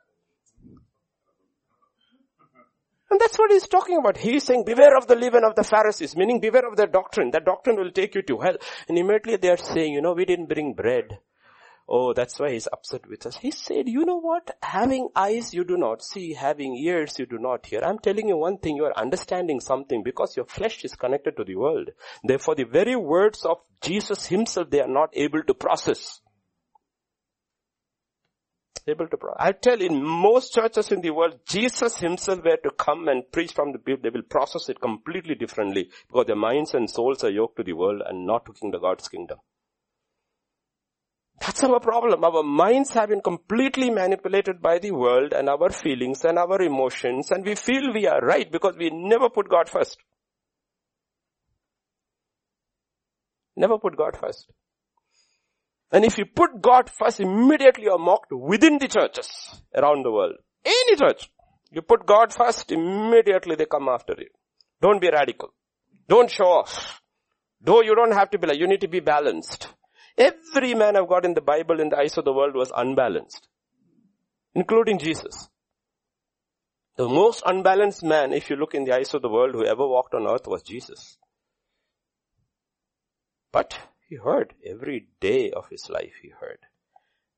And 3.11 3.19
that's 3.21 3.39
what 3.39 3.51
he's 3.51 3.67
talking 3.67 3.97
about. 3.97 4.19
He's 4.19 4.45
saying, 4.45 4.65
beware 4.65 4.97
of 4.97 5.07
the 5.07 5.17
leaven 5.17 5.43
of 5.45 5.55
the 5.55 5.65
Pharisees, 5.65 6.15
meaning 6.15 6.41
beware 6.41 6.69
of 6.69 6.77
their 6.77 6.87
doctrine. 6.87 7.31
That 7.31 7.47
doctrine 7.47 7.77
will 7.77 7.91
take 7.91 8.15
you 8.15 8.23
to 8.23 8.39
hell. 8.39 8.57
And 8.89 8.99
immediately 8.99 9.37
they 9.37 9.49
are 9.49 9.57
saying, 9.57 9.95
you 9.95 10.03
know, 10.03 10.13
we 10.13 10.27
didn't 10.27 10.49
bring 10.49 10.75
bread. 10.75 11.19
Oh, 11.91 12.13
that's 12.13 12.39
why 12.39 12.51
he's 12.53 12.69
upset 12.71 13.09
with 13.09 13.25
us. 13.25 13.39
He 13.39 13.51
said, 13.51 13.89
you 13.89 14.05
know 14.05 14.21
what? 14.21 14.55
Having 14.63 15.09
eyes 15.17 15.55
you 15.55 15.65
do 15.65 15.79
not 15.79 16.03
see, 16.03 16.35
having 16.35 16.77
ears 16.77 17.19
you 17.19 17.25
do 17.25 17.39
not 17.39 17.65
hear. 17.65 17.81
I'm 17.83 17.99
telling 17.99 18.29
you 18.29 18.37
one 18.37 18.59
thing, 18.59 18.77
you 18.77 18.85
are 18.85 18.99
understanding 18.99 19.61
something 19.61 20.03
because 20.03 20.37
your 20.37 20.45
flesh 20.45 20.85
is 20.85 20.95
connected 20.95 21.39
to 21.39 21.45
the 21.45 21.57
world. 21.57 21.89
Therefore 22.23 22.57
the 22.57 22.65
very 22.65 22.95
words 22.95 23.47
of 23.47 23.57
Jesus 23.81 24.27
himself 24.27 24.69
they 24.69 24.83
are 24.83 24.89
not 24.89 25.11
able 25.15 25.43
to 25.45 25.55
process 25.55 26.21
able 28.89 29.09
to. 29.09 29.19
I 29.37 29.53
tell 29.53 29.81
in 29.81 30.03
most 30.03 30.55
churches 30.55 30.91
in 30.91 31.01
the 31.01 31.11
world, 31.11 31.41
Jesus 31.47 31.99
himself 31.99 32.41
were 32.45 32.57
to 32.57 32.71
come 32.71 33.09
and 33.09 33.31
preach 33.31 33.53
from 33.53 33.73
the 33.73 33.79
people, 33.79 34.03
they 34.03 34.11
will 34.11 34.23
process 34.23 34.69
it 34.69 34.81
completely 34.81 35.35
differently 35.35 35.91
because 36.09 36.27
their 36.27 36.37
minds 36.37 36.75
and 36.75 36.89
souls 36.89 37.25
are 37.25 37.31
yoked 37.31 37.57
to 37.57 37.63
the 37.63 37.73
world 37.73 38.03
and 38.07 38.27
not 38.27 38.47
to 38.47 38.53
the 38.71 38.79
God's 38.79 39.09
kingdom. 39.09 39.39
That's 41.41 41.63
our 41.63 41.79
problem. 41.81 42.25
Our 42.25 42.43
minds 42.43 42.91
have 42.95 43.11
been 43.11 43.21
completely 43.21 43.91
manipulated 43.91 44.61
by 44.61 44.79
the 44.79 44.91
world 44.91 45.33
and 45.33 45.49
our 45.49 45.71
feelings 45.71 46.25
and 46.25 46.39
our 46.39 46.61
emotions 46.61 47.31
and 47.31 47.45
we 47.45 47.55
feel 47.55 47.93
we 47.93 48.07
are 48.07 48.21
right 48.21 48.51
because 48.51 48.77
we 48.77 48.91
never 48.91 49.29
put 49.29 49.49
God 49.49 49.69
first. 49.69 49.99
Never 53.57 53.79
put 53.79 53.97
God 53.97 54.17
first. 54.17 54.51
And 55.91 56.05
if 56.05 56.19
you 56.19 56.27
put 56.27 56.61
God 56.61 56.91
first, 56.91 57.21
immediately 57.21 57.85
you 57.85 57.93
are 57.93 57.99
mocked 57.99 58.31
within 58.31 58.79
the 58.79 58.89
churches 58.89 59.29
around 59.75 60.05
the 60.05 60.13
world. 60.13 60.35
Any 60.65 60.97
church. 60.97 61.31
You 61.71 61.83
put 61.83 62.07
God 62.07 62.33
first, 62.33 62.71
immediately 62.73 63.57
they 63.57 63.67
come 63.67 63.89
after 63.89 64.15
you. 64.19 64.29
Don't 64.81 65.01
be 65.01 65.11
radical. 65.11 65.53
Don't 66.09 66.31
show 66.31 66.47
off. 66.47 67.01
Though 67.61 67.83
you 67.83 67.95
don't 67.95 68.13
have 68.13 68.31
to 68.31 68.39
be 68.39 68.47
like, 68.47 68.59
you 68.59 68.67
need 68.67 68.81
to 68.83 68.89
be 68.89 69.01
balanced. 69.01 69.69
Every 70.17 70.75
man 70.75 70.97
of 70.97 71.09
God 71.09 71.25
in 71.25 71.35
the 71.35 71.41
Bible 71.41 71.81
in 71.81 71.91
the 71.91 71.99
eyes 71.99 72.17
of 72.19 72.25
the 72.25 72.33
world 72.33 72.55
was 72.55 72.73
unbalanced. 72.75 73.49
Including 74.55 74.99
Jesus. 74.99 75.49
The 76.97 77.09
most 77.09 77.43
unbalanced 77.47 78.03
man, 78.03 78.33
if 78.33 78.51
you 78.51 78.57
look 78.57 78.75
in 78.75 78.85
the 78.85 78.95
eyes 78.95 79.15
of 79.15 79.23
the 79.23 79.29
world, 79.29 79.55
who 79.55 79.65
ever 79.65 79.87
walked 79.87 80.15
on 80.15 80.27
earth 80.27 80.47
was 80.47 80.63
Jesus. 80.63 81.17
But 83.53 83.79
he 84.09 84.17
heard 84.17 84.55
every 84.65 85.09
day 85.21 85.51
of 85.51 85.69
his 85.69 85.89
life 85.91 86.15
he 86.23 86.31
heard. 86.41 86.59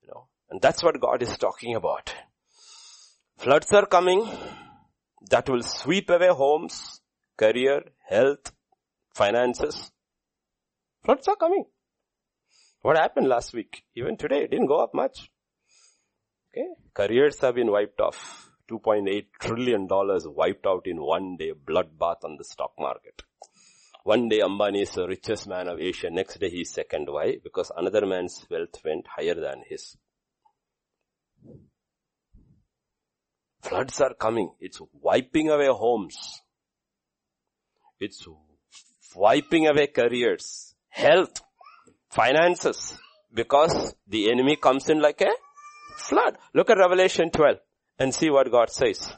You 0.03 0.09
know, 0.09 0.27
and 0.51 0.61
that's 0.61 0.83
what 0.83 1.01
God 1.01 1.23
is 1.23 1.37
talking 1.37 1.75
about. 1.75 2.15
Floods 3.39 3.73
are 3.73 3.87
coming 3.87 4.29
that 5.31 5.49
will 5.49 5.63
sweep 5.63 6.11
away 6.11 6.29
homes, 6.29 7.01
career, 7.37 7.83
health, 8.09 8.53
finances. 9.15 9.91
Floods 11.05 11.27
are 11.29 11.37
coming. 11.37 11.65
What 12.83 12.97
happened 12.97 13.29
last 13.29 13.53
week? 13.53 13.83
Even 13.95 14.17
today, 14.17 14.45
it 14.45 14.51
didn't 14.51 14.67
go 14.67 14.83
up 14.83 14.95
much. 14.95 15.31
Okay. 16.53 16.69
Careers 16.95 17.39
have 17.41 17.55
been 17.55 17.71
wiped 17.71 18.01
off. 18.01 18.51
$2.8 18.71 19.27
trillion 19.41 19.89
wiped 19.91 20.67
out 20.67 20.87
in 20.87 21.01
one 21.01 21.37
day, 21.37 21.53
bloodbath 21.53 22.25
on 22.25 22.37
the 22.37 22.45
stock 22.45 22.73
market. 22.79 23.23
One 24.11 24.29
day 24.29 24.41
Ambani 24.41 24.83
is 24.83 24.91
the 24.91 25.07
richest 25.07 25.47
man 25.47 25.69
of 25.69 25.79
Asia, 25.79 26.11
next 26.11 26.41
day 26.41 26.51
he 26.51 26.63
is 26.63 26.71
second. 26.71 27.07
Why? 27.09 27.37
Because 27.45 27.71
another 27.77 28.07
man's 28.07 28.45
wealth 28.51 28.77
went 28.85 29.07
higher 29.07 29.37
than 29.37 29.63
his. 29.69 29.97
Floods 33.63 34.01
are 34.01 34.15
coming. 34.15 34.51
It's 34.59 34.81
wiping 34.93 35.51
away 35.51 35.69
homes. 35.69 36.43
It's 38.01 38.27
wiping 39.15 39.69
away 39.69 39.87
careers, 39.87 40.75
health, 40.89 41.41
finances, 42.11 42.99
because 43.33 43.95
the 44.09 44.33
enemy 44.33 44.57
comes 44.57 44.91
in 44.91 45.01
like 45.01 45.21
a 45.21 45.31
flood. 45.99 46.37
Look 46.53 46.69
at 46.71 46.79
Revelation 46.79 47.31
12 47.31 47.59
and 48.01 48.13
see 48.13 48.29
what 48.29 48.51
God 48.51 48.71
says. 48.71 49.13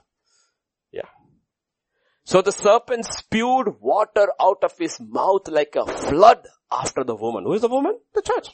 So 2.25 2.41
the 2.41 2.53
serpent 2.53 3.05
spewed 3.05 3.81
water 3.81 4.29
out 4.41 4.63
of 4.63 4.79
his 4.79 5.01
mouth 5.01 5.49
like 5.49 5.75
a 5.77 5.87
flood 5.87 6.47
after 6.71 7.05
the 7.05 7.17
woman. 7.17 7.45
Who 7.45 7.55
is 7.55 7.63
the 7.63 7.69
woman? 7.69 7.99
The 8.15 8.23
church. 8.23 8.49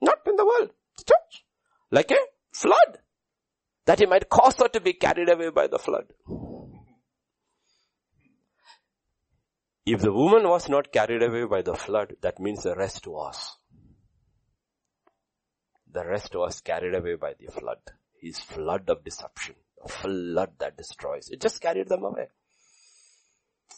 Not 0.00 0.18
in 0.26 0.36
the 0.36 0.46
world. 0.46 0.70
The 0.96 1.04
church. 1.04 1.44
Like 1.90 2.10
a 2.12 2.18
flood. 2.52 2.98
That 3.86 3.98
he 3.98 4.06
might 4.06 4.28
cause 4.28 4.56
her 4.58 4.68
to 4.68 4.80
be 4.80 4.92
carried 4.92 5.28
away 5.28 5.50
by 5.50 5.66
the 5.66 5.78
flood. 5.78 6.04
If 9.84 10.02
the 10.02 10.12
woman 10.12 10.46
was 10.46 10.68
not 10.68 10.92
carried 10.92 11.22
away 11.22 11.46
by 11.46 11.62
the 11.62 11.74
flood, 11.74 12.14
that 12.20 12.38
means 12.38 12.62
the 12.62 12.76
rest 12.76 13.06
was. 13.06 13.56
The 15.90 16.06
rest 16.06 16.34
was 16.34 16.60
carried 16.60 16.94
away 16.94 17.14
by 17.14 17.32
the 17.40 17.50
flood. 17.50 17.78
His 18.20 18.38
flood 18.38 18.88
of 18.90 19.02
deception. 19.02 19.54
A 19.82 19.88
flood 19.88 20.50
that 20.58 20.76
destroys. 20.76 21.30
It 21.30 21.40
just 21.40 21.60
carried 21.60 21.88
them 21.88 22.04
away. 22.04 22.28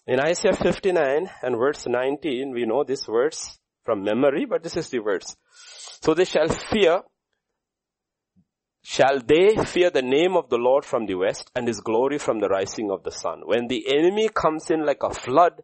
In 0.06 0.20
Isaiah 0.20 0.54
59 0.54 1.30
and 1.42 1.56
verse 1.56 1.86
19, 1.86 2.52
we 2.52 2.64
know 2.66 2.84
this 2.84 3.06
verse 3.06 3.58
from 3.84 4.02
memory, 4.02 4.44
but 4.44 4.62
this 4.62 4.76
is 4.76 4.88
the 4.90 4.98
verse. 4.98 5.36
So 6.02 6.14
they 6.14 6.24
shall 6.24 6.48
fear, 6.48 7.02
shall 8.82 9.20
they 9.20 9.56
fear 9.64 9.90
the 9.90 10.02
name 10.02 10.36
of 10.36 10.48
the 10.48 10.56
Lord 10.56 10.84
from 10.84 11.06
the 11.06 11.14
west 11.14 11.50
and 11.54 11.68
his 11.68 11.80
glory 11.80 12.18
from 12.18 12.40
the 12.40 12.48
rising 12.48 12.90
of 12.90 13.02
the 13.02 13.12
sun. 13.12 13.42
When 13.44 13.68
the 13.68 13.86
enemy 13.88 14.28
comes 14.28 14.70
in 14.70 14.84
like 14.84 15.02
a 15.02 15.12
flood, 15.12 15.62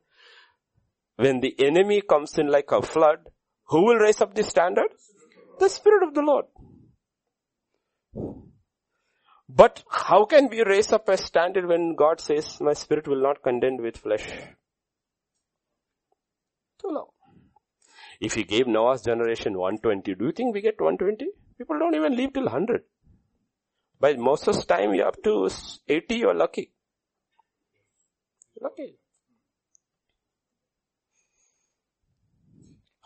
when 1.17 1.41
the 1.41 1.55
enemy 1.59 2.03
comes 2.03 2.39
in 2.39 2.49
like 2.49 2.71
a 2.71 2.83
flood, 2.83 3.31
who 3.69 3.85
will 3.85 3.97
raise 3.97 4.21
up 4.21 4.35
the 4.35 4.45
standard? 4.45 4.89
The 5.59 5.69
Spirit 5.69 6.03
of 6.07 6.15
the 6.15 6.23
Lord. 6.23 6.45
But 9.49 9.85
how 9.89 10.25
can 10.25 10.49
we 10.49 10.63
raise 10.65 10.93
up 10.93 11.09
a 11.09 11.17
standard 11.17 11.67
when 11.67 11.95
God 11.95 12.21
says, 12.21 12.61
my 12.61 12.73
spirit 12.73 13.07
will 13.07 13.23
not 13.23 13.43
contend 13.43 13.81
with 13.81 13.97
flesh? 13.97 14.27
Too 16.81 16.89
low. 16.89 17.13
If 18.21 18.35
he 18.35 18.45
gave 18.45 18.67
Noah's 18.67 19.03
generation 19.03 19.57
120, 19.57 20.15
do 20.15 20.25
you 20.27 20.33
think 20.33 20.55
we 20.55 20.63
get 20.63 20.81
120? 20.81 21.31
People 21.59 21.79
don't 21.79 21.95
even 21.95 22.17
live 22.17 22.33
till 22.33 22.45
100. 22.45 22.83
By 24.01 24.15
Moses' 24.15 24.65
time, 24.65 24.95
you're 24.95 25.07
up 25.07 25.23
to 25.23 25.49
80, 25.89 26.15
you're 26.15 26.35
lucky. 26.35 26.73
Lucky. 28.61 28.97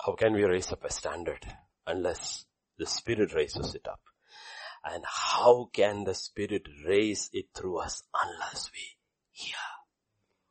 How 0.05 0.14
can 0.14 0.32
we 0.32 0.45
raise 0.45 0.72
up 0.72 0.84
a 0.84 0.91
standard 0.91 1.45
unless 1.86 2.47
the 2.78 2.86
Spirit 2.86 3.34
raises 3.34 3.74
it 3.74 3.86
up? 3.86 4.01
And 4.84 5.04
how 5.06 5.68
can 5.72 6.04
the 6.04 6.14
Spirit 6.14 6.66
raise 6.86 7.30
it 7.32 7.46
through 7.54 7.78
us 7.78 8.02
unless 8.14 8.70
we 8.72 8.96
hear? 9.30 9.56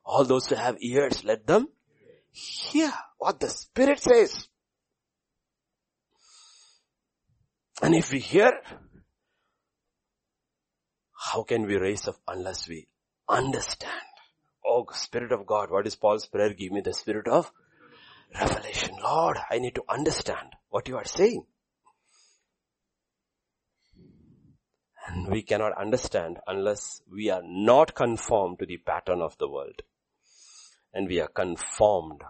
All 0.04 0.24
those 0.24 0.46
who 0.46 0.54
have 0.54 0.76
ears, 0.80 1.24
let 1.24 1.46
them 1.46 1.68
hear 2.30 2.92
what 3.18 3.40
the 3.40 3.48
Spirit 3.48 4.00
says. 4.00 4.48
And 7.82 7.94
if 7.94 8.12
we 8.12 8.20
hear, 8.20 8.50
how 11.32 11.42
can 11.42 11.66
we 11.66 11.76
raise 11.76 12.06
up 12.06 12.16
unless 12.28 12.68
we 12.68 12.86
understand? 13.28 13.92
Oh, 14.64 14.86
Spirit 14.92 15.32
of 15.32 15.46
God, 15.46 15.70
what 15.70 15.86
is 15.86 15.96
Paul's 15.96 16.26
prayer? 16.26 16.52
Give 16.52 16.72
me 16.72 16.82
the 16.82 16.92
Spirit 16.92 17.26
of 17.26 17.50
revelation. 18.34 18.96
Lord, 19.02 19.38
I 19.50 19.58
need 19.58 19.74
to 19.74 19.84
understand 19.88 20.54
what 20.68 20.88
you 20.88 20.96
are 20.96 21.04
saying. 21.04 21.44
We 25.28 25.42
cannot 25.42 25.76
understand 25.78 26.38
unless 26.46 27.02
we 27.10 27.30
are 27.30 27.42
not 27.44 27.94
conformed 27.94 28.58
to 28.58 28.66
the 28.66 28.76
pattern 28.78 29.20
of 29.20 29.36
the 29.38 29.48
world. 29.48 29.82
And 30.92 31.08
we 31.08 31.20
are 31.20 31.28
conformed 31.28 32.22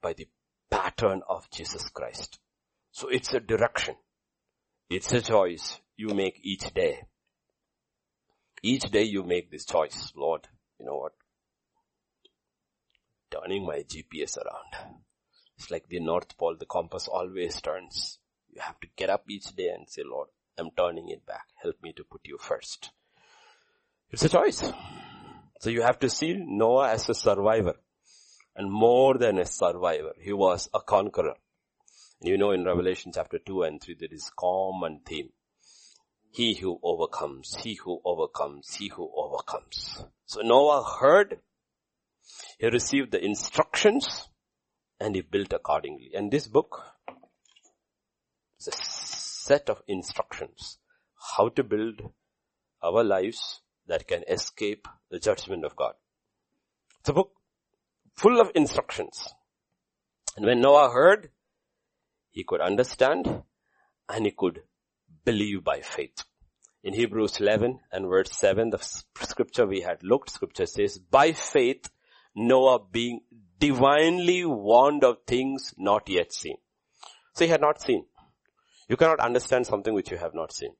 by 0.00 0.12
the 0.12 0.28
pattern 0.70 1.22
of 1.28 1.50
Jesus 1.50 1.88
Christ. 1.88 2.38
So 2.92 3.08
it's 3.08 3.34
a 3.34 3.40
direction. 3.40 3.96
It's 4.88 5.12
a 5.12 5.20
choice 5.20 5.80
you 5.96 6.14
make 6.14 6.40
each 6.42 6.72
day. 6.74 7.02
Each 8.62 8.82
day 8.82 9.02
you 9.02 9.24
make 9.24 9.50
this 9.50 9.64
choice. 9.64 10.12
Lord, 10.16 10.46
you 10.78 10.86
know 10.86 10.96
what? 10.96 11.12
Turning 13.30 13.66
my 13.66 13.78
GPS 13.78 14.36
around. 14.36 15.00
It's 15.56 15.70
like 15.70 15.88
the 15.88 16.00
North 16.00 16.36
Pole, 16.36 16.56
the 16.58 16.66
compass 16.66 17.08
always 17.08 17.60
turns. 17.60 18.18
You 18.52 18.60
have 18.60 18.78
to 18.80 18.88
get 18.96 19.10
up 19.10 19.24
each 19.28 19.54
day 19.56 19.68
and 19.68 19.88
say, 19.88 20.02
Lord, 20.04 20.28
I'm 20.58 20.70
turning 20.76 21.08
it 21.08 21.26
back. 21.26 21.46
Help 21.62 21.76
me 21.82 21.92
to 21.94 22.04
put 22.04 22.22
you 22.24 22.38
first. 22.38 22.90
It's 24.10 24.24
a 24.24 24.28
choice. 24.28 24.62
So 25.60 25.70
you 25.70 25.82
have 25.82 25.98
to 26.00 26.08
see 26.08 26.34
Noah 26.34 26.90
as 26.90 27.08
a 27.08 27.14
survivor 27.14 27.74
and 28.54 28.70
more 28.70 29.18
than 29.18 29.38
a 29.38 29.46
survivor. 29.46 30.12
He 30.20 30.32
was 30.32 30.68
a 30.72 30.80
conqueror. 30.80 31.34
You 32.20 32.38
know 32.38 32.52
in 32.52 32.64
Revelation 32.64 33.12
chapter 33.14 33.38
2 33.38 33.62
and 33.64 33.82
3 33.82 33.96
there 33.98 34.08
is 34.12 34.30
common 34.38 35.00
theme. 35.06 35.30
He 36.30 36.54
who 36.54 36.78
overcomes, 36.82 37.54
he 37.56 37.74
who 37.74 38.00
overcomes, 38.04 38.74
he 38.74 38.88
who 38.88 39.10
overcomes. 39.16 40.04
So 40.26 40.40
Noah 40.42 40.84
heard, 41.00 41.38
he 42.58 42.68
received 42.68 43.12
the 43.12 43.24
instructions 43.24 44.28
and 45.00 45.14
he 45.14 45.22
built 45.22 45.52
accordingly. 45.52 46.12
And 46.14 46.30
this 46.30 46.46
book 46.46 46.82
set 49.46 49.68
of 49.68 49.82
instructions 49.86 50.78
how 51.36 51.48
to 51.50 51.62
build 51.62 52.00
our 52.82 53.04
lives 53.04 53.60
that 53.86 54.06
can 54.08 54.22
escape 54.28 54.88
the 55.10 55.18
judgment 55.18 55.64
of 55.64 55.76
God. 55.76 55.94
It's 57.00 57.10
a 57.10 57.12
book 57.12 57.32
full 58.14 58.40
of 58.40 58.50
instructions. 58.54 59.28
And 60.36 60.46
when 60.46 60.60
Noah 60.60 60.90
heard, 60.90 61.30
he 62.30 62.44
could 62.44 62.60
understand 62.60 63.42
and 64.08 64.24
he 64.24 64.32
could 64.32 64.62
believe 65.24 65.62
by 65.62 65.80
faith. 65.80 66.24
In 66.82 66.94
Hebrews 66.94 67.40
11 67.40 67.80
and 67.92 68.08
verse 68.08 68.32
7, 68.32 68.70
the 68.70 68.78
scripture 68.78 69.66
we 69.66 69.80
had 69.80 70.02
looked, 70.02 70.30
scripture 70.30 70.66
says, 70.66 70.98
by 70.98 71.32
faith, 71.32 71.88
Noah 72.34 72.80
being 72.90 73.20
divinely 73.58 74.44
warned 74.44 75.04
of 75.04 75.18
things 75.26 75.74
not 75.78 76.08
yet 76.08 76.32
seen. 76.32 76.56
So 77.34 77.44
he 77.44 77.50
had 77.50 77.60
not 77.60 77.80
seen. 77.80 78.06
You 78.88 78.96
cannot 78.96 79.20
understand 79.20 79.66
something 79.66 79.94
which 79.94 80.10
you 80.10 80.18
have 80.18 80.34
not 80.34 80.52
seen. 80.52 80.74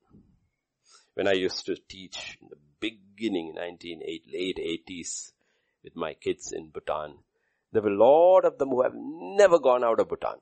When 1.15 1.29
I 1.29 1.33
used 1.33 1.65
to 1.67 1.77
teach 1.89 2.39
in 2.41 2.49
the 2.49 2.57
beginning, 2.81 3.55
1980, 3.55 4.23
late 4.33 4.85
80s, 4.89 5.33
with 5.83 5.95
my 5.95 6.15
kids 6.15 6.53
in 6.53 6.71
Bhutan, 6.71 7.19
there 7.73 7.83
were 7.83 7.91
a 7.91 7.97
lot 7.97 8.45
of 8.45 8.59
them 8.59 8.71
who 8.71 8.83
have 8.83 8.95
never 8.95 9.59
gone 9.59 9.85
out 9.85 10.01
of 10.01 10.09
Bhutan. 10.09 10.39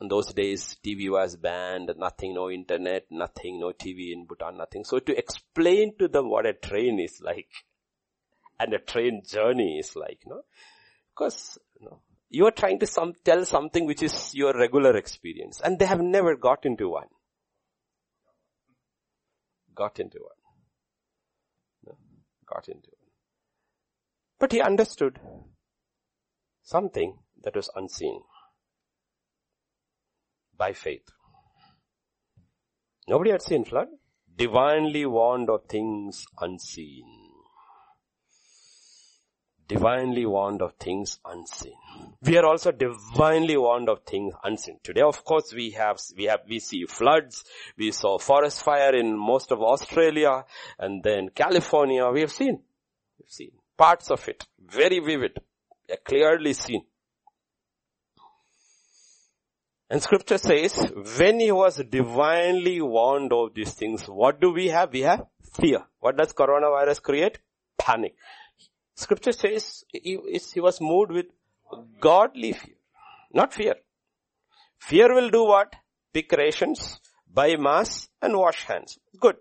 In 0.00 0.08
those 0.08 0.32
days, 0.32 0.76
TV 0.84 1.10
was 1.10 1.36
banned, 1.36 1.92
nothing, 1.96 2.34
no 2.34 2.50
internet, 2.50 3.06
nothing, 3.10 3.60
no 3.60 3.72
TV 3.72 4.12
in 4.12 4.26
Bhutan, 4.26 4.56
nothing. 4.56 4.84
So 4.84 4.98
to 4.98 5.16
explain 5.16 5.96
to 5.98 6.08
them 6.08 6.30
what 6.30 6.46
a 6.46 6.52
train 6.52 6.98
is 7.00 7.20
like, 7.20 7.48
and 8.58 8.72
a 8.72 8.78
train 8.78 9.22
journey 9.24 9.78
is 9.78 9.94
like, 9.96 10.18
you 10.24 10.30
know, 10.30 10.42
because 11.14 11.58
you, 11.80 11.86
know, 11.86 12.00
you 12.30 12.46
are 12.46 12.50
trying 12.50 12.78
to 12.80 12.86
some, 12.86 13.14
tell 13.24 13.44
something 13.44 13.86
which 13.86 14.02
is 14.02 14.34
your 14.34 14.52
regular 14.52 14.96
experience, 14.96 15.60
and 15.62 15.78
they 15.78 15.86
have 15.86 16.00
never 16.00 16.36
got 16.36 16.64
into 16.64 16.88
one. 16.90 17.08
Got 19.74 19.98
into 19.98 20.18
one. 20.18 21.86
No, 21.86 21.96
got 22.46 22.68
into 22.68 22.88
one. 22.88 23.10
But 24.38 24.52
he 24.52 24.60
understood 24.60 25.18
something 26.62 27.18
that 27.42 27.54
was 27.54 27.70
unseen 27.74 28.20
by 30.56 30.72
faith. 30.72 31.08
Nobody 33.08 33.30
had 33.30 33.42
seen 33.42 33.64
flood. 33.64 33.88
Divinely 34.36 35.06
warned 35.06 35.50
of 35.50 35.66
things 35.68 36.24
unseen. 36.40 37.23
Divinely 39.68 40.26
warned 40.26 40.62
of 40.62 40.74
things 40.74 41.18
unseen. 41.24 41.74
We 42.22 42.36
are 42.38 42.46
also 42.46 42.72
divinely 42.72 43.56
warned 43.56 43.88
of 43.88 44.02
things 44.02 44.34
unseen. 44.42 44.78
Today, 44.82 45.02
of 45.02 45.24
course, 45.24 45.52
we 45.54 45.70
have, 45.70 45.98
we 46.16 46.24
have, 46.24 46.40
we 46.48 46.58
see 46.58 46.86
floods. 46.86 47.44
We 47.76 47.92
saw 47.92 48.18
forest 48.18 48.62
fire 48.62 48.94
in 48.94 49.16
most 49.16 49.52
of 49.52 49.62
Australia 49.62 50.44
and 50.78 51.02
then 51.02 51.30
California. 51.34 52.08
We 52.10 52.20
have 52.20 52.32
seen, 52.32 52.60
we've 53.18 53.30
seen 53.30 53.52
parts 53.76 54.10
of 54.10 54.26
it. 54.28 54.44
Very 54.58 55.00
vivid. 55.00 55.38
clearly 56.04 56.52
seen. 56.54 56.84
And 59.90 60.02
scripture 60.02 60.38
says, 60.38 60.92
when 61.18 61.40
he 61.40 61.52
was 61.52 61.76
divinely 61.76 62.80
warned 62.80 63.32
of 63.32 63.54
these 63.54 63.74
things, 63.74 64.06
what 64.06 64.40
do 64.40 64.50
we 64.50 64.68
have? 64.68 64.92
We 64.92 65.02
have 65.02 65.26
fear. 65.60 65.84
What 66.00 66.16
does 66.16 66.32
coronavirus 66.32 67.02
create? 67.02 67.38
Panic. 67.78 68.14
Scripture 68.96 69.32
says 69.32 69.84
he, 69.92 70.18
he 70.52 70.60
was 70.60 70.80
moved 70.80 71.10
with 71.10 71.26
godly 72.00 72.52
fear. 72.52 72.76
Not 73.32 73.52
fear. 73.52 73.74
Fear 74.78 75.14
will 75.14 75.30
do 75.30 75.44
what? 75.44 75.74
Pick 76.12 76.30
rations, 76.32 77.00
buy 77.32 77.56
mass 77.56 78.08
and 78.22 78.36
wash 78.36 78.64
hands. 78.64 78.98
Good. 79.18 79.36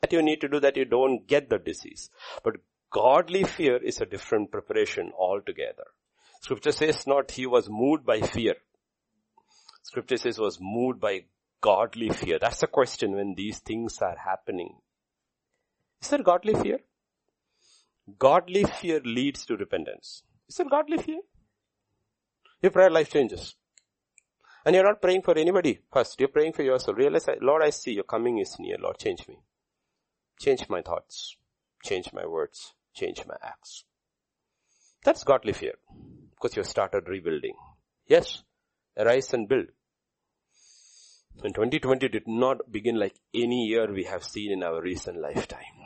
That 0.00 0.12
you 0.12 0.22
need 0.22 0.40
to 0.40 0.48
do 0.48 0.60
that 0.60 0.76
you 0.76 0.84
don't 0.84 1.26
get 1.26 1.50
the 1.50 1.58
disease. 1.58 2.10
But 2.42 2.56
godly 2.90 3.44
fear 3.44 3.76
is 3.76 4.00
a 4.00 4.06
different 4.06 4.50
preparation 4.50 5.12
altogether. 5.16 5.84
Scripture 6.40 6.72
says 6.72 7.06
not 7.06 7.30
he 7.30 7.46
was 7.46 7.68
moved 7.68 8.04
by 8.04 8.20
fear. 8.20 8.54
Scripture 9.82 10.16
says 10.16 10.38
was 10.38 10.58
moved 10.60 11.00
by 11.00 11.24
godly 11.60 12.08
fear. 12.08 12.38
That's 12.40 12.60
the 12.60 12.66
question 12.66 13.12
when 13.12 13.34
these 13.34 13.58
things 13.58 13.98
are 14.00 14.16
happening. 14.16 14.78
Is 16.02 16.08
there 16.08 16.22
godly 16.22 16.54
fear? 16.54 16.80
Godly 18.18 18.64
fear 18.64 19.00
leads 19.04 19.44
to 19.46 19.56
repentance. 19.56 20.22
Is 20.48 20.60
it 20.60 20.70
godly 20.70 20.98
fear? 20.98 21.20
Your 22.62 22.72
prayer 22.72 22.90
life 22.90 23.10
changes. 23.10 23.54
And 24.64 24.74
you're 24.74 24.84
not 24.84 25.00
praying 25.00 25.22
for 25.22 25.36
anybody 25.38 25.80
first. 25.92 26.20
You're 26.20 26.28
praying 26.28 26.52
for 26.52 26.62
yourself. 26.62 26.96
Realize, 26.96 27.28
Lord, 27.40 27.62
I 27.62 27.70
see 27.70 27.92
your 27.92 28.04
coming 28.04 28.38
is 28.38 28.58
near. 28.58 28.76
Lord, 28.78 28.98
change 28.98 29.26
me. 29.26 29.38
Change 30.38 30.68
my 30.68 30.82
thoughts. 30.82 31.36
Change 31.82 32.12
my 32.12 32.26
words. 32.26 32.74
Change 32.94 33.24
my 33.26 33.36
acts. 33.42 33.84
That's 35.04 35.24
godly 35.24 35.54
fear. 35.54 35.74
Because 36.32 36.56
you 36.56 36.64
started 36.64 37.08
rebuilding. 37.08 37.54
Yes, 38.06 38.42
arise 38.96 39.32
and 39.32 39.48
build. 39.48 39.66
And 41.42 41.54
2020 41.54 42.08
did 42.08 42.26
not 42.26 42.70
begin 42.70 42.98
like 42.98 43.14
any 43.34 43.66
year 43.66 43.90
we 43.90 44.04
have 44.04 44.24
seen 44.24 44.52
in 44.52 44.62
our 44.62 44.82
recent 44.82 45.18
lifetime. 45.18 45.79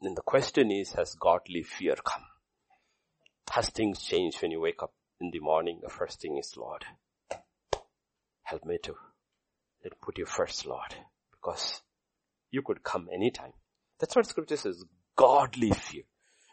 Then 0.00 0.14
the 0.14 0.22
question 0.22 0.70
is, 0.70 0.92
has 0.92 1.14
godly 1.14 1.62
fear 1.62 1.96
come? 1.96 2.24
Has 3.50 3.68
things 3.70 4.02
changed 4.02 4.40
when 4.42 4.50
you 4.52 4.60
wake 4.60 4.82
up 4.82 4.92
in 5.20 5.30
the 5.32 5.40
morning? 5.40 5.80
The 5.82 5.88
first 5.88 6.20
thing 6.20 6.38
is, 6.38 6.56
Lord, 6.56 6.84
help 8.42 8.64
me 8.64 8.78
to 8.84 8.94
put 10.00 10.18
you 10.18 10.26
first, 10.26 10.66
Lord, 10.66 10.94
because 11.32 11.82
you 12.50 12.62
could 12.62 12.82
come 12.82 13.08
anytime. 13.12 13.52
That's 13.98 14.14
what 14.14 14.26
scripture 14.26 14.56
says, 14.56 14.84
godly 15.16 15.72
fear. 15.72 16.04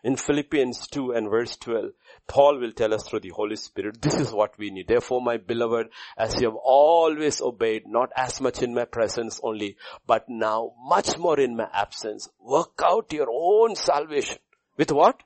In 0.06 0.18
Philippians 0.18 0.88
2 0.90 1.14
and 1.14 1.32
verse 1.32 1.56
12, 1.56 1.86
Paul 2.28 2.60
will 2.60 2.74
tell 2.74 2.94
us 2.94 3.08
through 3.08 3.22
the 3.22 3.30
Holy 3.30 3.56
Spirit, 3.56 4.04
this 4.04 4.14
is 4.14 4.32
what 4.32 4.56
we 4.60 4.70
need. 4.70 4.88
Therefore, 4.88 5.20
my 5.20 5.38
beloved, 5.38 5.88
as 6.16 6.40
you 6.40 6.46
have 6.46 6.60
always 6.64 7.42
obeyed, 7.42 7.88
not 7.88 8.12
as 8.16 8.40
much 8.40 8.62
in 8.62 8.76
my 8.76 8.86
presence 8.86 9.40
only, 9.42 9.78
but 10.06 10.26
now 10.30 10.74
much 10.88 11.18
more 11.18 11.40
in 11.40 11.56
my 11.56 11.68
absence, 11.74 12.30
work 12.40 12.80
out 12.86 13.12
your 13.12 13.30
own 13.32 13.76
salvation. 13.76 14.38
With 14.78 14.92
what? 14.92 15.24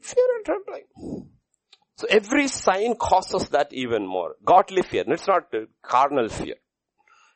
Fear 0.00 0.26
and 0.36 0.44
trembling. 0.46 1.28
So 1.96 2.06
every 2.08 2.48
sign 2.48 2.96
causes 2.96 3.50
that 3.50 3.74
even 3.74 4.06
more. 4.06 4.36
Godly 4.42 4.80
fear. 4.80 5.04
It's 5.06 5.28
not 5.28 5.52
uh, 5.52 5.66
carnal 5.82 6.30
fear. 6.30 6.54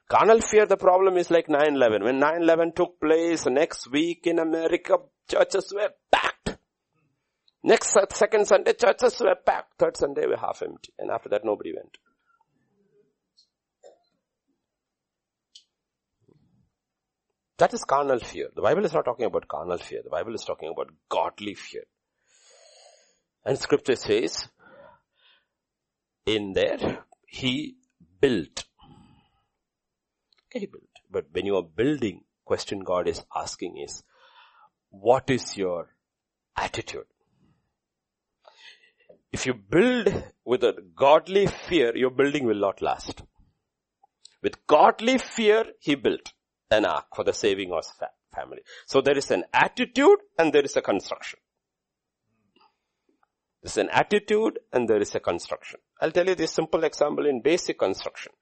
Carnal 0.09 0.41
fear, 0.41 0.64
the 0.64 0.78
problem 0.78 1.18
is 1.18 1.30
like 1.30 1.49
9-11. 1.49 2.03
When 2.03 2.18
9-11 2.18 2.74
took 2.76 2.99
place, 2.99 3.45
next 3.45 3.93
week 3.93 4.26
in 4.26 4.39
America, 4.39 4.97
churches 5.28 5.70
were 5.76 5.91
packed. 6.11 6.38
Next, 7.63 7.97
second 8.13 8.47
Sunday, 8.47 8.73
churches 8.73 9.21
were 9.21 9.35
packed. 9.35 9.75
Third 9.79 9.97
Sunday 9.97 10.27
were 10.27 10.37
half 10.37 10.63
empty. 10.63 10.93
And 10.99 11.11
after 11.11 11.29
that, 11.31 11.45
nobody 11.45 11.73
went. 11.75 11.99
That 17.59 17.75
is 17.75 17.83
carnal 17.83 18.21
fear. 18.21 18.49
The 18.55 18.63
Bible 18.63 18.85
is 18.85 18.93
not 18.93 19.05
talking 19.05 19.27
about 19.27 19.49
carnal 19.49 19.79
fear. 19.79 20.01
The 20.05 20.11
Bible 20.11 20.35
is 20.35 20.45
talking 20.45 20.71
about 20.71 20.91
godly 21.09 21.55
fear. 21.55 21.83
And 23.45 23.59
scripture 23.59 23.97
says, 23.97 24.49
in 26.25 26.53
there, 26.53 27.05
he 27.27 27.75
built. 28.21 28.65
Okay, 30.47 30.61
he 30.61 30.67
built. 30.67 30.85
But 31.11 31.27
when 31.33 31.47
you 31.47 31.57
are 31.57 31.65
building, 31.65 32.23
question 32.45 32.81
God 32.81 33.09
is 33.09 33.23
asking 33.35 33.79
is, 33.79 34.05
what 34.91 35.29
is 35.29 35.57
your 35.57 35.89
attitude? 36.57 37.07
If 39.33 39.47
you 39.47 39.55
build 39.55 40.09
with 40.45 40.64
a 40.64 40.74
godly 40.97 41.47
fear, 41.47 41.97
your 41.97 42.11
building 42.11 42.47
will 42.47 42.59
not 42.59 42.81
last. 42.81 43.22
With 44.43 44.66
godly 44.66 45.18
fear, 45.18 45.64
he 45.81 45.95
built 45.95 46.33
an 46.70 46.85
ark 46.85 47.07
for 47.14 47.24
the 47.24 47.33
saving 47.33 47.72
of 47.72 47.85
family. 48.35 48.62
So 48.87 49.01
there 49.01 49.18
is 49.18 49.31
an 49.31 49.45
attitude 49.53 50.18
and 50.39 50.53
there 50.53 50.62
is 50.62 50.76
a 50.76 50.83
construction. 50.83 51.41
There's 53.62 53.79
an 53.79 53.91
attitude 53.91 54.59
and 54.72 54.89
there 54.89 55.01
is 55.01 55.14
a 55.14 55.20
construction. 55.20 55.81
I'll 56.01 56.12
tell 56.12 56.26
you 56.26 56.35
this 56.35 56.53
simple 56.53 56.85
example 56.85 57.26
in 57.26 57.43
basic 57.43 57.79
construction. 57.79 58.33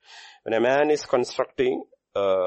When 0.43 0.55
a 0.55 0.61
man 0.61 0.91
is 0.91 1.07
constructing 1.07 1.85
a 2.15 2.43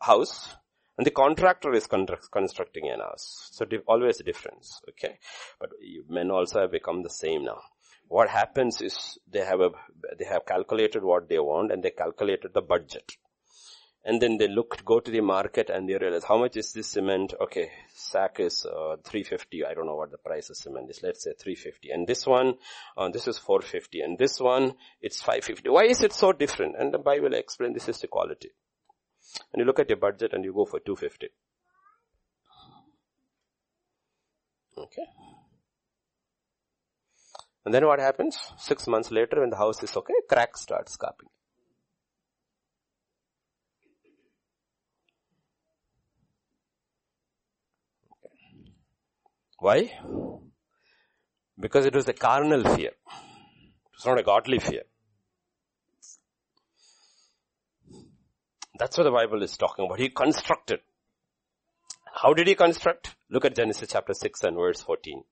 house, 0.00 0.56
and 0.98 1.06
the 1.06 1.12
contractor 1.12 1.72
is 1.74 1.86
constructing 1.86 2.90
an 2.90 2.98
house. 2.98 3.50
So 3.52 3.64
always 3.86 4.18
a 4.18 4.24
difference, 4.24 4.80
okay? 4.88 5.18
But 5.60 5.70
men 6.08 6.32
also 6.32 6.60
have 6.62 6.72
become 6.72 7.04
the 7.04 7.10
same 7.10 7.44
now. 7.44 7.60
What 8.08 8.28
happens 8.28 8.80
is 8.80 9.16
they 9.30 9.44
have 9.44 9.60
a, 9.60 9.70
they 10.18 10.24
have 10.24 10.44
calculated 10.44 11.04
what 11.04 11.28
they 11.28 11.38
want 11.38 11.70
and 11.70 11.84
they 11.84 11.90
calculated 11.90 12.52
the 12.52 12.62
budget. 12.62 13.12
And 14.04 14.20
then 14.20 14.38
they 14.38 14.48
look, 14.48 14.84
go 14.84 14.98
to 14.98 15.10
the 15.10 15.20
market 15.20 15.70
and 15.70 15.88
they 15.88 15.96
realize 15.96 16.24
how 16.24 16.38
much 16.38 16.56
is 16.56 16.72
this 16.72 16.88
cement? 16.88 17.34
Okay, 17.40 17.70
sack 17.94 18.40
is 18.40 18.64
uh, 18.64 18.96
350. 19.04 19.66
I 19.66 19.74
don't 19.74 19.86
know 19.86 19.96
what 19.96 20.10
the 20.10 20.18
price 20.18 20.50
of 20.50 20.56
cement 20.56 20.90
is. 20.90 21.00
Let's 21.02 21.22
say 21.22 21.32
350. 21.38 21.90
And 21.90 22.08
this 22.08 22.26
one, 22.26 22.54
uh, 22.96 23.08
this 23.10 23.28
is 23.28 23.38
450. 23.38 24.00
And 24.00 24.18
this 24.18 24.40
one, 24.40 24.74
it's 25.00 25.20
550. 25.20 25.68
Why 25.68 25.84
is 25.84 26.02
it 26.02 26.12
so 26.12 26.32
different? 26.32 26.74
And 26.76 26.92
the 26.92 26.98
Bible 26.98 27.34
explains 27.34 27.74
this 27.74 27.88
is 27.88 28.00
the 28.00 28.08
quality. 28.08 28.50
And 29.52 29.60
you 29.60 29.64
look 29.64 29.78
at 29.78 29.88
your 29.88 29.98
budget 29.98 30.32
and 30.32 30.44
you 30.44 30.52
go 30.52 30.64
for 30.64 30.80
250. 30.80 31.28
Okay. 34.76 35.06
And 37.64 37.74
then 37.74 37.86
what 37.86 38.00
happens? 38.00 38.38
Six 38.56 38.86
months 38.86 39.10
later 39.10 39.40
when 39.40 39.50
the 39.50 39.56
house 39.56 39.82
is 39.82 39.94
okay, 39.96 40.14
crack 40.28 40.56
starts 40.56 40.96
coming. 40.96 41.28
Why? 49.58 49.92
Because 51.58 51.84
it 51.84 51.94
was 51.94 52.08
a 52.08 52.12
carnal 52.12 52.62
fear. 52.76 52.92
It's 53.94 54.06
not 54.06 54.18
a 54.18 54.22
godly 54.22 54.60
fear. 54.60 54.84
That's 58.78 58.96
what 58.96 59.04
the 59.04 59.10
Bible 59.10 59.42
is 59.42 59.56
talking 59.56 59.86
about. 59.86 59.98
He 59.98 60.08
constructed. 60.08 60.80
How 62.22 62.32
did 62.32 62.46
he 62.46 62.54
construct? 62.54 63.16
Look 63.28 63.44
at 63.44 63.56
Genesis 63.56 63.88
chapter 63.92 64.14
6 64.14 64.44
and 64.44 64.56
verse 64.56 64.80
14. 64.82 65.24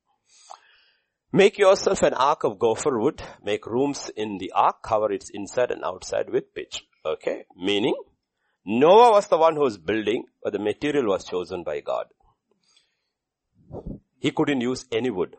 Make 1.33 1.59
yourself 1.59 2.03
an 2.03 2.15
ark 2.15 2.45
of 2.45 2.59
gopher 2.59 2.99
wood. 2.99 3.23
Make 3.45 3.67
rooms 3.67 4.11
in 4.17 4.39
the 4.39 4.53
ark. 4.53 4.83
Cover 4.83 5.13
its 5.13 5.31
inside 5.31 5.71
and 5.71 5.85
outside 5.85 6.31
with 6.31 6.55
pitch. 6.55 6.85
Okay. 7.05 7.45
Meaning, 7.57 7.95
Noah 8.65 9.13
was 9.13 9.29
the 9.29 9.39
one 9.39 9.55
who 9.55 9.63
was 9.63 9.79
building, 9.79 10.25
but 10.43 10.53
the 10.53 10.59
material 10.59 11.07
was 11.07 11.25
chosen 11.25 11.63
by 11.63 11.81
God. 11.81 12.07
He 14.19 14.33
couldn't 14.33 14.61
use 14.61 14.87
any 14.91 15.11
wood. 15.11 15.37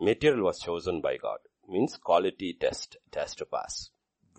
Material 0.00 0.44
was 0.44 0.58
chosen 0.58 1.00
by 1.00 1.16
God. 1.16 1.38
Means 1.68 1.96
quality 1.96 2.56
test. 2.60 2.96
Has 3.14 3.36
to 3.36 3.44
pass. 3.46 3.91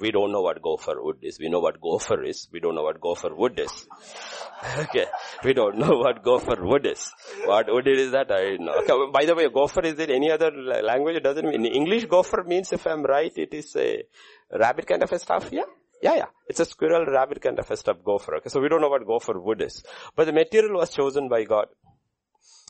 We 0.03 0.11
don't 0.11 0.33
know 0.33 0.41
what 0.41 0.61
gopher 0.61 0.95
wood 1.01 1.19
is. 1.21 1.39
We 1.39 1.47
know 1.47 1.61
what 1.61 1.79
gopher 1.79 2.21
is. 2.23 2.49
We 2.51 2.59
don't 2.59 2.75
know 2.75 2.83
what 2.83 2.99
gopher 2.99 3.33
wood 3.33 3.57
is. 3.57 3.87
okay. 4.79 5.05
We 5.45 5.53
don't 5.53 5.77
know 5.77 5.95
what 6.03 6.21
gopher 6.23 6.57
wood 6.61 6.85
is. 6.85 7.09
What 7.45 7.67
wood 7.73 7.87
is 7.87 8.11
that? 8.11 8.29
I 8.29 8.57
know. 8.57 8.73
Okay. 8.81 9.11
By 9.13 9.23
the 9.23 9.33
way, 9.33 9.47
gopher 9.47 9.79
is 9.91 9.97
in 9.97 10.11
any 10.11 10.29
other 10.29 10.51
language? 10.91 11.15
It 11.15 11.23
doesn't 11.23 11.45
mean, 11.45 11.65
in 11.65 11.73
English 11.81 12.05
gopher 12.07 12.43
means 12.43 12.73
if 12.73 12.85
I'm 12.85 13.03
right, 13.03 13.31
it 13.37 13.53
is 13.53 13.73
a 13.77 14.03
rabbit 14.51 14.87
kind 14.87 15.03
of 15.03 15.11
a 15.13 15.19
stuff. 15.19 15.47
Yeah. 15.53 15.69
Yeah, 16.01 16.15
yeah. 16.15 16.31
It's 16.49 16.59
a 16.59 16.65
squirrel 16.65 17.05
rabbit 17.05 17.41
kind 17.41 17.57
of 17.59 17.71
a 17.71 17.77
stuff 17.77 18.03
gopher. 18.03 18.35
Okay. 18.39 18.49
So 18.49 18.59
we 18.59 18.67
don't 18.67 18.81
know 18.81 18.89
what 18.89 19.07
gopher 19.07 19.39
wood 19.39 19.61
is. 19.61 19.83
But 20.17 20.25
the 20.25 20.33
material 20.33 20.79
was 20.79 20.89
chosen 20.89 21.29
by 21.29 21.45
God. 21.45 21.67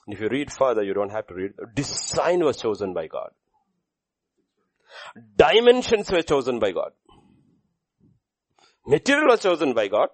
If 0.07 0.21
you 0.21 0.27
read 0.29 0.51
further, 0.51 0.83
you 0.83 0.93
don't 0.93 1.09
have 1.09 1.25
to 1.27 1.33
read. 1.33 1.53
Design 1.73 2.43
was 2.43 2.57
chosen 2.57 2.93
by 2.93 3.07
God. 3.07 3.31
Dimensions 5.35 6.11
were 6.11 6.21
chosen 6.21 6.59
by 6.59 6.71
God. 6.71 6.91
Material 8.85 9.27
was 9.27 9.41
chosen 9.41 9.73
by 9.73 9.87
God. 9.87 10.09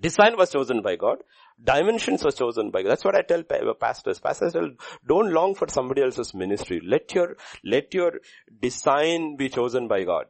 Design 0.00 0.36
was 0.36 0.50
chosen 0.50 0.82
by 0.82 0.96
God. 0.96 1.18
Dimensions 1.62 2.24
was 2.24 2.34
chosen 2.34 2.70
by 2.70 2.82
God. 2.82 2.90
That's 2.90 3.04
what 3.04 3.14
I 3.14 3.22
tell 3.22 3.42
pastors. 3.74 4.18
Pastors 4.18 4.52
tell, 4.52 4.70
don't 5.06 5.32
long 5.32 5.54
for 5.54 5.68
somebody 5.68 6.02
else's 6.02 6.34
ministry. 6.34 6.80
Let 6.84 7.14
your, 7.14 7.36
let 7.64 7.94
your 7.94 8.12
design 8.60 9.36
be 9.36 9.48
chosen 9.48 9.88
by 9.88 10.04
God. 10.04 10.26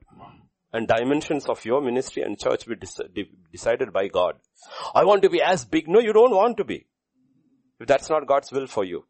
And 0.73 0.87
dimensions 0.87 1.47
of 1.47 1.65
your 1.65 1.81
ministry 1.81 2.23
and 2.23 2.39
church 2.39 2.67
be 2.67 2.77
decided 3.51 3.93
by 3.93 4.09
God. 4.09 4.35
I 4.95 5.05
want 5.05 5.23
to 5.23 5.31
be 5.31 5.41
as 5.43 5.65
big. 5.65 5.89
No, 5.89 6.01
you 6.01 6.13
don't 6.13 6.35
want 6.35 6.59
to 6.59 6.65
be. 6.65 6.87
If 7.81 7.87
that's 7.87 8.11
not 8.11 8.27
God's 8.27 8.53
will 8.53 8.67
for 8.67 8.85
you. 8.85 9.05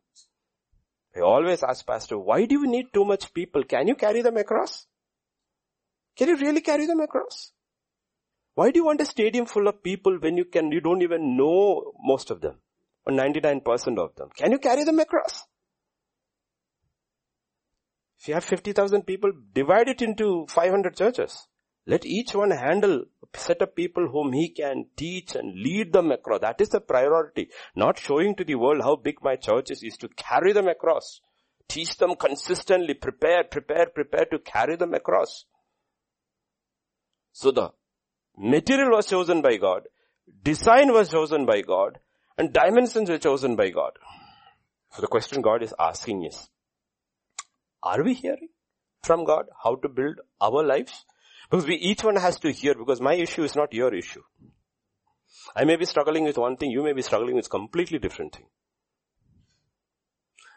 I 1.16 1.20
always 1.20 1.62
ask 1.62 1.86
pastor, 1.86 2.18
why 2.18 2.44
do 2.44 2.60
you 2.60 2.66
need 2.66 2.92
too 2.92 3.04
much 3.04 3.32
people? 3.32 3.64
Can 3.64 3.88
you 3.88 3.94
carry 3.94 4.22
them 4.22 4.36
across? 4.36 4.86
Can 6.16 6.28
you 6.28 6.36
really 6.36 6.60
carry 6.60 6.86
them 6.86 7.00
across? 7.00 7.52
Why 8.56 8.70
do 8.70 8.78
you 8.78 8.86
want 8.86 9.02
a 9.02 9.04
stadium 9.04 9.44
full 9.44 9.68
of 9.68 9.82
people 9.82 10.18
when 10.18 10.38
you 10.38 10.46
can, 10.46 10.72
you 10.72 10.80
don't 10.80 11.02
even 11.02 11.36
know 11.36 11.92
most 12.02 12.30
of 12.30 12.40
them? 12.40 12.56
Or 13.06 13.12
99% 13.12 13.98
of 13.98 14.16
them. 14.16 14.30
Can 14.34 14.50
you 14.50 14.58
carry 14.58 14.82
them 14.82 14.98
across? 14.98 15.44
If 18.18 18.28
you 18.28 18.34
have 18.34 18.44
50,000 18.44 19.02
people, 19.02 19.30
divide 19.52 19.88
it 19.88 20.00
into 20.00 20.46
500 20.48 20.96
churches. 20.96 21.46
Let 21.86 22.06
each 22.06 22.34
one 22.34 22.50
handle 22.50 23.04
a 23.22 23.38
set 23.38 23.60
of 23.60 23.76
people 23.76 24.08
whom 24.08 24.32
he 24.32 24.48
can 24.48 24.86
teach 24.96 25.34
and 25.34 25.54
lead 25.54 25.92
them 25.92 26.10
across. 26.10 26.40
That 26.40 26.58
is 26.62 26.70
the 26.70 26.80
priority. 26.80 27.50
Not 27.76 27.98
showing 27.98 28.36
to 28.36 28.44
the 28.44 28.54
world 28.54 28.80
how 28.82 28.96
big 28.96 29.22
my 29.22 29.36
church 29.36 29.70
is, 29.70 29.82
is 29.82 29.98
to 29.98 30.08
carry 30.08 30.54
them 30.54 30.66
across. 30.66 31.20
Teach 31.68 31.98
them 31.98 32.16
consistently, 32.16 32.94
prepare, 32.94 33.44
prepare, 33.44 33.86
prepare 33.94 34.24
to 34.30 34.38
carry 34.38 34.76
them 34.76 34.94
across. 34.94 35.44
So 37.32 37.50
the 37.50 37.72
material 38.36 38.90
was 38.90 39.06
chosen 39.06 39.42
by 39.42 39.56
God, 39.56 39.82
design 40.42 40.92
was 40.92 41.10
chosen 41.10 41.46
by 41.46 41.62
God, 41.62 41.98
and 42.38 42.52
dimensions 42.52 43.08
were 43.08 43.18
chosen 43.18 43.56
by 43.56 43.70
God. 43.70 43.92
So 44.92 45.02
the 45.02 45.08
question 45.08 45.42
God 45.42 45.62
is 45.62 45.74
asking 45.78 46.24
is, 46.24 46.48
are 47.82 48.02
we 48.02 48.14
hearing 48.14 48.48
from 49.02 49.24
God 49.24 49.46
how 49.62 49.76
to 49.76 49.88
build 49.88 50.20
our 50.40 50.64
lives? 50.64 51.04
Because 51.50 51.66
we, 51.66 51.76
each 51.76 52.02
one 52.02 52.16
has 52.16 52.38
to 52.40 52.50
hear 52.50 52.74
because 52.74 53.00
my 53.00 53.14
issue 53.14 53.44
is 53.44 53.54
not 53.54 53.72
your 53.72 53.94
issue. 53.94 54.22
I 55.54 55.64
may 55.64 55.76
be 55.76 55.84
struggling 55.84 56.24
with 56.24 56.38
one 56.38 56.56
thing, 56.56 56.70
you 56.70 56.82
may 56.82 56.92
be 56.92 57.02
struggling 57.02 57.36
with 57.36 57.48
completely 57.48 57.98
different 57.98 58.34
thing. 58.34 58.46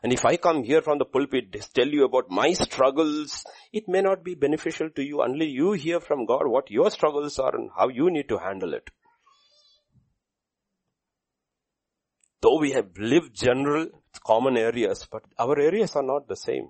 And 0.02 0.14
if 0.14 0.26
I 0.26 0.38
come 0.38 0.64
here 0.64 0.82
from 0.82 0.98
the 0.98 1.06
pulpit, 1.06 1.52
tell 1.74 1.88
you 1.88 2.06
about 2.06 2.30
my 2.30 2.54
struggles, 2.54 3.44
it 3.74 3.88
may 3.88 4.02
not 4.02 4.24
be 4.24 4.36
beneficial 4.36 4.90
to 4.92 5.04
you 5.04 5.22
unless 5.22 5.50
you 5.50 5.74
hear 5.74 6.00
from 6.00 6.26
God 6.26 6.48
what 6.48 6.72
your 6.72 6.90
struggles 6.90 7.38
are 7.38 7.54
and 7.56 7.70
how 7.76 7.90
you 7.90 8.10
need 8.10 8.30
to 8.30 8.38
handle 8.38 8.74
it. 8.74 8.90
Though 12.42 12.60
we 12.60 12.72
have 12.72 12.98
lived 12.98 13.36
general, 13.36 13.88
common 14.26 14.56
areas, 14.58 15.06
but 15.12 15.24
our 15.38 15.60
areas 15.60 15.96
are 15.96 16.04
not 16.04 16.28
the 16.28 16.38
same. 16.38 16.70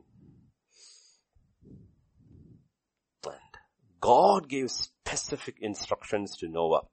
God 4.02 4.48
gave 4.48 4.72
specific 4.72 5.58
instructions 5.60 6.38
to 6.38 6.48
Noah. 6.48 6.84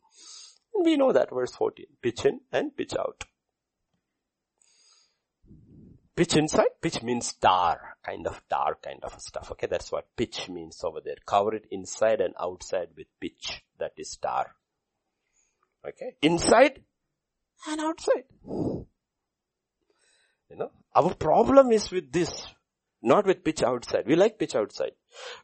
And 0.74 0.84
we 0.84 0.97
know 0.97 1.12
that 1.12 1.30
verse 1.30 1.55
14. 1.55 1.87
Pitch 2.03 2.24
in 2.24 2.41
and 2.53 2.76
pitch 2.76 2.95
out. 2.99 3.24
Pitch 6.16 6.34
inside, 6.36 6.80
pitch 6.80 7.02
means 7.02 7.34
tar, 7.34 7.98
kind 8.02 8.26
of 8.26 8.40
tar 8.48 8.78
kind 8.82 9.04
of 9.04 9.20
stuff. 9.20 9.50
Okay, 9.52 9.66
that's 9.66 9.92
what 9.92 10.16
pitch 10.16 10.48
means 10.48 10.80
over 10.82 11.00
there. 11.04 11.16
Cover 11.26 11.54
it 11.56 11.66
inside 11.70 12.22
and 12.22 12.32
outside 12.40 12.88
with 12.96 13.06
pitch. 13.20 13.62
That 13.78 13.92
is 13.98 14.16
tar. 14.16 14.54
Okay, 15.86 16.16
inside 16.22 16.80
and 17.68 17.80
outside. 17.80 18.24
You 18.44 18.86
know, 20.56 20.70
our 20.94 21.14
problem 21.14 21.70
is 21.70 21.90
with 21.90 22.10
this, 22.10 22.46
not 23.02 23.26
with 23.26 23.44
pitch 23.44 23.62
outside. 23.62 24.06
We 24.06 24.16
like 24.16 24.38
pitch 24.38 24.54
outside. 24.56 24.92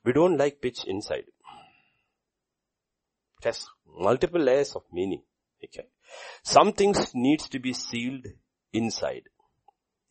We 0.05 0.15
don't 0.15 0.39
like 0.39 0.63
pitch 0.63 0.85
inside. 0.87 1.25
It 3.41 3.45
has 3.45 3.67
multiple 3.87 4.41
layers 4.41 4.75
of 4.75 4.85
meaning. 4.91 5.23
Okay. 5.63 5.87
Some 6.43 6.73
things 6.73 7.13
needs 7.15 7.49
to 7.51 7.59
be 7.59 7.73
sealed 7.73 8.27
inside. 8.73 9.29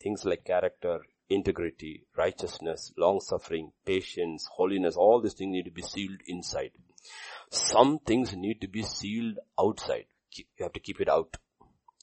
Things 0.02 0.24
like 0.24 0.44
character, 0.44 1.00
integrity, 1.30 2.04
righteousness, 2.16 2.92
long 2.96 3.20
suffering, 3.20 3.70
patience, 3.86 4.48
holiness, 4.52 4.96
all 4.96 5.20
these 5.20 5.34
things 5.34 5.52
need 5.52 5.64
to 5.66 5.70
be 5.70 5.82
sealed 5.82 6.20
inside. 6.26 6.72
Some 7.50 7.98
things 8.00 8.34
need 8.34 8.60
to 8.62 8.68
be 8.68 8.82
sealed 8.82 9.38
outside. 9.58 10.06
You 10.34 10.44
have 10.60 10.72
to 10.72 10.80
keep 10.80 11.00
it 11.00 11.08
out. 11.08 11.36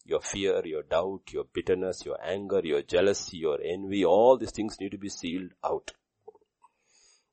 Your 0.05 0.21
fear, 0.21 0.65
your 0.65 0.83
doubt, 0.83 1.23
your 1.31 1.43
bitterness, 1.53 2.05
your 2.05 2.17
anger, 2.23 2.61
your 2.63 2.81
jealousy, 2.81 3.37
your 3.37 3.59
envy, 3.61 4.05
all 4.05 4.37
these 4.37 4.51
things 4.51 4.79
need 4.79 4.91
to 4.91 4.97
be 4.97 5.09
sealed 5.09 5.51
out. 5.63 5.91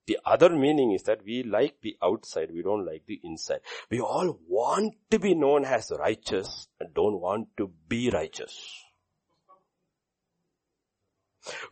The 0.06 0.18
other 0.24 0.50
meaning 0.50 0.92
is 0.92 1.02
that 1.04 1.24
we 1.24 1.42
like 1.42 1.80
the 1.82 1.96
outside, 2.02 2.50
we 2.52 2.62
don't 2.62 2.86
like 2.86 3.04
the 3.06 3.20
inside. 3.24 3.60
We 3.90 4.00
all 4.00 4.38
want 4.48 4.94
to 5.10 5.18
be 5.18 5.34
known 5.34 5.64
as 5.64 5.92
righteous 5.98 6.68
and 6.78 6.94
don't 6.94 7.20
want 7.20 7.48
to 7.56 7.70
be 7.88 8.10
righteous. 8.10 8.85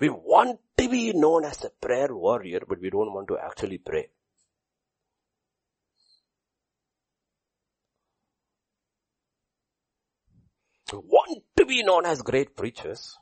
We 0.00 0.08
want 0.08 0.60
to 0.76 0.88
be 0.88 1.12
known 1.12 1.44
as 1.44 1.64
a 1.64 1.70
prayer 1.70 2.14
warrior, 2.14 2.60
but 2.68 2.80
we 2.80 2.90
don't 2.90 3.12
want 3.12 3.28
to 3.28 3.38
actually 3.38 3.78
pray. 3.78 4.08
We 10.92 10.98
want 10.98 11.42
to 11.56 11.66
be 11.66 11.82
known 11.82 12.06
as 12.06 12.22
great 12.22 12.56
preachers, 12.56 13.18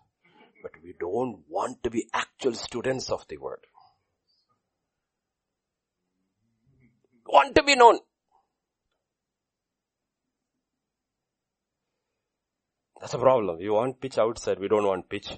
but 0.62 0.72
we 0.82 0.94
don't 0.98 1.44
want 1.48 1.82
to 1.84 1.90
be 1.90 2.08
actual 2.12 2.54
students 2.54 3.10
of 3.10 3.26
the 3.28 3.38
word. 3.38 3.60
want 7.32 7.54
to 7.54 7.62
be 7.62 7.74
known. 7.74 7.98
That's 13.00 13.14
a 13.14 13.18
problem. 13.18 13.58
We 13.58 13.70
want 13.70 14.00
pitch 14.00 14.18
outside. 14.18 14.60
We 14.60 14.68
don't 14.68 14.86
want 14.86 15.08
pitch 15.08 15.30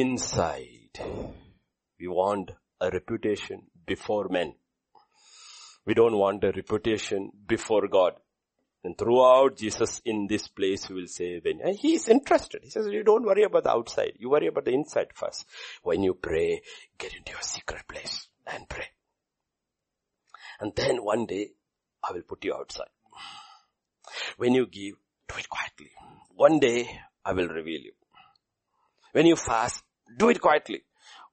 inside. 0.00 0.98
We 2.00 2.08
want 2.08 2.50
a 2.80 2.90
reputation 2.90 3.62
before 3.86 4.28
men. 4.28 4.54
We 5.84 5.94
don't 5.94 6.16
want 6.16 6.44
a 6.44 6.52
reputation 6.52 7.30
before 7.46 7.88
God. 7.88 8.14
And 8.84 8.98
throughout 8.98 9.56
Jesus 9.56 10.00
in 10.04 10.26
this 10.26 10.48
place 10.48 10.88
will 10.88 11.06
say 11.06 11.40
when 11.40 11.60
he 11.74 11.94
is 11.94 12.08
interested. 12.08 12.62
He 12.64 12.70
says 12.70 12.88
you 12.90 13.04
don't 13.04 13.24
worry 13.24 13.44
about 13.44 13.64
the 13.64 13.70
outside. 13.70 14.14
You 14.18 14.30
worry 14.30 14.48
about 14.48 14.64
the 14.64 14.72
inside 14.72 15.08
first. 15.14 15.46
When 15.82 16.02
you 16.02 16.14
pray, 16.14 16.62
get 16.98 17.14
into 17.14 17.32
your 17.32 17.42
secret 17.42 17.86
place 17.86 18.26
and 18.46 18.68
pray. 18.68 18.86
And 20.60 20.72
then 20.74 21.04
one 21.04 21.26
day, 21.26 21.50
I 22.02 22.12
will 22.12 22.22
put 22.22 22.44
you 22.44 22.54
outside. 22.54 22.90
When 24.36 24.54
you 24.54 24.66
give, 24.66 24.94
do 25.28 25.34
it 25.38 25.48
quietly. 25.48 25.90
One 26.34 26.58
day, 26.58 27.00
I 27.24 27.32
will 27.32 27.48
reveal 27.48 27.80
you. 27.80 27.92
When 29.12 29.26
you 29.26 29.36
fast, 29.36 29.82
do 30.18 30.28
it 30.30 30.40
quietly. 30.40 30.82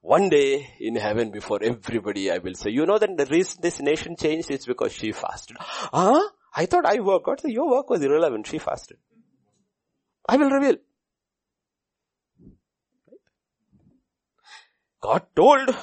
One 0.02 0.30
day 0.30 0.74
in 0.80 0.96
heaven 0.96 1.30
before 1.30 1.62
everybody 1.62 2.30
I 2.30 2.38
will 2.38 2.54
say, 2.54 2.70
you 2.70 2.86
know 2.86 2.98
that 2.98 3.16
the 3.16 3.26
reason 3.26 3.58
this 3.60 3.80
nation 3.80 4.16
changed 4.16 4.50
is 4.50 4.64
because 4.64 4.92
she 4.92 5.12
fasted. 5.12 5.56
Huh? 5.58 6.28
I 6.54 6.66
thought 6.66 6.86
I 6.86 7.00
worked. 7.00 7.26
God 7.26 7.40
said, 7.40 7.50
your 7.50 7.70
work 7.70 7.90
was 7.90 8.02
irrelevant. 8.02 8.46
She 8.46 8.58
fasted. 8.58 8.96
I 10.28 10.36
will 10.36 10.50
reveal. 10.50 10.76
God 15.00 15.22
told. 15.34 15.74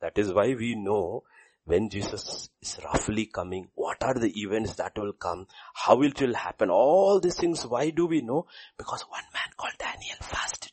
That 0.00 0.18
is 0.18 0.32
why 0.32 0.54
we 0.54 0.74
know 0.74 1.24
when 1.64 1.88
Jesus 1.88 2.50
is 2.60 2.78
roughly 2.84 3.26
coming, 3.26 3.68
what 3.74 4.02
are 4.02 4.14
the 4.14 4.38
events 4.38 4.74
that 4.74 4.92
will 4.98 5.14
come, 5.14 5.46
how 5.72 6.02
it 6.02 6.20
will 6.20 6.34
happen, 6.34 6.68
all 6.68 7.20
these 7.20 7.36
things, 7.36 7.66
why 7.66 7.88
do 7.88 8.06
we 8.06 8.20
know? 8.20 8.46
Because 8.76 9.02
one 9.08 9.24
man 9.32 9.48
called 9.56 9.72
Daniel 9.78 10.18
fasted. 10.20 10.72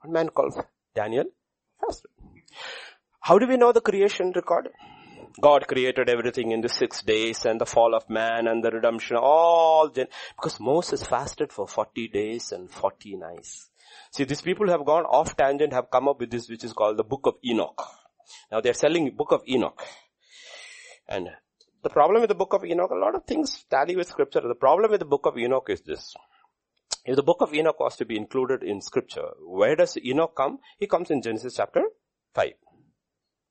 One 0.00 0.12
man 0.12 0.28
called 0.28 0.64
Daniel 0.94 1.26
fasted. 1.80 2.10
How 3.20 3.38
do 3.38 3.46
we 3.46 3.56
know 3.56 3.72
the 3.72 3.80
creation 3.80 4.32
record? 4.34 4.70
God 5.40 5.66
created 5.68 6.08
everything 6.08 6.50
in 6.52 6.60
the 6.62 6.68
six 6.68 7.02
days 7.02 7.44
and 7.44 7.60
the 7.60 7.66
fall 7.66 7.94
of 7.94 8.08
man 8.08 8.48
and 8.48 8.64
the 8.64 8.70
redemption, 8.70 9.16
all 9.16 9.88
because 9.88 10.58
Moses 10.58 11.06
fasted 11.06 11.52
for 11.52 11.68
40 11.68 12.08
days 12.08 12.50
and 12.50 12.70
40 12.70 13.16
nights. 13.16 13.70
See, 14.10 14.24
these 14.24 14.42
people 14.42 14.68
have 14.68 14.84
gone 14.84 15.04
off 15.04 15.36
tangent, 15.36 15.72
have 15.72 15.90
come 15.90 16.08
up 16.08 16.20
with 16.20 16.30
this 16.30 16.48
which 16.48 16.64
is 16.64 16.72
called 16.72 16.96
the 16.96 17.04
book 17.04 17.26
of 17.26 17.34
Enoch. 17.44 17.86
Now 18.50 18.60
they're 18.60 18.74
selling 18.74 19.14
book 19.14 19.32
of 19.32 19.42
Enoch. 19.48 19.84
And 21.08 21.28
the 21.82 21.90
problem 21.90 22.20
with 22.20 22.28
the 22.28 22.34
book 22.34 22.54
of 22.54 22.64
Enoch, 22.64 22.90
a 22.90 22.94
lot 22.94 23.14
of 23.14 23.24
things 23.24 23.64
tally 23.70 23.96
with 23.96 24.08
scripture. 24.08 24.40
The 24.40 24.54
problem 24.54 24.90
with 24.90 25.00
the 25.00 25.06
book 25.06 25.26
of 25.26 25.38
Enoch 25.38 25.68
is 25.70 25.82
this. 25.82 26.14
If 27.04 27.16
the 27.16 27.22
book 27.22 27.40
of 27.40 27.54
Enoch 27.54 27.80
was 27.80 27.96
to 27.96 28.04
be 28.04 28.16
included 28.16 28.62
in 28.62 28.80
scripture, 28.80 29.28
where 29.40 29.76
does 29.76 29.96
Enoch 29.96 30.34
come? 30.36 30.58
He 30.78 30.86
comes 30.86 31.10
in 31.10 31.22
Genesis 31.22 31.54
chapter 31.56 31.82
5. 32.34 32.52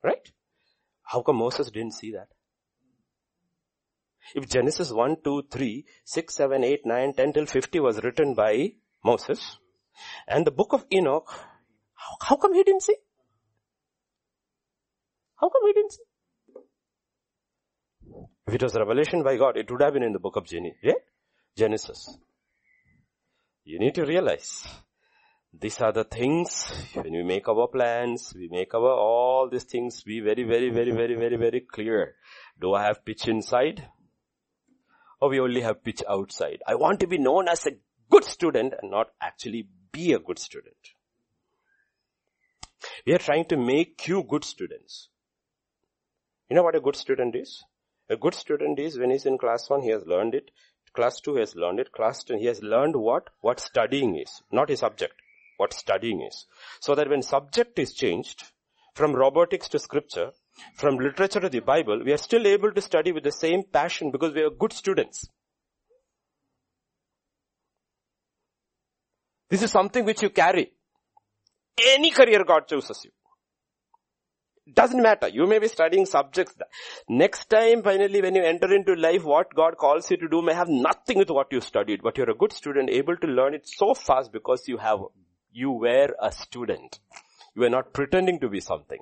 Right? 0.04 0.32
How 1.04 1.22
come 1.22 1.38
Moses 1.38 1.72
didn't 1.72 1.94
see 1.94 2.12
that? 2.12 2.28
If 4.36 4.50
Genesis 4.50 4.92
1, 4.92 5.18
2, 5.24 5.44
3, 5.50 5.86
6, 6.04 6.36
7, 6.36 6.64
8, 6.64 6.86
9, 6.86 7.14
10 7.14 7.34
till 7.34 7.46
50 7.46 7.80
was 7.80 8.04
written 8.04 8.34
by 8.34 8.74
Moses, 9.04 9.58
and 10.28 10.46
the 10.46 10.52
book 10.52 10.74
of 10.74 10.86
Enoch, 10.92 11.30
how, 11.94 12.18
how 12.22 12.36
come 12.36 12.54
he 12.54 12.64
didn't 12.64 12.84
see? 12.84 12.96
How 15.38 15.50
come 15.50 15.62
he 15.68 15.74
didn't 15.74 15.94
see? 15.94 16.04
If 18.48 18.56
it 18.56 18.64
was 18.64 18.76
revelation 18.76 19.24
by 19.24 19.38
God, 19.38 19.58
it 19.58 19.72
would 19.72 19.82
have 19.82 19.94
been 19.94 20.04
in 20.04 20.14
the 20.14 20.20
book 20.20 20.36
of 20.36 20.46
Genesis, 20.46 20.78
yeah? 20.82 20.94
Genesis. 21.56 22.18
You 23.68 23.80
need 23.80 23.96
to 23.96 24.06
realize 24.06 24.66
these 25.52 25.82
are 25.82 25.92
the 25.92 26.06
things 26.06 26.72
when 26.94 27.12
we 27.12 27.22
make 27.22 27.50
our 27.50 27.68
plans, 27.68 28.34
we 28.34 28.48
make 28.48 28.74
our 28.74 28.92
all 28.92 29.50
these 29.52 29.66
things 29.66 30.04
be 30.04 30.22
very, 30.22 30.44
very, 30.46 30.70
very, 30.70 30.92
very, 30.92 31.16
very, 31.16 31.36
very 31.36 31.60
clear. 31.60 32.16
Do 32.62 32.76
I 32.76 32.84
have 32.84 33.04
pitch 33.04 33.28
inside? 33.28 33.86
Or 35.20 35.30
we 35.30 35.42
only 35.42 35.60
have 35.60 35.84
pitch 35.84 36.02
outside? 36.10 36.62
I 36.66 36.76
want 36.76 37.02
to 37.02 37.08
be 37.08 37.18
known 37.18 37.50
as 37.50 37.66
a 37.66 37.72
good 38.10 38.24
student 38.24 38.74
and 38.82 38.90
not 38.90 39.08
actually 39.22 39.68
be 39.92 40.14
a 40.14 40.20
good 40.20 40.40
student. 40.40 40.78
We 43.06 43.16
are 43.16 43.20
trying 43.20 43.46
to 43.50 43.58
make 43.58 44.08
you 44.08 44.24
good 44.24 44.46
students. 44.46 45.10
You 46.50 46.56
know 46.56 46.64
what 46.64 46.78
a 46.78 46.80
good 46.80 46.96
student 46.96 47.36
is? 47.36 47.66
A 48.10 48.16
good 48.16 48.34
student 48.34 48.80
is 48.80 48.98
when 48.98 49.10
he's 49.10 49.26
in 49.26 49.38
class 49.38 49.70
1, 49.70 49.82
he 49.82 49.90
has 49.90 50.06
learned 50.06 50.36
it. 50.36 50.52
Class 50.94 51.22
2 51.22 51.36
has 51.36 51.56
learned 51.56 51.80
it. 51.80 51.92
Class 51.92 52.24
2, 52.24 52.38
he 52.38 52.46
has 52.46 52.62
learned 52.64 52.96
what? 52.96 53.30
What 53.42 53.60
studying 53.60 54.18
is. 54.18 54.42
Not 54.52 54.70
his 54.70 54.80
subject. 54.80 55.14
What 55.58 55.74
studying 55.74 56.22
is. 56.22 56.46
So 56.80 56.96
that 56.96 57.10
when 57.10 57.22
subject 57.22 57.78
is 57.80 57.94
changed, 57.94 58.44
from 58.98 59.14
robotics 59.14 59.70
to 59.70 59.80
scripture, 59.80 60.32
from 60.76 60.98
literature 60.98 61.40
to 61.40 61.50
the 61.50 61.60
Bible, 61.60 62.02
we 62.04 62.12
are 62.12 62.18
still 62.18 62.48
able 62.48 62.72
to 62.72 62.82
study 62.82 63.12
with 63.12 63.24
the 63.24 63.32
same 63.32 63.64
passion 63.64 64.10
because 64.12 64.34
we 64.34 64.42
are 64.42 64.50
good 64.50 64.74
students. 64.74 65.30
This 69.50 69.62
is 69.62 69.72
something 69.72 70.04
which 70.04 70.24
you 70.24 70.32
carry. 70.32 70.72
Any 71.80 72.10
career 72.10 72.44
God 72.44 72.68
chooses 72.68 73.06
you. 73.06 73.12
Doesn't 74.74 75.02
matter. 75.02 75.30
You 75.30 75.48
may 75.48 75.60
be 75.60 75.68
studying 75.68 76.06
subjects. 76.06 76.54
Next 77.08 77.50
time, 77.50 77.84
finally, 77.84 78.22
when 78.22 78.36
you 78.36 78.44
enter 78.44 78.74
into 78.74 78.96
life, 78.96 79.24
what 79.24 79.54
God 79.56 79.78
calls 79.78 80.12
you 80.12 80.18
to 80.18 80.28
do 80.28 80.42
may 80.42 80.54
have 80.54 80.68
nothing 80.68 81.18
with 81.18 81.30
what 81.30 81.52
you 81.52 81.62
studied, 81.62 82.02
but 82.04 82.18
you're 82.18 82.30
a 82.30 82.36
good 82.36 82.52
student, 82.52 82.90
able 82.90 83.16
to 83.18 83.28
learn 83.28 83.54
it 83.54 83.68
so 83.68 83.94
fast 83.94 84.32
because 84.34 84.68
you 84.68 84.78
have, 84.78 85.00
you 85.54 85.72
were 85.72 86.10
a 86.22 86.32
student. 86.32 87.00
You 87.56 87.64
are 87.64 87.70
not 87.70 87.94
pretending 87.94 88.40
to 88.42 88.50
be 88.50 88.60
something. 88.60 89.00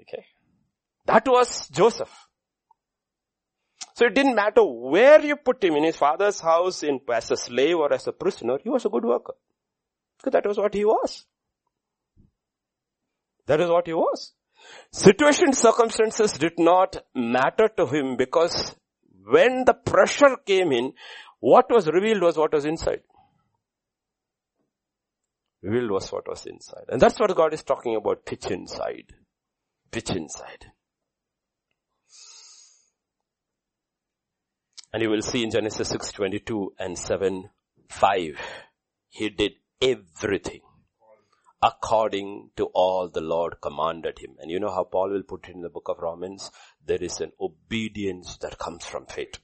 Okay. 0.00 0.24
That 1.06 1.26
was 1.26 1.68
Joseph. 1.70 2.26
So 3.94 4.06
it 4.06 4.14
didn't 4.14 4.34
matter 4.34 4.62
where 4.62 5.20
you 5.20 5.36
put 5.36 5.62
him 5.64 5.74
in 5.74 5.84
his 5.84 5.96
father's 5.96 6.40
house 6.40 6.82
in, 6.82 7.00
as 7.12 7.30
a 7.30 7.36
slave 7.36 7.76
or 7.76 7.92
as 7.92 8.06
a 8.06 8.12
prisoner, 8.12 8.58
he 8.62 8.68
was 8.68 8.84
a 8.84 8.88
good 8.88 9.04
worker. 9.04 9.34
Because 10.18 10.32
that 10.32 10.46
was 10.46 10.58
what 10.58 10.74
he 10.74 10.84
was. 10.84 11.26
That 13.50 13.60
is 13.60 13.68
what 13.68 13.88
he 13.88 13.92
was. 13.92 14.32
Situation 14.92 15.52
circumstances 15.52 16.30
did 16.34 16.52
not 16.56 17.02
matter 17.16 17.68
to 17.78 17.86
him 17.86 18.16
because 18.16 18.76
when 19.24 19.64
the 19.64 19.74
pressure 19.74 20.36
came 20.46 20.70
in, 20.70 20.92
what 21.40 21.66
was 21.68 21.88
revealed 21.88 22.22
was 22.22 22.36
what 22.36 22.52
was 22.52 22.64
inside. 22.64 23.00
Revealed 25.62 25.90
was 25.90 26.12
what 26.12 26.28
was 26.28 26.46
inside. 26.46 26.84
And 26.90 27.02
that's 27.02 27.18
what 27.18 27.34
God 27.34 27.52
is 27.52 27.64
talking 27.64 27.96
about, 27.96 28.24
pitch 28.24 28.46
inside. 28.52 29.14
Pitch 29.90 30.10
inside. 30.10 30.66
And 34.92 35.02
you 35.02 35.10
will 35.10 35.22
see 35.22 35.42
in 35.42 35.50
Genesis 35.50 35.88
6, 35.88 36.12
22 36.12 36.74
and 36.78 36.96
7, 36.96 37.50
5, 37.88 38.36
he 39.08 39.28
did 39.28 39.54
everything 39.82 40.60
according 41.62 42.50
to 42.56 42.66
all 42.66 43.08
the 43.08 43.20
Lord 43.20 43.60
commanded 43.60 44.18
him. 44.18 44.36
And 44.40 44.50
you 44.50 44.60
know 44.60 44.70
how 44.70 44.84
Paul 44.84 45.10
will 45.10 45.22
put 45.22 45.48
it 45.48 45.54
in 45.54 45.62
the 45.62 45.68
book 45.68 45.88
of 45.88 45.98
Romans? 45.98 46.50
There 46.84 47.02
is 47.02 47.20
an 47.20 47.32
obedience 47.40 48.38
that 48.38 48.58
comes 48.58 48.84
from 48.84 49.06
faith. 49.06 49.38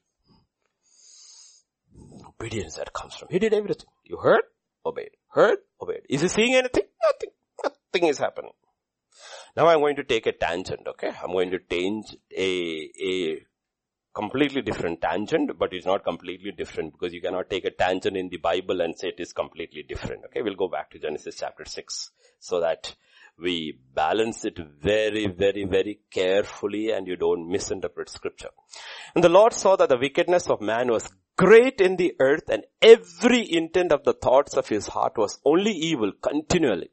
Obedience 2.27 2.77
that 2.77 2.93
comes 2.93 3.15
from, 3.15 3.29
he 3.31 3.39
did 3.39 3.55
everything. 3.55 3.89
You 4.05 4.19
heard? 4.19 4.43
Obeyed. 4.85 5.11
Heard? 5.29 5.59
Obeyed. 5.81 6.03
Is 6.09 6.23
he 6.23 6.29
seeing 6.29 6.55
anything? 6.55 6.85
Nothing. 7.05 7.31
Nothing 7.63 8.09
is 8.09 8.19
happening. 8.19 8.53
Now 9.57 9.67
I'm 9.69 9.81
going 9.81 9.97
to 9.97 10.05
take 10.05 10.27
a 10.27 10.33
tangent, 10.33 10.87
okay? 10.87 11.11
I'm 11.23 11.33
going 11.33 11.51
to 11.51 11.59
change 11.59 12.15
a, 12.37 12.91
a 13.03 13.47
completely 14.17 14.63
different 14.63 15.03
tangent, 15.03 15.51
but 15.59 15.75
it's 15.75 15.85
not 15.85 16.03
completely 16.03 16.51
different 16.51 16.93
because 16.93 17.13
you 17.13 17.21
cannot 17.21 17.51
take 17.51 17.67
a 17.67 17.71
tangent 17.71 18.17
in 18.17 18.31
the 18.31 18.39
Bible 18.39 18.81
and 18.81 18.97
say 18.99 19.09
it 19.09 19.21
is 19.21 19.35
completely 19.35 19.83
different. 19.83 20.25
Okay, 20.25 20.41
we'll 20.41 20.63
go 20.65 20.69
back 20.69 20.91
to 20.91 20.99
Genesis 20.99 21.37
chapter 21.39 21.67
6 21.67 22.11
so 22.39 22.61
that 22.61 22.95
we 23.39 23.79
balance 23.95 24.47
it 24.47 24.59
very, 24.59 25.27
very, 25.27 25.65
very 25.65 26.01
carefully 26.11 26.91
and 26.93 27.07
you 27.07 27.17
don't 27.17 27.51
misinterpret 27.51 28.09
scripture. 28.09 28.49
And 29.15 29.23
the 29.23 29.29
Lord 29.29 29.53
saw 29.53 29.77
that 29.77 29.91
the 29.91 29.99
wickedness 29.99 30.49
of 30.49 30.63
man 30.63 30.91
was 30.91 31.13
great 31.37 31.83
in 31.83 31.97
the 31.97 32.15
earth 32.19 32.49
and 32.49 32.65
every 32.81 33.53
intent 33.53 33.93
of 33.93 34.05
the 34.05 34.15
thoughts 34.15 34.55
of 34.55 34.69
his 34.69 34.87
heart 34.87 35.19
was 35.19 35.39
only 35.45 35.73
evil 35.73 36.13
continually. 36.23 36.89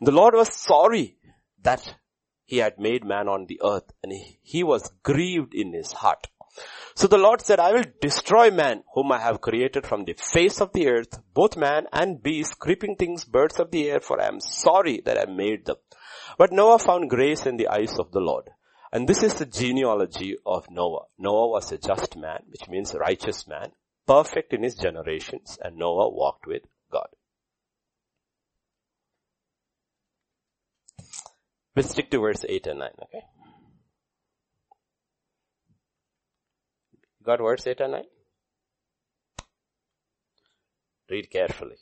The 0.00 0.10
Lord 0.10 0.34
was 0.34 0.52
sorry 0.52 1.16
that 1.62 1.94
he 2.44 2.58
had 2.58 2.78
made 2.78 3.04
man 3.04 3.28
on 3.28 3.46
the 3.46 3.60
earth 3.64 3.92
and 4.02 4.12
he, 4.42 4.64
was 4.64 4.90
grieved 5.04 5.54
in 5.54 5.72
his 5.72 5.92
heart. 5.92 6.26
So 6.94 7.06
the 7.06 7.18
Lord 7.18 7.42
said, 7.42 7.60
I 7.60 7.72
will 7.72 7.84
destroy 8.00 8.50
man 8.50 8.82
whom 8.94 9.12
I 9.12 9.20
have 9.20 9.42
created 9.42 9.86
from 9.86 10.04
the 10.04 10.14
face 10.14 10.60
of 10.60 10.72
the 10.72 10.88
earth, 10.88 11.20
both 11.34 11.56
man 11.56 11.86
and 11.92 12.22
beast, 12.22 12.58
creeping 12.58 12.96
things, 12.96 13.24
birds 13.24 13.60
of 13.60 13.70
the 13.70 13.90
air, 13.90 14.00
for 14.00 14.20
I 14.20 14.26
am 14.26 14.40
sorry 14.40 15.02
that 15.04 15.18
I 15.18 15.30
made 15.30 15.66
them. 15.66 15.76
But 16.38 16.52
Noah 16.52 16.78
found 16.78 17.10
grace 17.10 17.44
in 17.44 17.58
the 17.58 17.68
eyes 17.68 17.98
of 17.98 18.12
the 18.12 18.20
Lord. 18.20 18.50
And 18.92 19.06
this 19.06 19.22
is 19.22 19.34
the 19.34 19.44
genealogy 19.44 20.36
of 20.46 20.70
Noah. 20.70 21.04
Noah 21.18 21.48
was 21.48 21.70
a 21.70 21.76
just 21.76 22.16
man, 22.16 22.44
which 22.48 22.68
means 22.68 22.94
righteous 22.94 23.46
man, 23.46 23.72
perfect 24.06 24.54
in 24.54 24.62
his 24.62 24.74
generations, 24.74 25.58
and 25.62 25.76
Noah 25.76 26.08
walked 26.08 26.46
with 26.46 26.62
God. 26.90 27.08
We'll 31.74 31.84
stick 31.84 32.10
to 32.12 32.20
verse 32.20 32.42
8 32.48 32.68
and 32.68 32.78
9, 32.78 32.88
okay? 33.02 33.26
Got 37.26 37.42
words 37.42 37.66
8 37.66 37.80
and 37.80 37.92
9? 37.92 38.04
Read 41.10 41.28
carefully. 41.28 41.76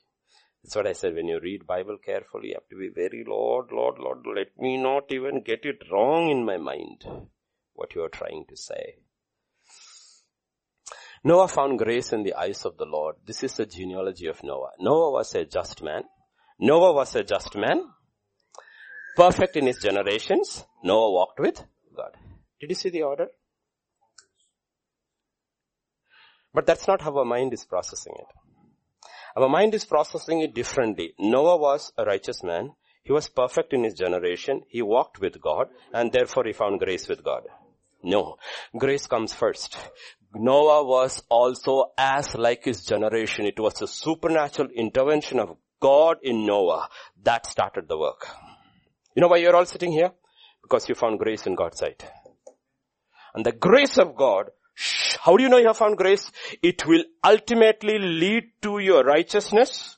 That's 0.63 0.75
what 0.75 0.87
I 0.87 0.95
said. 0.95 1.15
When 1.15 1.29
you 1.29 1.39
read 1.39 1.67
Bible 1.67 1.99
carefully, 2.03 2.49
you 2.49 2.55
have 2.55 2.69
to 2.71 2.77
be 2.77 2.89
very, 2.89 3.25
Lord, 3.29 3.67
Lord, 3.71 3.99
Lord, 3.99 4.25
let 4.35 4.59
me 4.59 4.79
not 4.79 5.13
even 5.13 5.43
get 5.43 5.61
it 5.65 5.83
wrong 5.93 6.31
in 6.31 6.47
my 6.47 6.57
mind. 6.57 7.05
What 7.75 7.95
you 7.95 8.03
are 8.05 8.09
trying 8.09 8.47
to 8.49 8.57
say. 8.57 8.95
Noah 11.23 11.49
found 11.49 11.79
grace 11.79 12.13
in 12.13 12.23
the 12.23 12.35
eyes 12.35 12.65
of 12.65 12.79
the 12.79 12.87
Lord. 12.87 13.17
This 13.27 13.43
is 13.43 13.55
the 13.55 13.67
genealogy 13.67 14.29
of 14.29 14.43
Noah. 14.43 14.73
Noah 14.79 15.11
was 15.11 15.35
a 15.35 15.45
just 15.45 15.83
man. 15.83 16.05
Noah 16.59 16.95
was 16.95 17.15
a 17.17 17.23
just 17.23 17.55
man. 17.55 17.83
Perfect 19.17 19.57
in 19.57 19.67
his 19.67 19.79
generations. 19.79 20.65
Noah 20.83 21.11
walked 21.11 21.41
with 21.41 21.63
God. 21.95 22.17
Did 22.61 22.71
you 22.71 22.77
see 22.77 22.91
the 22.91 23.03
order? 23.03 23.29
But 26.55 26.67
that's 26.67 26.87
not 26.87 27.03
how 27.03 27.19
our 27.19 27.25
mind 27.25 27.53
is 27.53 27.65
processing 27.65 28.15
it. 28.19 28.27
Our 29.37 29.49
mind 29.49 29.75
is 29.75 29.85
processing 29.85 30.41
it 30.41 30.55
differently. 30.55 31.15
Noah 31.19 31.57
was 31.57 31.93
a 31.99 32.05
righteous 32.05 32.45
man. 32.45 32.73
He 33.03 33.13
was 33.13 33.29
perfect 33.29 33.73
in 33.73 33.83
his 33.83 33.95
generation. 33.95 34.63
He 34.69 34.81
walked 34.81 35.21
with 35.21 35.41
God 35.41 35.69
and 35.93 36.13
therefore 36.13 36.45
he 36.47 36.53
found 36.53 36.79
grace 36.79 37.09
with 37.09 37.25
God. 37.25 37.43
No. 38.03 38.37
Grace 38.79 39.07
comes 39.09 39.35
first. 39.35 39.77
Noah 40.35 40.85
was 40.85 41.23
also 41.29 41.93
as 41.99 42.35
like 42.35 42.65
his 42.65 42.85
generation. 42.85 43.45
It 43.45 43.59
was 43.59 43.83
a 43.83 43.89
supernatural 43.89 44.69
intervention 44.71 45.41
of 45.41 45.57
God 45.81 46.19
in 46.23 46.47
Noah 46.47 46.89
that 47.25 47.47
started 47.47 47.89
the 47.89 47.99
work. 47.99 48.27
You 49.17 49.21
know 49.21 49.29
why 49.29 49.39
you're 49.39 49.57
all 49.57 49.67
sitting 49.67 49.93
here? 49.93 50.13
Because 50.63 50.89
you 50.89 50.95
found 50.95 51.19
grace 51.19 51.47
in 51.47 51.57
God's 51.57 51.79
sight. 51.79 52.05
And 53.35 53.45
the 53.45 53.53
grace 53.53 53.99
of 53.99 54.15
God 54.17 54.51
how 55.25 55.39
do 55.39 55.43
you 55.43 55.49
know 55.49 55.57
you 55.57 55.69
have 55.69 55.79
found 55.79 55.97
grace? 55.97 56.31
It 56.63 56.87
will 56.87 57.03
ultimately 57.25 57.99
lead 57.99 58.45
to 58.61 58.79
your 58.79 59.03
righteousness, 59.05 59.97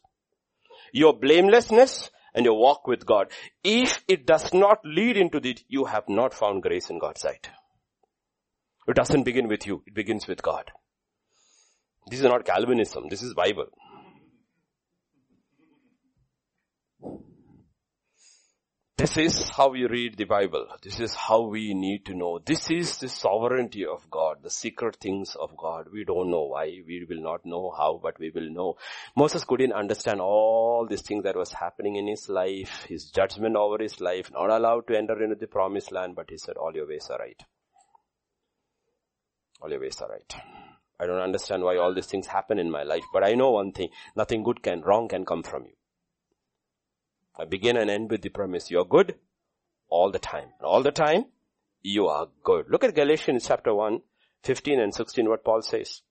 your 0.93 1.19
blamelessness, 1.19 2.13
and 2.33 2.45
your 2.45 2.57
walk 2.57 2.87
with 2.87 3.05
God. 3.05 3.33
If 3.65 4.05
it 4.07 4.25
does 4.25 4.55
not 4.55 4.79
lead 4.85 5.17
into 5.17 5.39
it, 5.39 5.65
you 5.67 5.87
have 5.87 6.09
not 6.09 6.33
found 6.33 6.63
grace 6.63 6.91
in 6.91 7.01
God's 7.01 7.23
sight. 7.23 7.49
It 8.87 8.95
doesn't 8.95 9.25
begin 9.25 9.49
with 9.49 9.67
you, 9.67 9.83
it 9.85 9.95
begins 9.95 10.29
with 10.29 10.43
God. 10.43 10.71
This 12.09 12.21
is 12.21 12.27
not 12.27 12.45
Calvinism. 12.45 13.09
This 13.11 13.25
is 13.25 13.35
Bible. 13.35 13.67
This 18.99 19.19
is 19.19 19.51
how 19.51 19.69
we 19.69 19.85
read 19.85 20.17
the 20.17 20.25
Bible. 20.25 20.69
This 20.83 21.01
is 21.01 21.15
how 21.15 21.43
we 21.43 21.75
need 21.75 22.07
to 22.07 22.15
know. 22.15 22.39
This 22.39 22.71
is 22.71 22.97
the 22.97 23.11
sovereignty 23.11 23.85
of 23.85 24.11
God, 24.11 24.39
the 24.43 24.49
secret 24.49 24.97
things 24.97 25.37
of 25.39 25.55
God. 25.55 25.89
We 25.93 26.05
don't 26.05 26.31
know 26.31 26.45
why. 26.45 26.81
We 26.87 27.05
will 27.07 27.21
not 27.23 27.45
know 27.45 27.75
how, 27.77 28.01
but 28.03 28.19
we 28.19 28.31
will 28.31 28.49
know. 28.49 28.77
Moses 29.15 29.45
couldn't 29.45 29.75
understand 29.75 30.23
all 30.23 30.87
these 30.89 31.03
things 31.03 31.25
that 31.25 31.37
was 31.37 31.53
happening 31.53 31.97
in 31.97 32.07
his 32.07 32.31
life, 32.31 32.87
his 32.89 33.11
judgment 33.11 33.55
over 33.55 33.77
his 33.83 34.01
life, 34.01 34.31
not 34.33 34.49
allowed 34.49 34.87
to 34.87 34.97
enter 34.97 35.23
into 35.23 35.37
the 35.37 35.47
promised 35.47 35.93
land, 35.93 36.17
but 36.17 36.31
he 36.31 36.39
said, 36.39 36.57
all 36.57 36.75
your 36.75 36.89
ways 36.89 37.09
are 37.11 37.19
right. 37.19 37.43
All 39.61 39.69
your 39.69 39.81
ways 39.81 40.01
are 40.01 40.09
right. 40.09 40.35
I 40.99 41.05
don't 41.05 41.21
understand 41.21 41.63
why 41.63 41.77
all 41.77 41.93
these 41.93 42.07
things 42.07 42.29
happen 42.29 42.59
in 42.59 42.71
my 42.71 42.85
life, 42.85 43.05
but 43.13 43.23
I 43.23 43.35
know 43.35 43.51
one 43.51 43.73
thing, 43.73 43.91
nothing 44.17 44.43
good 44.43 44.63
can, 44.63 44.81
wrong 44.81 45.07
can 45.09 45.27
come 45.27 45.43
from 45.43 45.65
you. 45.65 45.75
I 47.39 47.45
begin 47.45 47.77
and 47.77 47.91
end 47.91 48.11
with 48.11 48.23
the 48.23 48.31
premise, 48.31 48.71
you're 48.71 48.85
good 48.85 49.15
all 49.89 50.11
the 50.11 50.19
time. 50.19 50.49
All 50.63 50.83
the 50.83 50.91
time, 50.91 51.27
you 51.83 52.07
are 52.09 52.29
good. 52.43 52.67
Look 52.69 52.85
at 52.85 52.95
Galatians 52.95 53.47
chapter 53.47 53.75
1, 53.75 54.01
15 54.43 54.81
and 54.81 54.95
16, 54.95 55.29
what 55.29 55.45
Paul 55.45 55.63
says. 55.63 56.03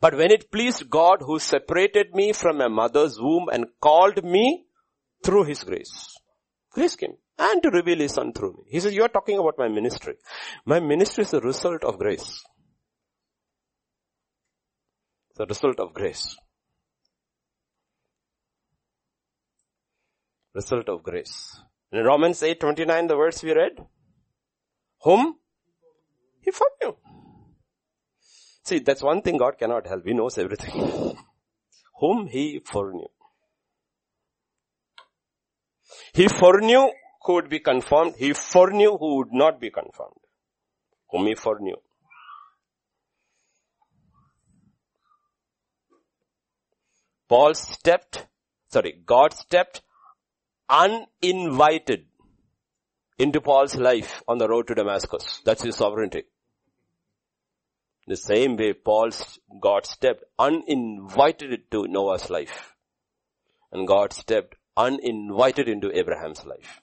But 0.00 0.16
when 0.16 0.30
it 0.30 0.50
pleased 0.50 0.90
God 0.90 1.22
who 1.22 1.38
separated 1.38 2.14
me 2.14 2.32
from 2.32 2.58
my 2.58 2.68
mother's 2.68 3.20
womb 3.20 3.48
and 3.52 3.66
called 3.80 4.22
me 4.24 4.66
through 5.24 5.44
his 5.44 5.62
grace. 5.64 6.16
Grace 6.72 6.96
came. 6.96 7.16
And 7.38 7.62
to 7.62 7.70
reveal 7.70 7.98
his 7.98 8.14
son 8.14 8.32
through 8.32 8.52
me. 8.52 8.64
He 8.68 8.80
says, 8.80 8.94
you 8.94 9.02
are 9.02 9.08
talking 9.08 9.38
about 9.38 9.58
my 9.58 9.68
ministry. 9.68 10.14
My 10.64 10.80
ministry 10.80 11.22
is 11.22 11.32
a 11.32 11.40
result 11.40 11.82
of 11.84 11.98
grace. 11.98 12.44
It's 15.30 15.48
result 15.48 15.80
of 15.80 15.94
grace. 15.94 16.36
Result 20.54 20.88
of 20.88 21.02
grace. 21.02 21.60
In 21.92 22.04
Romans 22.04 22.42
8:29, 22.42 23.08
the 23.08 23.16
verse 23.16 23.42
we 23.42 23.52
read, 23.52 23.78
whom 25.02 25.36
he 26.40 26.50
foreknew. 26.50 26.94
See, 28.64 28.78
that's 28.78 29.02
one 29.02 29.22
thing 29.22 29.38
God 29.38 29.58
cannot 29.58 29.86
help. 29.86 30.04
He 30.06 30.14
knows 30.14 30.38
everything. 30.38 31.16
whom 32.00 32.26
he 32.26 32.60
foreknew. 32.64 33.08
He 36.14 36.28
foreknew 36.28 36.90
who 37.24 37.34
would 37.34 37.48
be 37.48 37.60
confirmed. 37.60 38.14
He 38.16 38.32
foreknew 38.32 38.96
who 38.98 39.16
would 39.18 39.32
not 39.32 39.60
be 39.60 39.70
confirmed. 39.70 40.22
Whom 41.10 41.26
he 41.26 41.34
foreknew. 41.34 41.76
Paul 47.28 47.54
stepped, 47.54 48.26
sorry, 48.68 49.00
God 49.06 49.32
stepped 49.32 49.80
uninvited 50.72 52.06
into 53.18 53.40
Paul's 53.40 53.76
life 53.76 54.22
on 54.26 54.38
the 54.38 54.48
road 54.48 54.66
to 54.68 54.74
Damascus. 54.74 55.42
That's 55.44 55.62
his 55.62 55.76
sovereignty. 55.76 56.22
The 58.06 58.16
same 58.16 58.56
way 58.56 58.72
Paul's, 58.72 59.38
God 59.60 59.86
stepped 59.86 60.24
uninvited 60.38 61.52
into 61.52 61.86
Noah's 61.86 62.30
life. 62.30 62.74
And 63.70 63.86
God 63.86 64.12
stepped 64.12 64.56
uninvited 64.76 65.68
into 65.68 65.96
Abraham's 65.96 66.44
life. 66.44 66.80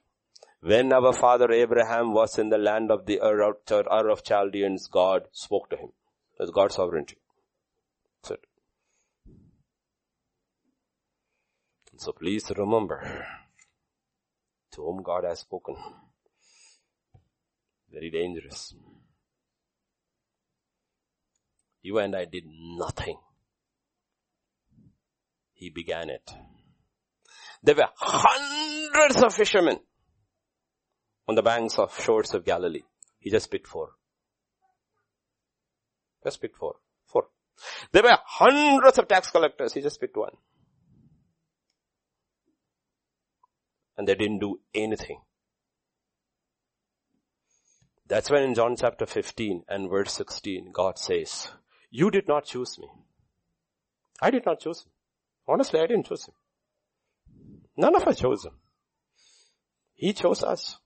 When 0.61 0.93
our 0.93 1.13
father 1.13 1.51
Abraham 1.51 2.13
was 2.13 2.37
in 2.37 2.49
the 2.49 2.57
land 2.57 2.91
of 2.91 3.05
the 3.05 3.19
Ur 3.21 4.09
of 4.09 4.23
Chaldeans, 4.23 4.87
God 4.87 5.23
spoke 5.31 5.69
to 5.71 5.77
him. 5.77 5.89
That's 6.37 6.51
God's 6.51 6.75
sovereignty. 6.75 7.17
That's 8.21 8.31
it. 8.31 8.45
So 11.97 12.13
please 12.13 12.51
remember, 12.57 13.25
to 14.71 14.81
whom 14.81 15.03
God 15.03 15.23
has 15.23 15.39
spoken. 15.39 15.75
Very 17.91 18.09
dangerous. 18.09 18.73
You 21.81 21.97
and 21.99 22.15
I 22.15 22.25
did 22.25 22.43
nothing. 22.47 23.17
He 25.53 25.69
began 25.69 26.09
it. 26.09 26.31
There 27.63 27.75
were 27.75 27.89
hundreds 27.95 29.21
of 29.23 29.33
fishermen 29.33 29.79
on 31.27 31.35
the 31.35 31.41
banks 31.41 31.77
of 31.77 31.99
shores 31.99 32.33
of 32.33 32.45
Galilee. 32.45 32.83
He 33.19 33.29
just 33.29 33.51
picked 33.51 33.67
four. 33.67 33.89
Just 36.23 36.41
picked 36.41 36.57
four. 36.57 36.75
Four. 37.05 37.27
There 37.91 38.03
were 38.03 38.17
hundreds 38.25 38.97
of 38.97 39.07
tax 39.07 39.29
collectors. 39.29 39.73
He 39.73 39.81
just 39.81 39.99
picked 39.99 40.15
one. 40.15 40.33
And 43.99 44.07
they 44.07 44.15
didn't 44.15 44.39
do 44.39 44.57
anything. 44.73 45.19
That's 48.07 48.31
when 48.31 48.43
in 48.43 48.55
John 48.55 48.77
chapter 48.77 49.05
15 49.05 49.65
and 49.67 49.89
verse 49.89 50.13
16, 50.13 50.71
God 50.71 50.97
says, 50.97 51.49
you 51.91 52.09
did 52.09 52.25
not 52.25 52.45
choose 52.45 52.79
me. 52.79 52.87
I 54.21 54.31
did 54.31 54.45
not 54.45 54.61
choose 54.61 54.83
him. 54.83 54.91
Honestly, 55.49 55.81
I 55.81 55.87
didn't 55.87 56.05
choose 56.05 56.25
him. 56.25 56.33
None 57.75 57.93
of 57.93 58.07
us 58.07 58.19
chose 58.19 58.45
him. 58.45 58.53
He 59.95 60.13
chose 60.13 60.43
us. 60.43 60.77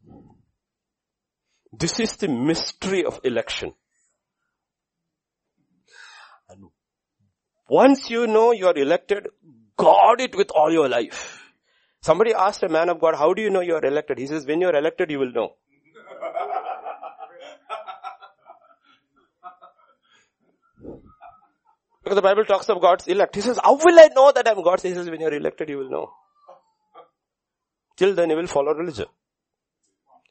This 1.71 1.99
is 1.99 2.15
the 2.15 2.29
mystery 2.29 3.05
of 3.05 3.19
election. 3.23 3.73
And 6.49 6.69
once 7.69 8.09
you 8.09 8.25
know 8.25 8.53
you 8.53 8.65
are 8.65 8.75
elected, 8.75 9.27
guard 9.77 10.19
it 10.19 10.35
with 10.35 10.49
all 10.49 10.71
your 10.71 10.89
life. 10.89 11.42
Somebody 12.03 12.33
asked 12.33 12.61
a 12.63 12.67
man 12.67 12.89
of 12.89 12.99
God, 12.99 13.15
how 13.15 13.33
do 13.33 13.41
you 13.41 13.49
know 13.49 13.61
you 13.61 13.75
are 13.75 13.85
elected? 13.85 14.17
He 14.17 14.27
says, 14.27 14.45
when 14.45 14.59
you 14.59 14.67
are 14.67 14.75
elected, 14.75 15.09
you 15.09 15.19
will 15.19 15.31
know. 15.31 15.53
Because 22.03 22.17
the 22.17 22.21
Bible 22.21 22.43
talks 22.43 22.67
of 22.67 22.81
God's 22.81 23.07
elect. 23.07 23.35
He 23.35 23.41
says, 23.41 23.57
how 23.63 23.75
will 23.75 23.97
I 23.97 24.09
know 24.13 24.33
that 24.33 24.45
I'm 24.45 24.61
God's? 24.61 24.83
He 24.83 24.93
says, 24.93 25.09
when 25.09 25.21
you're 25.21 25.33
elected, 25.33 25.69
you 25.69 25.77
will 25.77 25.89
know. 25.89 26.11
Till 27.95 28.13
then, 28.13 28.31
you 28.31 28.35
will 28.35 28.47
follow 28.47 28.73
religion. 28.73 29.05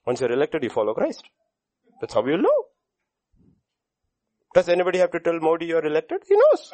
Once 0.07 0.21
you're 0.21 0.33
elected, 0.33 0.63
you 0.63 0.69
follow 0.69 0.93
Christ. 0.93 1.25
That's 2.03 2.13
how 2.13 2.27
you'll 2.27 2.43
know. 2.43 2.65
Does 4.53 4.69
anybody 4.69 4.99
have 4.99 5.13
to 5.13 5.21
tell 5.21 5.41
Modi 5.41 5.65
you're 5.65 5.87
elected? 5.87 6.19
He 6.29 6.35
knows. 6.35 6.71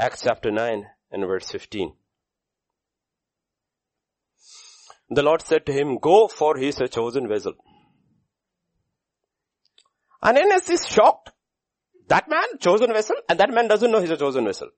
Acts 0.00 0.22
chapter 0.22 0.52
9 0.52 0.86
and 1.10 1.26
verse 1.26 1.50
15. 1.50 1.92
The 5.10 5.22
Lord 5.22 5.42
said 5.42 5.66
to 5.66 5.72
him, 5.72 5.98
go 5.98 6.28
for 6.28 6.56
he 6.56 6.68
is 6.68 6.80
a 6.80 6.86
chosen 6.86 7.26
vessel. 7.26 7.54
And 10.22 10.38
Ananias 10.38 10.70
is 10.70 10.86
shocked. 10.86 11.32
That 12.08 12.26
man, 12.28 12.44
chosen 12.60 12.92
vessel, 12.92 13.16
and 13.28 13.40
that 13.40 13.50
man 13.50 13.66
doesn't 13.66 13.90
know 13.90 14.00
he's 14.00 14.10
a 14.10 14.16
chosen 14.16 14.44
vessel. 14.44 14.68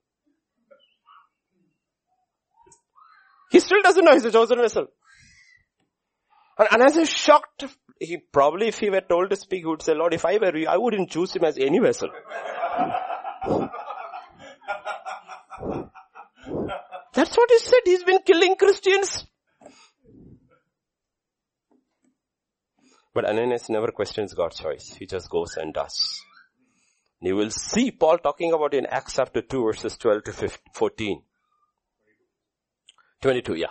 He 3.51 3.61
still 3.61 3.83
doesn't 3.83 4.05
know 4.05 4.15
he's 4.15 4.25
a 4.25 4.33
chosen 4.33 4.59
vessel. 4.59 4.87
And 6.59 6.69
Ananias 6.69 6.97
is 6.97 7.11
shocked. 7.11 7.65
He 8.01 8.17
probably, 8.33 8.69
if 8.69 8.79
he 8.79 8.89
were 8.89 9.03
told 9.03 9.29
to 9.31 9.37
speak, 9.37 9.61
he 9.61 9.67
would 9.67 9.83
say, 9.83 9.95
Lord, 9.95 10.15
if 10.15 10.25
I 10.25 10.39
were 10.39 10.57
you, 10.57 10.67
I 10.67 10.79
wouldn't 10.79 11.11
choose 11.11 11.37
him 11.37 11.45
as 11.45 11.59
any 11.59 11.79
vessel. 11.79 12.09
That's 17.13 17.37
what 17.37 17.51
he 17.51 17.59
said. 17.59 17.81
He's 17.85 18.05
been 18.05 18.21
killing 18.25 18.57
Christians. 18.57 19.27
But 23.13 23.25
Ananias 23.25 23.69
never 23.69 23.89
questions 23.89 24.35
God's 24.35 24.59
choice. 24.59 24.95
He 24.99 25.07
just 25.07 25.29
goes 25.29 25.57
and 25.57 25.75
does. 25.75 26.23
You 27.21 27.37
will 27.37 27.51
see 27.51 27.91
Paul 27.91 28.19
talking 28.19 28.53
about 28.53 28.73
in 28.73 28.87
Acts 28.87 29.15
chapter 29.17 29.43
2 29.43 29.65
verses 29.65 29.97
12 29.97 30.25
to 30.25 30.33
15, 30.33 30.59
14. 30.73 31.23
22, 33.21 33.55
yeah. 33.55 33.67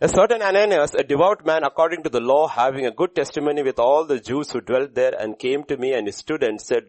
A 0.00 0.08
certain 0.08 0.42
Ananias, 0.42 0.94
a 0.94 1.02
devout 1.02 1.44
man 1.44 1.64
according 1.64 2.02
to 2.04 2.08
the 2.08 2.20
law, 2.20 2.46
having 2.46 2.86
a 2.86 2.92
good 2.92 3.14
testimony 3.14 3.62
with 3.62 3.78
all 3.78 4.04
the 4.04 4.20
Jews 4.20 4.50
who 4.50 4.60
dwelt 4.60 4.94
there 4.94 5.14
and 5.18 5.38
came 5.38 5.64
to 5.64 5.76
me 5.76 5.92
and 5.92 6.12
stood 6.14 6.42
and 6.42 6.60
said, 6.60 6.84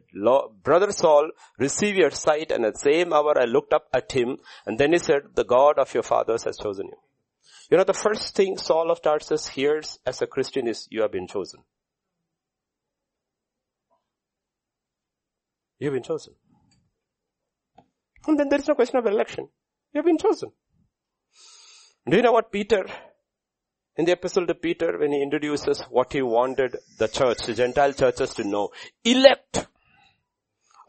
Brother 0.63 0.91
Saul, 0.91 1.31
receive 1.57 1.95
your 1.95 2.11
sight. 2.11 2.51
And 2.51 2.65
at 2.65 2.73
the 2.73 2.79
same 2.79 3.13
hour 3.13 3.39
I 3.39 3.45
looked 3.45 3.73
up 3.73 3.87
at 3.93 4.11
him 4.11 4.37
and 4.65 4.77
then 4.77 4.91
he 4.93 4.99
said, 4.99 5.21
the 5.35 5.43
God 5.43 5.79
of 5.79 5.93
your 5.93 6.03
fathers 6.03 6.43
has 6.43 6.57
chosen 6.57 6.87
you. 6.87 6.97
You 7.71 7.77
know, 7.77 7.83
the 7.83 7.93
first 7.93 8.35
thing 8.35 8.57
Saul 8.57 8.89
of 8.91 9.01
Tarsus 9.01 9.47
hears 9.47 9.99
as 10.05 10.21
a 10.21 10.27
Christian 10.27 10.67
is, 10.67 10.87
you 10.89 11.01
have 11.01 11.11
been 11.11 11.27
chosen. 11.27 11.61
You've 15.77 15.93
been 15.93 16.03
chosen. 16.03 16.33
And 18.27 18.39
then 18.39 18.49
there 18.49 18.59
is 18.59 18.67
no 18.67 18.75
question 18.75 18.97
of 18.97 19.05
election. 19.05 19.49
You've 19.93 20.05
been 20.05 20.17
chosen. 20.17 20.51
Do 22.09 22.17
you 22.17 22.23
know 22.23 22.31
what 22.31 22.51
Peter 22.51 22.85
in 23.99 24.05
the 24.05 24.13
epistle 24.13 24.47
to 24.47 24.55
Peter 24.55 24.97
when 24.97 25.11
he 25.11 25.21
introduces 25.21 25.81
what 25.89 26.13
he 26.13 26.21
wanted 26.21 26.77
the 26.97 27.09
church, 27.09 27.39
the 27.45 27.53
Gentile 27.53 27.91
churches 27.91 28.33
to 28.35 28.45
know. 28.45 28.69
Elect 29.03 29.67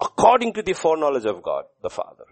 according 0.00 0.52
to 0.54 0.62
the 0.62 0.74
foreknowledge 0.74 1.24
of 1.24 1.42
God, 1.42 1.64
the 1.82 1.90
Father. 1.90 2.24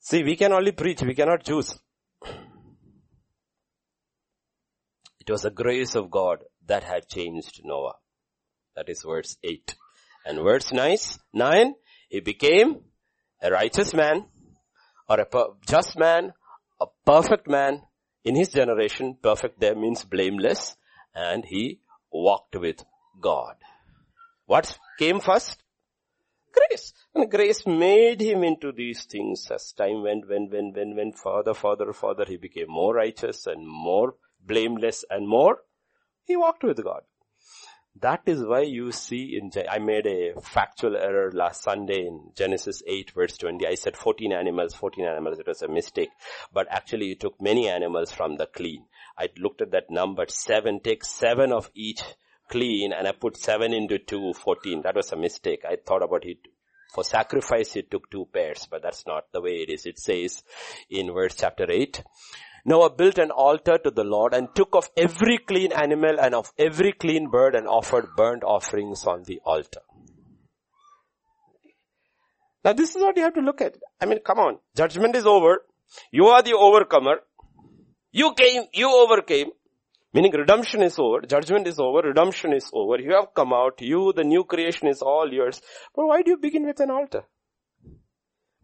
See, 0.00 0.24
we 0.24 0.34
can 0.34 0.52
only 0.52 0.72
preach, 0.72 1.00
we 1.02 1.14
cannot 1.14 1.44
choose. 1.44 1.78
It 5.20 5.30
was 5.30 5.42
the 5.42 5.50
grace 5.50 5.94
of 5.94 6.10
God 6.10 6.38
that 6.66 6.82
had 6.82 7.06
changed 7.06 7.60
Noah. 7.62 7.94
That 8.74 8.88
is 8.88 9.04
verse 9.06 9.36
8. 9.44 9.76
And 10.26 10.42
verse 10.42 10.72
9, 10.72 10.96
9 11.32 11.74
he 12.08 12.20
became 12.20 12.80
a 13.40 13.50
righteous 13.52 13.94
man 13.94 14.24
or 15.08 15.20
a 15.20 15.26
just 15.66 15.98
man, 15.98 16.32
a 16.80 16.86
perfect 17.04 17.48
man 17.48 17.82
in 18.24 18.36
his 18.36 18.50
generation. 18.50 19.16
Perfect 19.22 19.60
there 19.60 19.74
means 19.74 20.04
blameless 20.04 20.76
and 21.14 21.44
he 21.44 21.80
walked 22.12 22.56
with 22.56 22.84
God. 23.20 23.56
What 24.46 24.78
came 24.98 25.20
first? 25.20 25.62
Grace. 26.52 26.92
And 27.14 27.30
grace 27.30 27.66
made 27.66 28.20
him 28.20 28.42
into 28.42 28.72
these 28.72 29.04
things 29.04 29.48
as 29.50 29.72
time 29.72 30.02
went, 30.02 30.28
went, 30.28 30.50
went, 30.50 30.76
went, 30.76 30.96
went 30.96 31.18
further, 31.18 31.54
further, 31.54 31.92
further. 31.92 32.24
He 32.26 32.36
became 32.36 32.68
more 32.68 32.94
righteous 32.94 33.46
and 33.46 33.66
more 33.66 34.14
blameless 34.40 35.04
and 35.10 35.28
more. 35.28 35.58
He 36.24 36.36
walked 36.36 36.62
with 36.62 36.82
God. 36.82 37.02
That 38.00 38.22
is 38.26 38.44
why 38.44 38.60
you 38.60 38.92
see 38.92 39.38
in, 39.40 39.50
I 39.68 39.78
made 39.78 40.06
a 40.06 40.40
factual 40.40 40.96
error 40.96 41.32
last 41.32 41.62
Sunday 41.62 42.06
in 42.06 42.30
Genesis 42.36 42.82
8 42.86 43.12
verse 43.12 43.36
20. 43.38 43.66
I 43.66 43.74
said 43.74 43.96
14 43.96 44.32
animals, 44.32 44.74
14 44.74 45.04
animals. 45.04 45.38
It 45.38 45.46
was 45.46 45.62
a 45.62 45.68
mistake. 45.68 46.10
But 46.52 46.68
actually 46.70 47.06
you 47.06 47.14
took 47.16 47.40
many 47.40 47.68
animals 47.68 48.12
from 48.12 48.36
the 48.36 48.46
clean. 48.46 48.84
I 49.18 49.28
looked 49.38 49.62
at 49.62 49.72
that 49.72 49.90
number, 49.90 50.26
seven, 50.28 50.80
take 50.80 51.04
seven 51.04 51.52
of 51.52 51.70
each 51.74 52.02
clean 52.48 52.92
and 52.92 53.08
I 53.08 53.12
put 53.12 53.36
seven 53.36 53.72
into 53.72 53.98
two, 53.98 54.32
14. 54.32 54.82
That 54.82 54.94
was 54.94 55.10
a 55.12 55.16
mistake. 55.16 55.64
I 55.68 55.76
thought 55.84 56.02
about 56.02 56.24
it. 56.24 56.38
For 56.94 57.04
sacrifice 57.04 57.76
it 57.76 57.90
took 57.90 58.10
two 58.10 58.26
pairs, 58.32 58.66
but 58.70 58.82
that's 58.82 59.06
not 59.06 59.24
the 59.32 59.42
way 59.42 59.56
it 59.56 59.70
is. 59.70 59.86
It 59.86 59.98
says 59.98 60.42
in 60.88 61.12
verse 61.12 61.34
chapter 61.36 61.66
8, 61.68 62.02
Noah 62.68 62.90
built 62.90 63.16
an 63.16 63.30
altar 63.30 63.78
to 63.78 63.90
the 63.90 64.04
Lord 64.04 64.34
and 64.34 64.54
took 64.54 64.74
of 64.74 64.90
every 64.94 65.38
clean 65.38 65.72
animal 65.72 66.20
and 66.20 66.34
of 66.34 66.52
every 66.58 66.92
clean 66.92 67.30
bird 67.30 67.54
and 67.54 67.66
offered 67.66 68.08
burnt 68.14 68.44
offerings 68.44 69.04
on 69.06 69.22
the 69.24 69.40
altar. 69.44 69.80
Now 72.64 72.74
this 72.74 72.94
is 72.94 73.02
what 73.02 73.16
you 73.16 73.22
have 73.22 73.34
to 73.34 73.40
look 73.40 73.62
at. 73.62 73.76
I 74.02 74.04
mean, 74.04 74.18
come 74.24 74.38
on. 74.38 74.58
Judgment 74.76 75.16
is 75.16 75.24
over. 75.24 75.62
You 76.12 76.26
are 76.26 76.42
the 76.42 76.52
overcomer. 76.52 77.20
You 78.12 78.34
came, 78.34 78.64
you 78.74 78.90
overcame. 78.94 79.48
Meaning 80.12 80.32
redemption 80.32 80.82
is 80.82 80.98
over, 80.98 81.20
judgment 81.20 81.66
is 81.66 81.78
over, 81.78 82.00
redemption 82.08 82.52
is 82.52 82.70
over. 82.72 82.98
You 83.00 83.14
have 83.14 83.34
come 83.34 83.52
out, 83.52 83.80
you, 83.80 84.12
the 84.14 84.24
new 84.24 84.44
creation 84.44 84.88
is 84.88 85.00
all 85.00 85.32
yours. 85.32 85.60
But 85.94 86.06
why 86.06 86.22
do 86.22 86.30
you 86.30 86.38
begin 86.38 86.66
with 86.66 86.80
an 86.80 86.90
altar? 86.90 87.24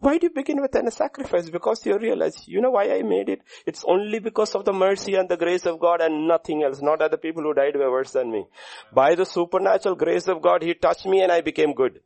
Why 0.04 0.18
do 0.18 0.26
you 0.26 0.34
begin 0.34 0.60
with 0.60 0.74
a 0.74 0.90
sacrifice? 0.90 1.48
Because 1.48 1.86
you 1.86 1.96
realize, 1.96 2.46
you 2.46 2.60
know 2.60 2.72
why 2.72 2.92
I 2.92 3.00
made 3.00 3.30
it? 3.30 3.40
It's 3.64 3.82
only 3.88 4.18
because 4.18 4.54
of 4.54 4.66
the 4.66 4.72
mercy 4.74 5.14
and 5.14 5.30
the 5.30 5.38
grace 5.38 5.64
of 5.64 5.80
God 5.80 6.02
and 6.02 6.28
nothing 6.28 6.62
else. 6.62 6.82
Not 6.82 6.98
that 6.98 7.10
the 7.10 7.16
people 7.16 7.42
who 7.42 7.54
died 7.54 7.74
were 7.74 7.90
worse 7.90 8.10
than 8.10 8.30
me. 8.30 8.44
By 8.92 9.14
the 9.14 9.24
supernatural 9.24 9.94
grace 9.94 10.28
of 10.28 10.42
God, 10.42 10.62
He 10.62 10.74
touched 10.74 11.06
me 11.06 11.22
and 11.22 11.32
I 11.32 11.40
became 11.40 11.72
good. 11.72 12.00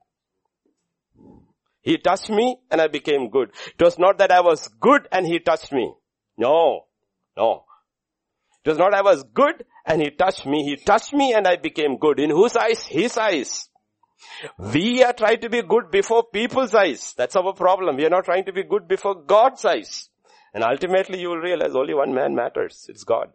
He 1.81 1.99
touched 1.99 2.31
me 2.31 2.59
and 2.71 2.81
I 2.81 2.87
became 2.87 3.31
good. 3.31 3.51
It 3.77 3.83
was 3.83 3.99
not 3.99 4.19
that 4.19 4.31
I 4.31 4.43
was 4.43 4.69
good 4.69 5.09
and 5.11 5.27
He 5.27 5.41
touched 5.41 5.73
me. 5.73 5.93
No. 6.37 6.85
No. 7.37 7.65
It 8.65 8.69
was 8.69 8.79
not 8.79 8.95
I 8.95 9.03
was 9.03 9.25
good 9.25 9.65
and 9.85 10.01
he 10.01 10.11
touched 10.11 10.47
me. 10.47 10.63
He 10.63 10.77
touched 10.77 11.13
me 11.13 11.33
and 11.33 11.49
I 11.49 11.57
became 11.57 11.97
good. 11.99 12.21
In 12.21 12.31
whose 12.31 12.55
eyes? 12.55 12.87
His 12.87 13.19
eyes. 13.19 13.69
We 14.59 15.03
are 15.05 15.13
trying 15.13 15.41
to 15.41 15.51
be 15.51 15.63
good 15.63 15.91
before 15.91 16.25
people's 16.33 16.75
eyes. 16.75 17.15
That's 17.17 17.37
our 17.37 17.53
problem. 17.53 17.97
We 17.97 18.07
are 18.07 18.11
not 18.11 18.25
trying 18.25 18.45
to 18.45 18.53
be 18.53 18.63
good 18.63 18.89
before 18.89 19.15
God's 19.15 19.65
eyes. 19.65 20.09
And 20.55 20.65
ultimately 20.65 21.21
you 21.21 21.29
will 21.29 21.39
realize 21.39 21.75
only 21.75 21.95
one 21.95 22.15
man 22.15 22.35
matters. 22.35 22.87
It's 22.89 23.05
God. 23.05 23.33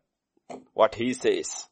What 0.73 0.95
he 0.95 1.13
says. 1.13 1.67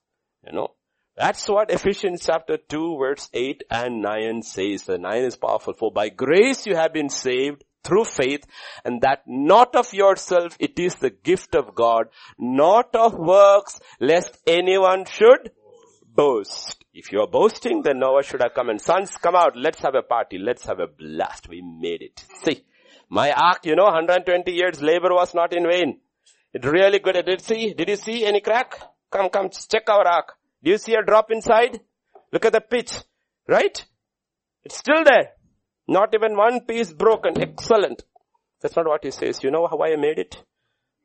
You 0.45 0.53
know. 0.53 0.75
That's 1.15 1.47
what 1.47 1.71
Ephesians 1.71 2.25
chapter 2.25 2.57
2 2.57 2.97
verse 2.97 3.29
8 3.33 3.63
and 3.69 4.01
9 4.01 4.43
says. 4.43 4.83
The 4.83 4.97
9 4.97 5.23
is 5.23 5.35
powerful. 5.35 5.73
For 5.73 5.91
by 5.91 6.09
grace 6.09 6.65
you 6.65 6.75
have 6.75 6.93
been 6.93 7.09
saved 7.09 7.63
through 7.83 8.05
faith 8.05 8.45
and 8.85 9.01
that 9.01 9.23
not 9.27 9.75
of 9.75 9.93
yourself, 9.93 10.55
it 10.59 10.79
is 10.79 10.95
the 10.95 11.09
gift 11.09 11.55
of 11.55 11.75
God, 11.75 12.07
not 12.37 12.95
of 12.95 13.13
works, 13.13 13.79
lest 13.99 14.37
anyone 14.47 15.05
should 15.05 15.51
boast. 16.15 16.83
If 16.93 17.11
you 17.11 17.21
are 17.21 17.27
boasting, 17.27 17.83
then 17.83 17.99
Noah 17.99 18.23
should 18.23 18.41
have 18.41 18.53
come 18.53 18.69
and 18.69 18.81
sons 18.81 19.11
come 19.17 19.35
out, 19.35 19.55
let's 19.55 19.81
have 19.81 19.95
a 19.95 20.01
party, 20.01 20.37
let's 20.37 20.65
have 20.65 20.79
a 20.79 20.87
blast, 20.87 21.47
we 21.47 21.61
made 21.61 22.01
it. 22.01 22.25
See, 22.43 22.63
my 23.09 23.31
ark, 23.31 23.65
you 23.65 23.75
know, 23.75 23.85
120 23.85 24.51
years 24.51 24.81
labor 24.81 25.13
was 25.13 25.33
not 25.33 25.53
in 25.53 25.63
vain. 25.63 25.99
It 26.53 26.65
really 26.65 26.99
good. 26.99 27.25
Did 27.25 27.41
see, 27.41 27.73
did 27.73 27.87
you 27.87 27.95
see 27.95 28.25
any 28.25 28.41
crack? 28.41 28.77
Come, 29.09 29.29
come, 29.29 29.49
check 29.49 29.89
our 29.89 30.05
ark. 30.05 30.33
Do 30.63 30.71
you 30.71 30.77
see 30.77 30.95
a 30.95 31.03
drop 31.03 31.31
inside? 31.31 31.79
Look 32.31 32.45
at 32.45 32.53
the 32.53 32.61
pitch, 32.61 32.93
right? 33.47 33.85
It's 34.63 34.77
still 34.77 35.03
there. 35.03 35.31
Not 35.87 36.13
even 36.13 36.37
one 36.37 36.61
piece 36.61 36.93
broken. 36.93 37.41
Excellent. 37.41 38.03
That's 38.61 38.75
not 38.75 38.87
what 38.87 39.03
he 39.03 39.11
says. 39.11 39.43
You 39.43 39.51
know 39.51 39.67
how 39.67 39.81
I 39.81 39.95
made 39.95 40.19
it? 40.19 40.43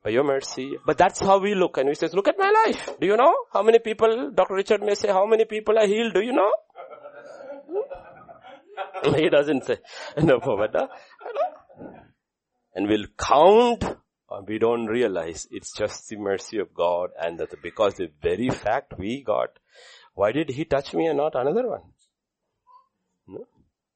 By 0.06 0.12
your 0.12 0.22
mercy. 0.22 0.78
But 0.86 0.98
that's 0.98 1.18
how 1.18 1.40
we 1.40 1.56
look. 1.56 1.78
And 1.78 1.88
he 1.88 1.96
says, 1.96 2.14
look 2.14 2.28
at 2.28 2.38
my 2.38 2.52
life. 2.64 2.90
Do 3.00 3.08
you 3.08 3.16
know 3.16 3.34
how 3.52 3.64
many 3.64 3.80
people, 3.80 4.30
Dr. 4.32 4.54
Richard 4.54 4.80
may 4.80 4.94
say, 4.94 5.08
how 5.08 5.26
many 5.26 5.46
people 5.46 5.76
are 5.76 5.86
healed? 5.86 6.14
Do 6.14 6.20
you 6.20 6.32
know? 6.32 6.52
he 9.16 9.28
doesn't 9.28 9.64
say. 9.64 9.78
No, 10.22 10.38
but, 10.38 10.76
uh, 10.76 10.86
and 12.76 12.86
we'll 12.86 13.06
count 13.18 13.82
we 14.46 14.60
don't 14.60 14.86
realize 14.86 15.48
it's 15.50 15.72
just 15.76 16.08
the 16.08 16.16
mercy 16.18 16.58
of 16.58 16.72
God 16.72 17.10
and 17.20 17.40
that 17.40 17.60
because 17.60 17.94
the 17.94 18.08
very 18.22 18.50
fact 18.50 18.94
we 18.96 19.24
got, 19.24 19.58
why 20.14 20.30
did 20.30 20.50
he 20.50 20.64
touch 20.66 20.94
me 20.94 21.06
and 21.06 21.16
not 21.16 21.34
another 21.34 21.68
one? 21.68 21.82
No? 23.26 23.48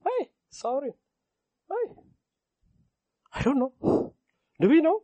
Why? 0.03 0.27
Sorry. 0.49 0.91
Why? 1.69 1.85
I 3.33 3.43
don't 3.43 3.61
know. 3.61 4.13
Do 4.61 4.69
we 4.69 4.81
know? 4.81 5.03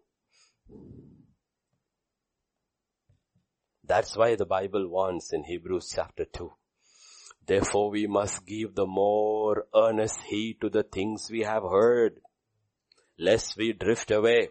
That's 3.84 4.16
why 4.16 4.34
the 4.34 4.46
Bible 4.46 4.88
warns 4.88 5.32
in 5.32 5.44
Hebrews 5.44 5.92
chapter 5.94 6.24
2. 6.24 6.52
Therefore 7.46 7.90
we 7.90 8.08
must 8.08 8.44
give 8.44 8.74
the 8.74 8.86
more 8.86 9.66
earnest 9.74 10.20
heed 10.22 10.60
to 10.60 10.68
the 10.68 10.82
things 10.82 11.28
we 11.30 11.43
have 11.43 11.62
heard, 11.62 12.20
lest 13.16 13.56
we 13.56 13.72
drift 13.72 14.10
away. 14.10 14.48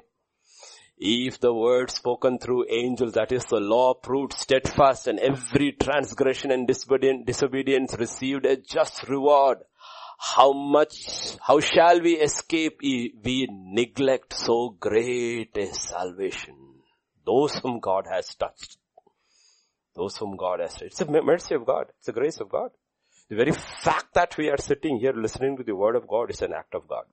If 0.97 1.41
the 1.41 1.53
word 1.53 1.91
spoken 1.91 2.39
through 2.39 2.67
angels, 2.69 3.13
that 3.13 3.33
is 3.33 3.43
the 3.45 3.59
law 3.59 3.93
proved 3.93 4.31
steadfast 4.31 5.07
and 5.07 5.19
every 5.19 5.73
transgression 5.73 6.51
and 6.51 6.65
disobedience 6.65 7.95
received 7.99 8.45
a 8.45 8.55
just 8.55 9.03
reward, 9.09 9.57
how 10.17 10.53
much, 10.53 11.37
how 11.41 11.59
shall 11.59 12.01
we 12.01 12.13
escape 12.13 12.79
if 12.81 13.13
we 13.23 13.47
neglect 13.51 14.33
so 14.33 14.69
great 14.69 15.55
a 15.57 15.73
salvation? 15.73 16.55
Those 17.25 17.55
whom 17.55 17.79
God 17.79 18.05
has 18.09 18.33
touched. 18.35 18.77
Those 19.95 20.17
whom 20.17 20.37
God 20.37 20.59
has 20.59 20.73
touched. 20.73 20.85
It's 20.85 21.01
a 21.01 21.05
mercy 21.05 21.55
of 21.55 21.65
God. 21.65 21.87
It's 21.99 22.07
a 22.07 22.13
grace 22.13 22.39
of 22.39 22.49
God. 22.49 22.71
The 23.29 23.35
very 23.35 23.51
fact 23.51 24.13
that 24.13 24.37
we 24.37 24.49
are 24.49 24.57
sitting 24.57 24.99
here 24.99 25.13
listening 25.13 25.57
to 25.57 25.63
the 25.63 25.75
word 25.75 25.95
of 25.95 26.07
God 26.07 26.29
is 26.29 26.41
an 26.41 26.53
act 26.53 26.75
of 26.75 26.87
God. 26.87 27.05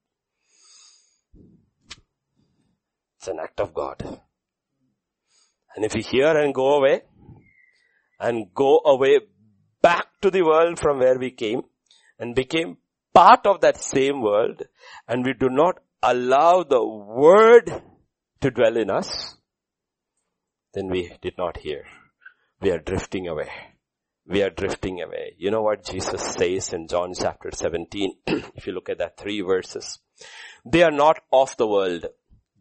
It's 3.17 3.29
an 3.29 3.39
act 3.41 3.61
of 3.61 3.73
God. 3.73 4.21
And 5.75 5.85
if 5.85 5.95
we 5.95 6.03
hear 6.03 6.37
and 6.37 6.55
go 6.55 6.75
away, 6.75 7.03
and 8.21 8.53
go 8.55 8.81
away 8.85 9.21
back 9.81 10.07
to 10.21 10.31
the 10.31 10.43
world 10.43 10.79
from 10.79 10.99
where 10.99 11.19
we 11.19 11.31
came, 11.31 11.63
and 12.19 12.35
became 12.35 12.77
part 13.15 13.47
of 13.47 13.61
that 13.61 13.77
same 13.77 14.23
world 14.23 14.63
and 15.09 15.25
we 15.25 15.33
do 15.33 15.49
not 15.49 15.79
allow 16.03 16.63
the 16.63 16.85
word 16.85 17.83
to 18.41 18.51
dwell 18.51 18.77
in 18.77 18.91
us, 18.91 19.37
then 20.75 20.89
we 20.89 21.13
did 21.21 21.35
not 21.39 21.59
hear. 21.59 21.85
We 22.61 22.71
are 22.71 22.79
drifting 22.79 23.29
away. 23.29 23.51
We 24.27 24.43
are 24.43 24.51
drifting 24.51 25.03
away. 25.03 25.35
You 25.37 25.51
know 25.51 25.63
what 25.63 25.85
Jesus 25.85 26.23
says 26.23 26.73
in 26.73 26.89
John 26.89 27.13
chapter 27.15 27.51
17? 27.53 28.13
if 28.27 28.67
you 28.67 28.73
look 28.73 28.89
at 28.89 28.99
that 28.99 29.17
three 29.17 29.41
verses. 29.41 29.99
They 30.65 30.83
are 30.83 30.93
not 30.93 31.21
of 31.33 31.57
the 31.57 31.67
world, 31.67 32.07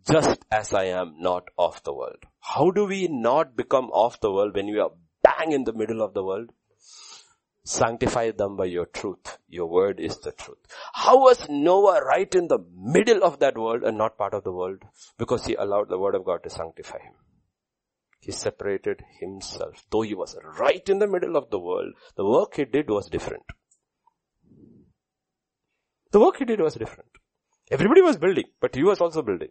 just 0.10 0.44
as 0.52 0.73
I 0.73 0.86
am 0.86 1.15
not 1.19 1.44
of 1.57 1.82
the 1.84 1.94
world. 1.94 2.23
How 2.40 2.72
do 2.72 2.86
we 2.86 3.07
not 3.07 3.56
become 3.56 3.91
of 3.94 4.19
the 4.22 4.32
world 4.32 4.56
when 4.56 4.68
we 4.68 4.80
are 4.80 4.91
bang 5.23 5.52
in 5.52 5.64
the 5.64 5.73
middle 5.73 6.02
of 6.02 6.14
the 6.14 6.23
world? 6.23 6.49
Sanctify 7.63 8.31
them 8.31 8.57
by 8.57 8.65
your 8.65 8.88
truth. 8.88 9.38
Your 9.47 9.67
word 9.67 9.99
is 9.99 10.17
the 10.19 10.31
truth. 10.31 10.57
How 10.93 11.19
was 11.19 11.47
Noah 11.47 12.03
right 12.03 12.33
in 12.33 12.47
the 12.47 12.59
middle 12.75 13.23
of 13.23 13.39
that 13.39 13.57
world 13.57 13.83
and 13.83 13.97
not 13.97 14.17
part 14.17 14.33
of 14.33 14.43
the 14.43 14.51
world? 14.51 14.83
Because 15.17 15.45
he 15.45 15.53
allowed 15.53 15.89
the 15.89 15.99
word 15.99 16.15
of 16.15 16.25
God 16.25 16.41
to 16.43 16.49
sanctify 16.49 16.99
him. 16.99 17.13
He 18.19 18.31
separated 18.31 19.03
himself. 19.19 19.85
Though 19.91 20.01
he 20.01 20.15
was 20.15 20.38
right 20.59 20.88
in 20.89 20.99
the 20.99 21.07
middle 21.07 21.35
of 21.35 21.49
the 21.49 21.59
world, 21.59 21.93
the 22.15 22.25
work 22.25 22.55
he 22.55 22.65
did 22.65 22.89
was 22.89 23.09
different. 23.09 23.43
The 26.11 26.19
work 26.19 26.38
he 26.38 26.45
did 26.45 26.61
was 26.61 26.75
different. 26.75 27.09
Everybody 27.69 28.01
was 28.01 28.17
building, 28.17 28.45
but 28.59 28.75
he 28.75 28.83
was 28.83 28.99
also 28.99 29.21
building. 29.21 29.49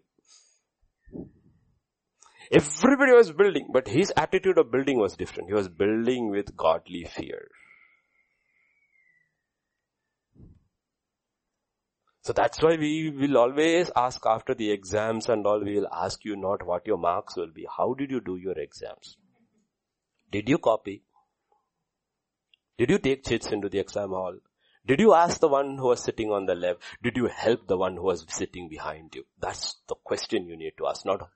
Everybody 2.53 3.13
was 3.13 3.33
building, 3.33 3.69
but 3.73 3.89
his 3.89 4.13
attitude 4.17 4.59
of 4.59 4.71
building 4.71 4.99
was 4.99 5.17
different. 5.17 5.49
He 5.49 5.55
was 5.55 5.69
building 5.69 6.31
with 6.31 6.57
godly 6.57 7.05
fear. 7.05 7.49
So 12.23 12.35
that's 12.35 12.63
why 12.63 12.77
we 12.77 13.11
will 13.11 13.39
always 13.39 13.91
ask 13.97 14.27
after 14.27 14.55
the 14.55 14.71
exams 14.71 15.29
and 15.29 15.47
all, 15.47 15.65
we 15.65 15.77
will 15.77 15.89
ask 15.93 16.25
you 16.25 16.37
not 16.37 16.67
what 16.67 16.87
your 16.87 16.99
marks 16.99 17.37
will 17.37 17.51
be. 17.51 17.67
How 17.77 17.95
did 17.95 18.11
you 18.11 18.21
do 18.21 18.37
your 18.37 18.59
exams? 18.59 19.17
Did 20.31 20.49
you 20.49 20.59
copy? 20.59 21.03
Did 22.77 22.91
you 22.91 22.99
take 22.99 23.25
chits 23.25 23.51
into 23.51 23.69
the 23.69 23.79
exam 23.79 24.11
hall? 24.11 24.39
Did 24.87 25.01
you 25.01 25.15
ask 25.15 25.41
the 25.41 25.49
one 25.49 25.77
who 25.79 25.89
was 25.89 26.03
sitting 26.03 26.31
on 26.31 26.47
the 26.47 26.55
left? 26.55 26.83
Did 27.03 27.17
you 27.17 27.27
help 27.27 27.67
the 27.67 27.77
one 27.77 27.97
who 27.97 28.03
was 28.03 28.27
sitting 28.29 28.69
behind 28.69 29.15
you? 29.15 29.25
That's 29.39 29.77
the 29.89 29.95
question 29.95 30.47
you 30.47 30.57
need 30.57 30.73
to 30.79 30.87
ask, 30.89 31.05
not 31.07 31.29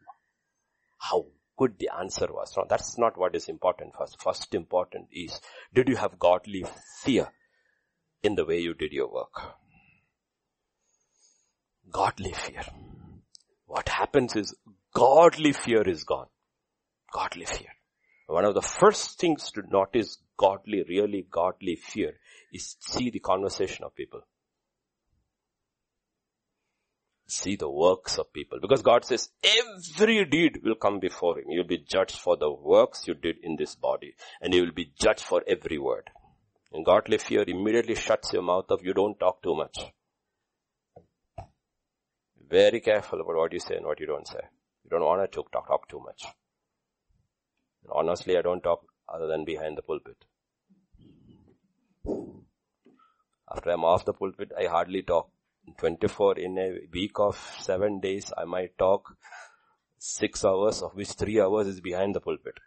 how 0.98 1.27
good 1.56 1.78
the 1.78 1.90
answer 1.98 2.27
was. 2.31 2.55
No, 2.56 2.65
that's 2.69 2.98
not 2.98 3.19
what 3.19 3.35
is 3.35 3.48
important 3.48 3.94
first. 3.97 4.20
First 4.23 4.55
important 4.55 5.09
is, 5.12 5.40
did 5.74 5.89
you 5.89 5.97
have 5.97 6.19
godly 6.19 6.65
fear 7.02 7.28
in 8.23 8.35
the 8.35 8.44
way 8.44 8.61
you 8.61 8.74
did 8.74 8.93
your 8.93 9.12
work? 9.12 9.55
Godly 11.95 12.33
fear. 12.33 12.62
What 13.66 13.89
happens 13.89 14.35
is 14.35 14.53
godly 14.93 15.53
fear 15.53 15.89
is 15.89 16.03
gone. 16.03 16.27
Godly 17.12 17.45
fear. 17.45 17.69
One 18.27 18.45
of 18.45 18.55
the 18.55 18.62
first 18.62 19.21
things 19.21 19.53
to 19.53 19.62
notice 19.71 20.19
godly, 20.37 20.83
really 20.89 21.25
godly 21.31 21.77
fear 21.77 22.15
is 22.53 22.75
see 22.81 23.11
the 23.11 23.21
conversation 23.21 23.85
of 23.85 23.95
people. 23.95 24.23
See 27.29 27.55
the 27.55 27.71
works 27.71 28.19
of 28.19 28.33
people. 28.33 28.59
Because 28.61 28.83
God 28.83 29.05
says 29.05 29.29
every 29.45 30.25
deed 30.25 30.62
will 30.65 30.75
come 30.75 30.99
before 30.99 31.39
Him. 31.39 31.45
You'll 31.49 31.65
be 31.65 31.79
judged 31.79 32.19
for 32.19 32.37
the 32.37 32.51
works 32.51 33.07
you 33.07 33.15
did 33.15 33.37
in 33.41 33.55
this 33.57 33.77
body. 33.77 34.16
And 34.41 34.53
you 34.53 34.62
will 34.62 34.73
be 34.73 34.93
judged 34.99 35.23
for 35.23 35.45
every 35.47 35.79
word. 35.79 36.11
And 36.73 36.85
godly 36.85 37.19
fear 37.19 37.45
immediately 37.47 37.95
shuts 37.95 38.33
your 38.33 38.43
mouth 38.43 38.69
off. 38.71 38.83
You 38.83 38.95
don't 38.95 39.21
talk 39.21 39.45
too 39.45 39.55
much. 39.55 39.79
Very 42.49 42.81
careful 42.81 43.21
about 43.21 43.37
what 43.37 43.53
you 43.53 43.59
say 43.59 43.77
and 43.77 43.87
what 43.87 44.01
you 44.01 44.07
don't 44.07 44.29
say. 44.29 44.41
You 44.85 44.91
don't 44.91 45.03
want 45.03 45.23
to 45.23 45.35
talk, 45.35 45.51
talk 45.53 45.89
too 45.89 46.01
much. 46.01 46.25
And 47.83 47.93
honestly, 47.93 48.37
I 48.37 48.43
don't 48.43 48.62
talk 48.62 48.85
other 49.12 49.27
than 49.27 49.45
behind 49.45 49.79
the 49.79 49.83
pulpit. 49.83 50.16
After 53.51 53.71
I'm 53.71 53.85
off 53.85 54.05
the 54.05 54.12
pulpit, 54.12 54.53
I 54.59 54.66
hardly 54.66 55.03
talk. 55.03 55.31
24 55.79 56.39
in 56.39 56.59
a 56.59 56.79
week 56.93 57.19
of 57.19 57.37
7 57.61 58.01
days, 58.01 58.31
I 58.37 58.45
might 58.45 58.77
talk 58.77 59.16
6 59.99 60.45
hours, 60.45 60.83
of 60.83 60.95
which 60.95 61.12
3 61.12 61.41
hours 61.41 61.66
is 61.66 61.81
behind 61.81 62.15
the 62.15 62.21
pulpit. 62.21 62.59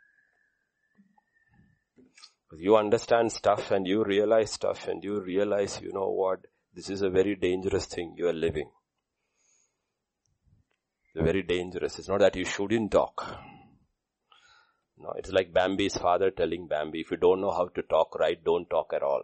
You 2.58 2.78
understand 2.78 3.32
stuff 3.32 3.72
and 3.72 3.86
you 3.86 4.04
realize 4.04 4.52
stuff 4.52 4.88
and 4.88 5.04
you 5.04 5.20
realize, 5.20 5.80
you 5.82 5.94
know 5.94 6.10
what, 6.10 6.40
this 6.74 6.90
is 6.90 7.04
a 7.04 7.10
very 7.10 7.36
dangerous 7.36 7.86
thing 7.86 8.16
you 8.18 8.28
are 8.28 8.34
living. 8.34 8.72
Very 11.18 11.42
dangerous. 11.42 11.98
It's 11.98 12.08
not 12.08 12.20
that 12.20 12.36
you 12.36 12.46
shouldn't 12.46 12.92
talk. 12.92 13.26
No, 15.00 15.14
it's 15.18 15.32
like 15.32 15.52
Bambi's 15.52 15.98
father 15.98 16.30
telling 16.30 16.68
Bambi, 16.68 17.00
if 17.00 17.10
you 17.10 17.18
don't 17.18 17.42
know 17.42 17.50
how 17.50 17.70
to 17.70 17.82
talk 17.82 18.14
right, 18.20 18.38
don't 18.44 18.70
talk 18.70 18.94
at 18.94 19.02
all. 19.02 19.24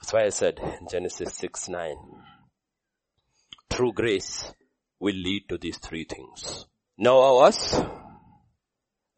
That's 0.00 0.12
why 0.12 0.24
I 0.24 0.30
said 0.30 0.58
Genesis 0.90 1.34
6 1.34 1.68
9, 1.68 1.96
true 3.68 3.92
grace 3.92 4.52
will 4.98 5.14
lead 5.14 5.42
to 5.50 5.58
these 5.58 5.76
three 5.76 6.04
things. 6.04 6.64
Noah 6.96 7.34
was 7.34 7.78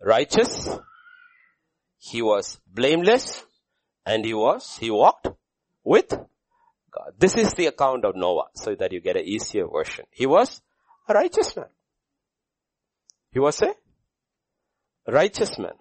righteous, 0.01 0.69
he 1.99 2.21
was 2.23 2.59
blameless, 2.67 3.45
and 4.05 4.25
he 4.25 4.35
was, 4.35 4.77
he 4.79 4.91
walked 4.91 5.29
with 5.85 6.09
God. 6.09 7.13
This 7.19 7.37
is 7.37 7.53
the 7.55 7.67
account 7.67 8.05
of 8.05 8.17
Noah, 8.17 8.49
so 8.55 8.75
that 8.75 8.93
you 8.93 9.01
get 9.01 9.17
an 9.17 9.25
easier 9.25 9.67
version. 9.67 10.05
He 10.11 10.27
was 10.27 10.61
a 11.09 11.15
righteous 11.15 11.57
man. 11.57 11.67
He 13.31 13.39
was 13.39 13.63
a 13.63 13.75
righteous 15.09 15.59
man. 15.59 15.73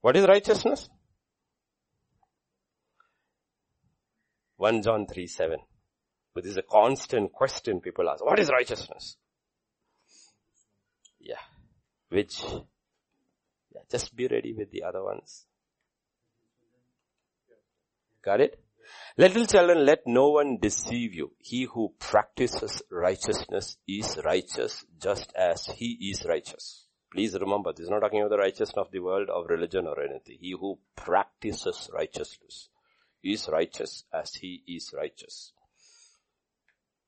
What 0.00 0.16
is 0.16 0.26
righteousness? 0.26 0.90
1 4.56 4.82
John 4.82 5.06
3 5.06 5.26
7. 5.26 5.58
But 6.34 6.44
this 6.44 6.52
is 6.52 6.58
a 6.58 6.62
constant 6.62 7.32
question 7.32 7.80
people 7.80 8.08
ask. 8.10 8.24
What 8.24 8.38
is 8.38 8.50
righteousness? 8.50 9.16
Yeah. 11.20 11.40
Which, 12.08 12.42
yeah, 13.74 13.82
just 13.90 14.14
be 14.14 14.26
ready 14.26 14.52
with 14.52 14.70
the 14.70 14.82
other 14.82 15.02
ones. 15.02 15.46
Got 18.24 18.40
it? 18.40 18.58
Little 19.16 19.46
children, 19.46 19.84
let 19.84 20.06
no 20.06 20.30
one 20.30 20.58
deceive 20.60 21.14
you. 21.14 21.32
He 21.38 21.64
who 21.64 21.94
practices 21.98 22.82
righteousness 22.90 23.76
is 23.86 24.18
righteous 24.24 24.84
just 25.00 25.32
as 25.36 25.66
he 25.66 26.10
is 26.10 26.24
righteous. 26.26 26.86
Please 27.12 27.36
remember, 27.38 27.72
this 27.72 27.84
is 27.84 27.90
not 27.90 28.00
talking 28.00 28.20
about 28.20 28.30
the 28.30 28.38
righteousness 28.38 28.76
of 28.76 28.90
the 28.90 28.98
world, 28.98 29.30
of 29.30 29.46
religion 29.48 29.86
or 29.86 30.00
anything. 30.00 30.38
He 30.40 30.52
who 30.58 30.78
practices 30.96 31.88
righteousness 31.92 32.70
is 33.22 33.48
righteous 33.48 34.04
as 34.12 34.34
he 34.34 34.62
is 34.66 34.92
righteous. 34.96 35.52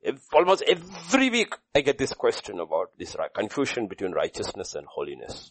If, 0.00 0.20
almost 0.32 0.62
every 0.68 1.30
week 1.30 1.54
I 1.74 1.80
get 1.80 1.98
this 1.98 2.12
question 2.12 2.60
about 2.60 2.90
this 2.96 3.16
confusion 3.34 3.88
between 3.88 4.12
righteousness 4.12 4.76
and 4.76 4.86
holiness. 4.86 5.50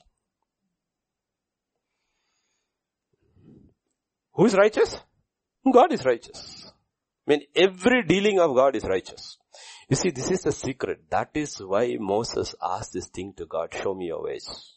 Who 4.35 4.45
is 4.45 4.55
righteous? 4.55 4.97
God 5.73 5.91
is 5.91 6.05
righteous. 6.05 6.71
I 7.27 7.31
mean, 7.31 7.41
every 7.55 8.03
dealing 8.03 8.39
of 8.39 8.55
God 8.55 8.75
is 8.75 8.83
righteous. 8.83 9.37
You 9.89 9.95
see, 9.95 10.11
this 10.11 10.31
is 10.31 10.41
the 10.41 10.51
secret. 10.51 11.09
That 11.09 11.29
is 11.33 11.57
why 11.57 11.97
Moses 11.99 12.55
asked 12.61 12.93
this 12.93 13.07
thing 13.07 13.33
to 13.37 13.45
God, 13.45 13.73
show 13.73 13.93
me 13.93 14.07
your 14.07 14.23
ways. 14.23 14.73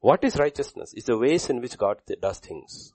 What 0.00 0.22
is 0.24 0.38
righteousness? 0.38 0.92
It's 0.94 1.06
the 1.06 1.18
ways 1.18 1.48
in 1.48 1.60
which 1.60 1.78
God 1.78 1.96
does 2.20 2.38
things. 2.38 2.92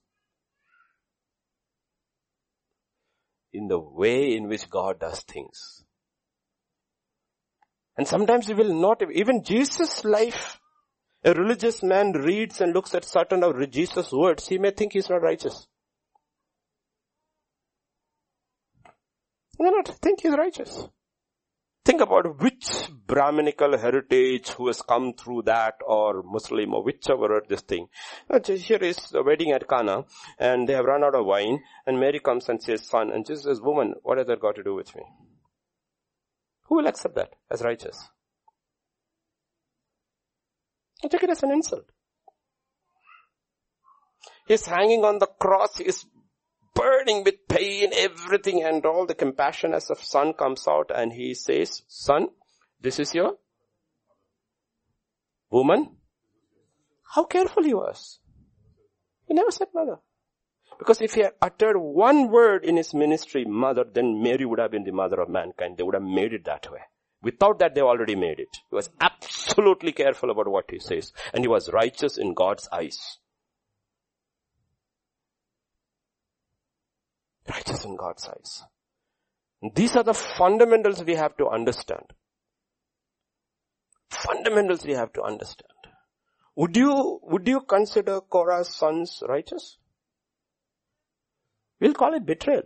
in 3.53 3.67
the 3.67 3.79
way 3.79 4.35
in 4.35 4.47
which 4.47 4.69
God 4.69 4.99
does 4.99 5.21
things. 5.21 5.83
And 7.97 8.07
sometimes 8.07 8.47
we 8.47 8.53
will 8.53 8.73
not, 8.73 9.01
even 9.13 9.43
Jesus' 9.43 10.05
life, 10.05 10.59
a 11.23 11.33
religious 11.33 11.83
man 11.83 12.13
reads 12.13 12.61
and 12.61 12.73
looks 12.73 12.95
at 12.95 13.05
certain 13.05 13.43
of 13.43 13.69
Jesus' 13.69 14.11
words, 14.11 14.47
he 14.47 14.57
may 14.57 14.71
think 14.71 14.93
he's 14.93 15.09
not 15.09 15.21
righteous. 15.21 15.67
He 19.61 19.65
may 19.65 19.73
not 19.73 19.89
think 20.01 20.21
he's 20.21 20.35
righteous. 20.35 20.87
Think 21.85 22.01
about 22.01 22.41
which 22.41 22.89
Brahminical 23.05 23.77
heritage 23.77 24.49
who 24.49 24.65
has 24.65 24.81
come 24.81 25.13
through 25.13 25.43
that 25.43 25.75
or 25.85 26.23
Muslim 26.23 26.73
or 26.73 26.83
whichever 26.83 27.43
this 27.47 27.61
thing. 27.61 27.87
Uh, 28.27 28.39
here 28.41 28.79
is 28.79 28.97
the 29.11 29.21
wedding 29.21 29.51
at 29.51 29.69
Cana 29.69 30.05
and 30.39 30.67
they 30.67 30.73
have 30.73 30.85
run 30.85 31.03
out 31.03 31.13
of 31.13 31.27
wine 31.27 31.59
and 31.85 31.99
Mary 31.99 32.19
comes 32.19 32.49
and 32.49 32.59
says, 32.59 32.87
son, 32.87 33.11
and 33.11 33.23
Jesus 33.23 33.43
says, 33.43 33.61
woman, 33.61 33.93
what 34.01 34.17
has 34.17 34.25
that 34.25 34.39
got 34.39 34.55
to 34.55 34.63
do 34.63 34.73
with 34.73 34.95
me? 34.95 35.03
Who 36.63 36.77
will 36.77 36.87
accept 36.87 37.13
that 37.13 37.35
as 37.51 37.61
righteous? 37.61 38.09
I 41.03 41.07
take 41.07 41.21
it 41.21 41.29
as 41.29 41.43
an 41.43 41.51
insult. 41.51 41.85
He's 44.47 44.65
hanging 44.65 45.05
on 45.05 45.19
the 45.19 45.27
cross, 45.27 45.77
he's 45.77 46.03
burning 46.73 47.23
with 47.23 47.47
pain, 47.47 47.91
everything 47.93 48.63
and 48.63 48.85
all 48.85 49.05
the 49.05 49.15
compassion 49.15 49.73
as 49.73 49.87
the 49.87 49.95
son 49.95 50.33
comes 50.33 50.67
out 50.67 50.91
and 50.93 51.13
he 51.13 51.33
says, 51.33 51.83
son, 51.87 52.29
this 52.79 52.99
is 52.99 53.13
your 53.13 53.37
woman. 55.49 55.97
How 57.13 57.25
careful 57.25 57.63
he 57.63 57.73
was. 57.73 58.19
He 59.27 59.33
never 59.33 59.51
said 59.51 59.67
mother. 59.73 59.99
Because 60.79 61.01
if 61.01 61.13
he 61.13 61.21
had 61.21 61.33
uttered 61.41 61.77
one 61.77 62.31
word 62.31 62.65
in 62.65 62.77
his 62.77 62.93
ministry, 62.93 63.45
mother, 63.45 63.83
then 63.83 64.23
Mary 64.23 64.45
would 64.45 64.59
have 64.59 64.71
been 64.71 64.83
the 64.83 64.91
mother 64.91 65.21
of 65.21 65.29
mankind. 65.29 65.77
They 65.77 65.83
would 65.83 65.93
have 65.93 66.03
made 66.03 66.33
it 66.33 66.45
that 66.45 66.71
way. 66.71 66.79
Without 67.21 67.59
that, 67.59 67.75
they've 67.75 67.83
already 67.83 68.15
made 68.15 68.39
it. 68.39 68.49
He 68.69 68.75
was 68.75 68.89
absolutely 68.99 69.91
careful 69.91 70.31
about 70.31 70.47
what 70.47 70.71
he 70.71 70.79
says. 70.79 71.13
And 71.33 71.43
he 71.43 71.47
was 71.47 71.71
righteous 71.71 72.17
in 72.17 72.33
God's 72.33 72.67
eyes. 72.71 73.19
Righteous 77.51 77.85
in 77.85 77.95
God's 77.95 78.27
eyes. 78.27 78.63
These 79.75 79.95
are 79.95 80.03
the 80.03 80.13
fundamentals 80.13 81.03
we 81.03 81.15
have 81.15 81.35
to 81.37 81.47
understand. 81.47 82.05
Fundamentals 84.09 84.85
we 84.85 84.93
have 84.93 85.13
to 85.13 85.21
understand. 85.21 85.67
Would 86.55 86.75
you, 86.75 87.19
would 87.23 87.47
you 87.47 87.61
consider 87.61 88.21
Korah's 88.21 88.73
sons 88.75 89.23
righteous? 89.27 89.77
We'll 91.79 91.93
call 91.93 92.13
it 92.13 92.25
betrayal. 92.25 92.63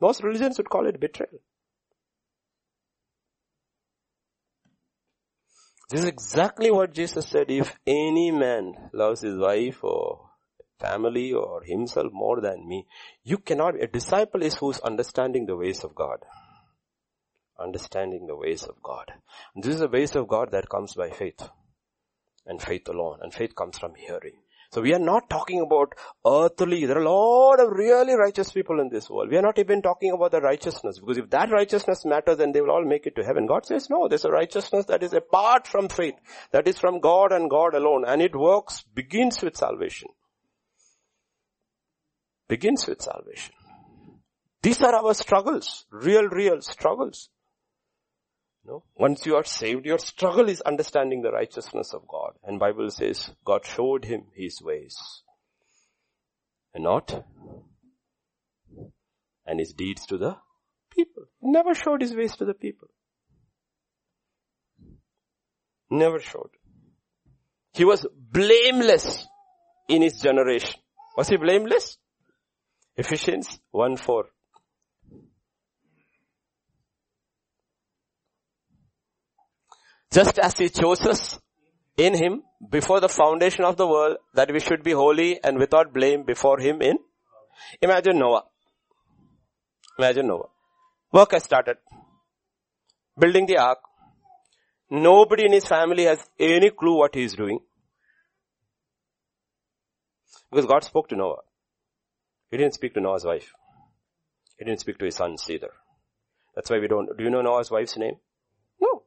Most 0.00 0.22
religions 0.22 0.58
would 0.58 0.70
call 0.70 0.86
it 0.86 1.00
betrayal. 1.00 1.40
This 5.90 6.00
is 6.02 6.06
exactly 6.06 6.70
what 6.70 6.92
Jesus 6.92 7.26
said. 7.26 7.50
If 7.50 7.74
any 7.86 8.30
man 8.30 8.74
loves 8.92 9.22
his 9.22 9.38
wife 9.38 9.82
or 9.82 10.27
family 10.78 11.32
or 11.32 11.62
himself 11.62 12.12
more 12.12 12.40
than 12.40 12.66
me, 12.68 12.86
you 13.22 13.38
cannot, 13.38 13.80
a 13.80 13.86
disciple 13.86 14.42
is 14.42 14.56
who's 14.56 14.80
understanding 14.80 15.46
the 15.46 15.56
ways 15.56 15.84
of 15.84 15.94
God. 15.94 16.18
Understanding 17.58 18.26
the 18.26 18.36
ways 18.36 18.62
of 18.64 18.82
God. 18.82 19.12
And 19.54 19.64
this 19.64 19.74
is 19.74 19.80
the 19.80 19.88
ways 19.88 20.14
of 20.14 20.28
God 20.28 20.50
that 20.52 20.68
comes 20.68 20.94
by 20.94 21.10
faith. 21.10 21.48
And 22.46 22.62
faith 22.62 22.88
alone. 22.88 23.18
And 23.22 23.34
faith 23.34 23.54
comes 23.54 23.78
from 23.78 23.94
hearing. 23.94 24.40
So 24.70 24.82
we 24.82 24.92
are 24.92 24.98
not 24.98 25.30
talking 25.30 25.62
about 25.62 25.94
earthly, 26.26 26.84
there 26.84 26.98
are 26.98 27.02
a 27.02 27.10
lot 27.10 27.58
of 27.58 27.70
really 27.70 28.14
righteous 28.14 28.52
people 28.52 28.80
in 28.80 28.90
this 28.90 29.08
world. 29.08 29.30
We 29.30 29.38
are 29.38 29.42
not 29.42 29.58
even 29.58 29.80
talking 29.80 30.12
about 30.12 30.30
the 30.32 30.42
righteousness 30.42 30.98
because 30.98 31.16
if 31.16 31.30
that 31.30 31.50
righteousness 31.50 32.04
matters 32.04 32.36
then 32.36 32.52
they 32.52 32.60
will 32.60 32.72
all 32.72 32.84
make 32.84 33.06
it 33.06 33.16
to 33.16 33.24
heaven. 33.24 33.46
God 33.46 33.64
says 33.64 33.88
no, 33.88 34.08
there's 34.08 34.26
a 34.26 34.30
righteousness 34.30 34.84
that 34.86 35.02
is 35.02 35.14
apart 35.14 35.66
from 35.66 35.88
faith, 35.88 36.16
that 36.52 36.68
is 36.68 36.78
from 36.78 37.00
God 37.00 37.32
and 37.32 37.48
God 37.48 37.74
alone 37.74 38.04
and 38.06 38.20
it 38.20 38.36
works, 38.36 38.84
begins 38.94 39.42
with 39.42 39.56
salvation. 39.56 40.08
Begins 42.48 42.86
with 42.86 43.02
salvation. 43.02 43.54
These 44.62 44.80
are 44.82 44.94
our 44.94 45.14
struggles, 45.14 45.86
real, 45.90 46.24
real 46.28 46.60
struggles. 46.62 47.28
No? 48.64 48.84
Once 48.96 49.24
you 49.24 49.36
are 49.36 49.44
saved, 49.44 49.86
your 49.86 49.98
struggle 49.98 50.48
is 50.48 50.60
understanding 50.60 51.22
the 51.22 51.30
righteousness 51.30 51.94
of 51.94 52.06
God. 52.08 52.32
And 52.42 52.58
Bible 52.58 52.90
says 52.90 53.30
God 53.44 53.64
showed 53.64 54.04
him 54.04 54.24
his 54.34 54.60
ways. 54.60 54.96
And 56.74 56.84
not 56.84 57.24
and 59.46 59.58
his 59.58 59.72
deeds 59.72 60.04
to 60.06 60.18
the 60.18 60.36
people. 60.94 61.24
Never 61.40 61.74
showed 61.74 62.02
his 62.02 62.14
ways 62.14 62.36
to 62.36 62.44
the 62.44 62.54
people. 62.54 62.88
Never 65.90 66.20
showed. 66.20 66.50
He 67.72 67.84
was 67.84 68.06
blameless 68.14 69.26
in 69.88 70.02
his 70.02 70.20
generation. 70.20 70.78
Was 71.16 71.28
he 71.28 71.36
blameless? 71.36 71.96
Ephesians 72.98 73.60
1 73.70 73.96
4. 73.96 74.24
Just 80.12 80.38
as 80.40 80.58
he 80.58 80.68
chose 80.68 81.06
us 81.06 81.38
in 81.96 82.14
him 82.14 82.42
before 82.70 82.98
the 82.98 83.08
foundation 83.08 83.64
of 83.64 83.76
the 83.76 83.86
world 83.86 84.16
that 84.34 84.50
we 84.52 84.58
should 84.58 84.82
be 84.82 84.90
holy 84.90 85.38
and 85.44 85.58
without 85.58 85.94
blame 85.94 86.24
before 86.24 86.58
him 86.58 86.82
in. 86.82 86.98
Imagine 87.80 88.18
Noah. 88.18 88.42
Imagine 89.96 90.26
Noah. 90.26 90.48
Work 91.12 91.32
has 91.32 91.44
started. 91.44 91.76
Building 93.16 93.46
the 93.46 93.58
ark. 93.58 93.78
Nobody 94.90 95.44
in 95.44 95.52
his 95.52 95.68
family 95.68 96.04
has 96.04 96.18
any 96.36 96.70
clue 96.70 96.96
what 96.98 97.14
he 97.14 97.22
is 97.22 97.34
doing. 97.34 97.60
Because 100.50 100.66
God 100.66 100.82
spoke 100.82 101.08
to 101.10 101.16
Noah. 101.16 101.47
He 102.50 102.56
didn't 102.56 102.74
speak 102.74 102.94
to 102.94 103.00
Noah's 103.00 103.24
wife. 103.24 103.52
He 104.58 104.64
didn't 104.64 104.80
speak 104.80 104.98
to 104.98 105.04
his 105.04 105.16
sons 105.16 105.48
either. 105.50 105.70
That's 106.54 106.70
why 106.70 106.78
we 106.78 106.88
don't, 106.88 107.16
do 107.16 107.22
you 107.22 107.30
know 107.30 107.42
Noah's 107.42 107.70
wife's 107.70 107.96
name? 107.96 108.16
No. 108.80 109.04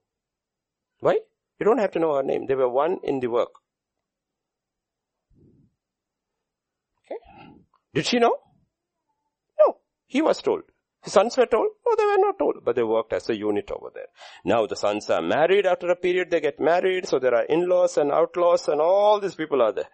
Why? 0.99 1.19
You 1.59 1.65
don't 1.65 1.79
have 1.79 1.91
to 1.91 1.99
know 1.99 2.15
her 2.15 2.23
name. 2.23 2.45
They 2.47 2.55
were 2.55 2.69
one 2.69 2.99
in 3.03 3.19
the 3.19 3.27
work. 3.27 3.51
Okay. 7.05 7.19
Did 7.93 8.05
she 8.05 8.19
know? 8.19 8.37
No. 9.59 9.77
He 10.05 10.21
was 10.21 10.41
told. 10.41 10.61
His 11.03 11.13
sons 11.13 11.35
were 11.35 11.47
told? 11.47 11.67
No, 11.85 11.95
they 11.95 12.05
were 12.05 12.25
not 12.25 12.37
told, 12.37 12.63
but 12.63 12.75
they 12.75 12.83
worked 12.83 13.11
as 13.11 13.27
a 13.29 13.35
unit 13.35 13.71
over 13.71 13.89
there. 13.93 14.07
Now 14.45 14.67
the 14.67 14.75
sons 14.75 15.09
are 15.09 15.21
married 15.21 15.65
after 15.65 15.89
a 15.89 15.95
period, 15.95 16.29
they 16.29 16.39
get 16.39 16.59
married, 16.59 17.07
so 17.07 17.17
there 17.17 17.33
are 17.33 17.45
in-laws 17.45 17.97
and 17.97 18.11
outlaws 18.11 18.67
and 18.67 18.79
all 18.79 19.19
these 19.19 19.35
people 19.35 19.61
are 19.63 19.71
there. 19.71 19.89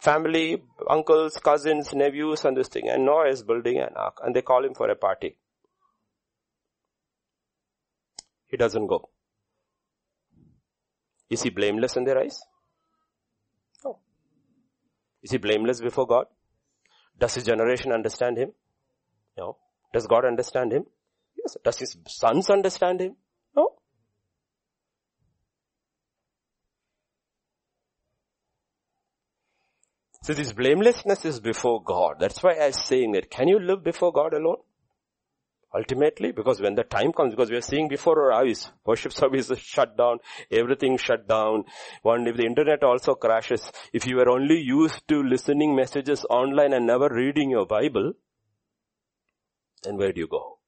Family, 0.00 0.62
uncles, 0.88 1.36
cousins, 1.36 1.92
nephews 1.92 2.44
and 2.44 2.56
this 2.56 2.68
thing. 2.68 2.88
And 2.88 3.04
Noah 3.04 3.28
is 3.28 3.42
building 3.42 3.78
an 3.78 3.90
ark 3.96 4.18
and 4.24 4.34
they 4.34 4.42
call 4.42 4.64
him 4.64 4.74
for 4.74 4.88
a 4.88 4.96
party. 4.96 5.36
He 8.48 8.56
doesn't 8.56 8.86
go. 8.86 9.10
Is 11.28 11.42
he 11.42 11.50
blameless 11.50 11.96
in 11.96 12.04
their 12.04 12.18
eyes? 12.18 12.40
No. 13.84 13.98
Is 15.22 15.30
he 15.30 15.38
blameless 15.38 15.80
before 15.80 16.06
God? 16.06 16.26
Does 17.18 17.34
his 17.34 17.44
generation 17.44 17.92
understand 17.92 18.38
him? 18.38 18.52
No. 19.36 19.58
Does 19.92 20.06
God 20.06 20.24
understand 20.24 20.72
him? 20.72 20.86
Yes. 21.36 21.56
Does 21.62 21.78
his 21.78 21.96
sons 22.08 22.48
understand 22.50 23.00
him? 23.00 23.16
No. 23.54 23.74
So 30.30 30.34
this 30.34 30.52
blamelessness 30.52 31.24
is 31.24 31.40
before 31.40 31.82
God. 31.82 32.20
That's 32.20 32.40
why 32.40 32.54
I'm 32.54 32.70
saying 32.70 33.10
that. 33.14 33.32
Can 33.32 33.48
you 33.48 33.58
live 33.58 33.82
before 33.82 34.12
God 34.12 34.32
alone? 34.32 34.58
Ultimately, 35.74 36.30
because 36.30 36.60
when 36.60 36.76
the 36.76 36.84
time 36.84 37.12
comes, 37.12 37.34
because 37.34 37.50
we 37.50 37.56
are 37.56 37.62
seeing 37.62 37.88
before 37.88 38.32
our 38.32 38.44
eyes, 38.44 38.70
worship 38.86 39.12
services 39.22 39.58
shut 39.58 39.98
down, 39.98 40.18
everything 40.48 40.98
shut 40.98 41.26
down. 41.26 41.64
One, 42.02 42.28
if 42.28 42.36
the 42.36 42.46
internet 42.46 42.84
also 42.84 43.16
crashes, 43.16 43.72
if 43.92 44.06
you 44.06 44.20
are 44.20 44.28
only 44.28 44.60
used 44.60 45.08
to 45.08 45.20
listening 45.20 45.74
messages 45.74 46.24
online 46.30 46.74
and 46.74 46.86
never 46.86 47.08
reading 47.08 47.50
your 47.50 47.66
Bible, 47.66 48.12
then 49.82 49.96
where 49.96 50.12
do 50.12 50.20
you 50.20 50.28
go? 50.28 50.58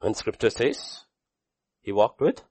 When 0.00 0.12
scripture 0.12 0.50
says, 0.50 1.06
he 1.80 1.90
walked 1.90 2.20
with 2.20 2.42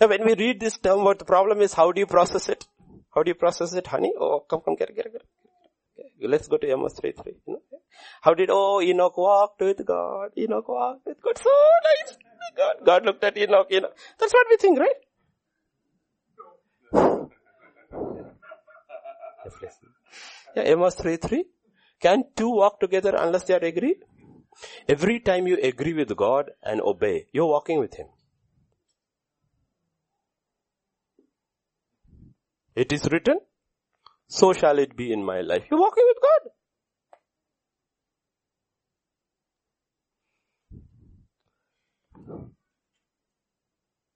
now 0.00 0.08
when 0.08 0.24
we 0.24 0.34
read 0.34 0.60
this 0.60 0.78
term, 0.78 1.04
what 1.04 1.18
the 1.18 1.24
problem 1.24 1.60
is, 1.60 1.74
how 1.74 1.92
do 1.92 2.00
you 2.00 2.06
process 2.06 2.48
it? 2.48 2.66
How 3.14 3.22
do 3.22 3.30
you 3.30 3.34
process 3.34 3.72
it, 3.74 3.86
honey? 3.86 4.12
Oh, 4.18 4.40
come, 4.48 4.60
come, 4.60 4.76
get 4.76 4.94
get 4.94 5.12
get. 5.12 5.22
Let's 6.22 6.48
go 6.48 6.56
to 6.58 6.70
Amos 6.70 6.94
3 6.94 7.12
3. 7.12 7.32
You 7.46 7.54
know? 7.54 7.60
How 8.22 8.34
did, 8.34 8.50
oh, 8.50 8.80
Enoch 8.80 9.16
walked 9.16 9.60
with 9.60 9.84
God. 9.86 10.30
Enoch 10.36 10.68
walked 10.68 11.06
with 11.06 11.20
God. 11.22 11.38
So 11.38 11.50
nice. 11.84 12.16
God, 12.56 12.74
God 12.84 13.06
looked 13.06 13.24
at 13.24 13.36
Enoch, 13.38 13.66
you 13.70 13.80
know. 13.80 13.90
That's 14.18 14.32
what 14.32 14.46
we 14.50 14.56
think, 14.56 14.78
right? 14.78 14.94
yeah, 20.56 20.62
Amos 20.62 20.94
3 20.94 21.16
3. 21.16 21.44
Can 22.00 22.24
two 22.36 22.50
walk 22.50 22.80
together 22.80 23.14
unless 23.16 23.44
they 23.44 23.54
are 23.54 23.64
agreed? 23.64 24.04
Every 24.88 25.20
time 25.20 25.46
you 25.46 25.58
agree 25.62 25.92
with 25.94 26.14
God 26.16 26.50
and 26.62 26.80
obey, 26.80 27.26
you're 27.32 27.46
walking 27.46 27.78
with 27.78 27.94
Him. 27.94 28.08
It 32.74 32.92
is 32.92 33.08
written, 33.10 33.38
so 34.28 34.52
shall 34.52 34.78
it 34.78 34.96
be 34.96 35.12
in 35.12 35.24
my 35.24 35.40
life. 35.40 35.64
You're 35.70 35.80
walking 35.80 36.04
with 36.06 36.16
God. 36.22 36.50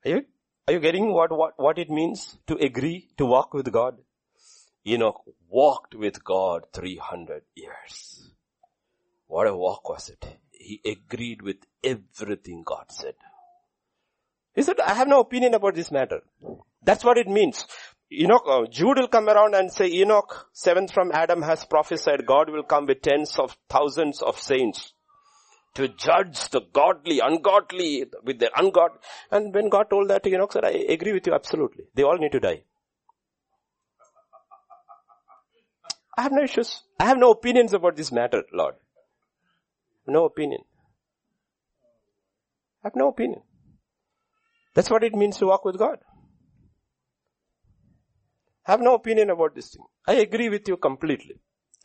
Are 0.04 0.10
you, 0.10 0.22
are 0.68 0.74
you 0.74 0.80
getting 0.80 1.12
what, 1.12 1.32
what, 1.32 1.54
what 1.56 1.78
it 1.78 1.90
means 1.90 2.36
to 2.46 2.54
agree 2.56 3.08
to 3.16 3.26
walk 3.26 3.54
with 3.54 3.72
God? 3.72 3.96
Enoch 4.86 5.22
walked 5.48 5.94
with 5.94 6.22
God 6.22 6.66
300 6.72 7.42
years. 7.54 8.30
What 9.26 9.46
a 9.46 9.56
walk 9.56 9.88
was 9.88 10.10
it? 10.10 10.38
He 10.50 10.80
agreed 10.84 11.42
with 11.42 11.56
everything 11.82 12.62
God 12.64 12.86
said. 12.90 13.14
He 14.54 14.62
said, 14.62 14.78
I 14.80 14.94
have 14.94 15.08
no 15.08 15.20
opinion 15.20 15.54
about 15.54 15.74
this 15.74 15.90
matter. 15.90 16.20
That's 16.82 17.02
what 17.02 17.18
it 17.18 17.26
means. 17.26 17.66
Enoch, 18.12 18.42
uh, 18.46 18.66
Jude 18.70 18.98
will 18.98 19.08
come 19.08 19.28
around 19.28 19.54
and 19.54 19.72
say, 19.72 19.86
Enoch, 19.86 20.48
seventh 20.52 20.92
from 20.92 21.10
Adam 21.12 21.42
has 21.42 21.64
prophesied 21.64 22.26
God 22.26 22.50
will 22.50 22.62
come 22.62 22.86
with 22.86 23.02
tens 23.02 23.38
of 23.38 23.56
thousands 23.68 24.22
of 24.22 24.38
saints 24.38 24.92
to 25.74 25.88
judge 25.88 26.48
the 26.50 26.60
godly, 26.72 27.20
ungodly 27.20 28.04
with 28.22 28.38
their 28.38 28.50
ungod. 28.50 28.90
And 29.30 29.52
when 29.52 29.68
God 29.68 29.90
told 29.90 30.08
that 30.10 30.22
to 30.22 30.30
Enoch 30.30 30.52
said, 30.52 30.64
I 30.64 30.70
agree 30.70 31.12
with 31.12 31.26
you 31.26 31.34
absolutely. 31.34 31.84
They 31.94 32.04
all 32.04 32.16
need 32.16 32.32
to 32.32 32.40
die. 32.40 32.62
I 36.16 36.22
have 36.22 36.32
no 36.32 36.44
issues. 36.44 36.82
I 37.00 37.06
have 37.06 37.18
no 37.18 37.32
opinions 37.32 37.74
about 37.74 37.96
this 37.96 38.12
matter, 38.12 38.44
Lord. 38.52 38.76
No 40.06 40.26
opinion. 40.26 40.60
I 42.84 42.88
have 42.88 42.94
no 42.94 43.08
opinion. 43.08 43.42
That's 44.74 44.90
what 44.90 45.02
it 45.02 45.14
means 45.14 45.38
to 45.38 45.46
walk 45.46 45.64
with 45.64 45.78
God. 45.78 45.98
Have 48.64 48.80
no 48.80 48.94
opinion 48.94 49.30
about 49.30 49.54
this 49.54 49.70
thing. 49.70 49.84
I 50.06 50.14
agree 50.14 50.48
with 50.48 50.66
you 50.68 50.76
completely. 50.76 51.36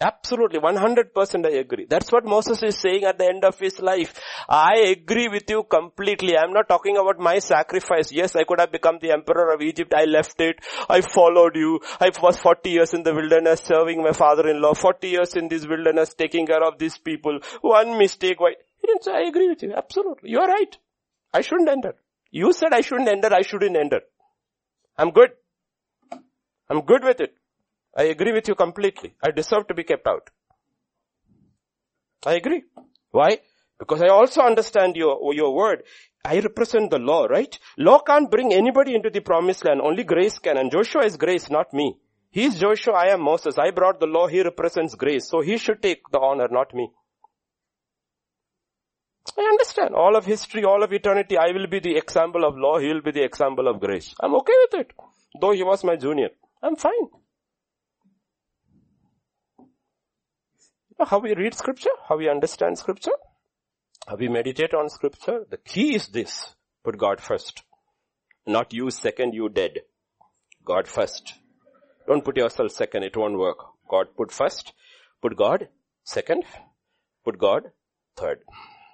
Absolutely, 0.02 0.60
100% 0.60 1.46
I 1.46 1.50
agree. 1.58 1.86
That's 1.90 2.10
what 2.10 2.24
Moses 2.24 2.64
is 2.64 2.78
saying 2.78 3.04
at 3.04 3.18
the 3.18 3.26
end 3.26 3.44
of 3.44 3.60
his 3.60 3.82
life. 3.82 4.18
I 4.48 4.78
agree 4.98 5.28
with 5.28 5.50
you 5.50 5.64
completely. 5.64 6.38
I'm 6.38 6.54
not 6.54 6.70
talking 6.70 6.96
about 6.96 7.20
my 7.20 7.40
sacrifice. 7.40 8.10
Yes, 8.10 8.34
I 8.38 8.46
could 8.46 8.62
have 8.62 8.72
become 8.72 9.00
the 9.02 9.12
emperor 9.12 9.54
of 9.54 9.62
Egypt. 9.62 9.94
I 9.94 10.06
left 10.06 10.40
it. 10.40 10.62
I 10.90 11.02
followed 11.02 11.58
you. 11.58 11.82
I 12.00 12.12
was 12.22 12.40
40 12.40 12.70
years 12.70 12.94
in 12.94 13.04
the 13.04 13.14
wilderness 13.14 13.60
serving 13.60 14.02
my 14.02 14.14
father-in-law. 14.14 14.76
40 14.76 15.10
years 15.10 15.36
in 15.36 15.50
this 15.50 15.68
wilderness 15.68 16.14
taking 16.14 16.48
care 16.48 16.64
of 16.64 16.80
these 16.80 16.98
people. 16.98 17.38
One 17.60 17.98
mistake. 17.98 18.40
Why? 18.40 18.54
He 18.78 18.88
didn't 18.88 19.04
say, 19.04 19.12
I 19.12 19.28
agree 19.28 19.50
with 19.50 19.62
you. 19.64 19.74
Absolutely. 19.74 20.30
You 20.30 20.40
are 20.40 20.48
right. 20.48 20.78
I 21.34 21.42
shouldn't 21.42 21.68
enter. 21.68 21.96
You 22.32 22.54
said 22.54 22.72
I 22.72 22.80
shouldn't 22.80 23.10
enter. 23.10 23.34
I 23.34 23.42
shouldn't 23.42 23.76
enter. 23.76 24.00
I'm 24.98 25.12
good. 25.12 25.32
I'm 26.70 26.82
good 26.82 27.04
with 27.04 27.20
it. 27.20 27.34
I 27.98 28.04
agree 28.04 28.32
with 28.32 28.48
you 28.48 28.56
completely. 28.56 29.16
I 29.24 29.32
deserve 29.32 29.68
to 29.68 29.74
be 29.74 29.84
kept 29.84 30.08
out. 30.08 30.30
I 32.26 32.36
agree. 32.36 32.64
Why? 33.12 33.40
Because 33.80 34.02
I 34.02 34.10
also 34.10 34.42
understand 34.42 34.96
your, 34.96 35.34
your 35.34 35.56
word. 35.56 35.84
I 36.24 36.40
represent 36.40 36.92
the 36.92 37.00
law, 37.00 37.26
right? 37.26 37.58
Law 37.78 38.00
can't 38.00 38.30
bring 38.30 38.54
anybody 38.54 38.94
into 38.94 39.10
the 39.10 39.22
promised 39.22 39.66
land. 39.66 39.82
Only 39.82 40.04
grace 40.04 40.38
can. 40.38 40.58
And 40.58 40.70
Joshua 40.70 41.06
is 41.06 41.16
grace, 41.16 41.50
not 41.50 41.74
me. 41.74 41.98
He's 42.30 42.60
Joshua, 42.60 42.94
I 42.94 43.14
am 43.14 43.22
Moses. 43.22 43.58
I 43.58 43.72
brought 43.72 44.00
the 44.00 44.06
law, 44.06 44.28
he 44.28 44.44
represents 44.44 44.96
grace. 44.96 45.28
So 45.28 45.42
he 45.42 45.58
should 45.58 45.82
take 45.82 46.02
the 46.12 46.20
honor, 46.20 46.48
not 46.52 46.74
me. 46.74 46.92
I 49.38 49.42
understand. 49.42 49.96
All 49.96 50.16
of 50.16 50.26
history, 50.26 50.64
all 50.66 50.84
of 50.84 50.92
eternity, 50.92 51.38
I 51.38 51.52
will 51.54 51.68
be 51.68 51.80
the 51.80 51.96
example 51.96 52.46
of 52.46 52.58
law, 52.58 52.78
he 52.80 52.88
will 52.88 53.02
be 53.02 53.12
the 53.12 53.24
example 53.24 53.68
of 53.68 53.80
grace. 53.80 54.14
I'm 54.20 54.36
okay 54.36 54.54
with 54.64 54.82
it. 54.82 54.94
Though 55.40 55.52
he 55.52 55.64
was 55.64 55.84
my 55.84 55.96
junior. 55.96 56.30
I'm 56.62 56.76
fine. 56.76 57.10
how 61.08 61.20
we 61.20 61.34
read 61.34 61.54
scripture, 61.54 61.92
how 62.08 62.18
we 62.18 62.30
understand 62.30 62.78
scripture, 62.78 63.14
how 64.08 64.16
we 64.16 64.28
meditate 64.28 64.74
on 64.74 64.90
scripture. 64.90 65.46
The 65.50 65.58
key 65.58 65.96
is 65.96 66.08
this. 66.08 66.56
Put 66.84 66.98
God 66.98 67.22
first. 67.22 67.64
Not 68.46 68.74
you 68.74 68.92
second, 68.92 69.34
you 69.34 69.50
dead. 69.50 69.80
God 70.66 70.88
first. 70.88 71.34
Don't 72.08 72.26
put 72.26 72.38
yourself 72.38 72.72
second, 72.72 73.04
it 73.04 73.16
won't 73.16 73.38
work. 73.38 73.58
God 73.90 74.08
put 74.18 74.32
first. 74.32 74.74
Put 75.22 75.38
God 75.38 75.70
second. 76.04 76.44
Put 77.24 77.38
God 77.38 77.72
third. 78.16 78.40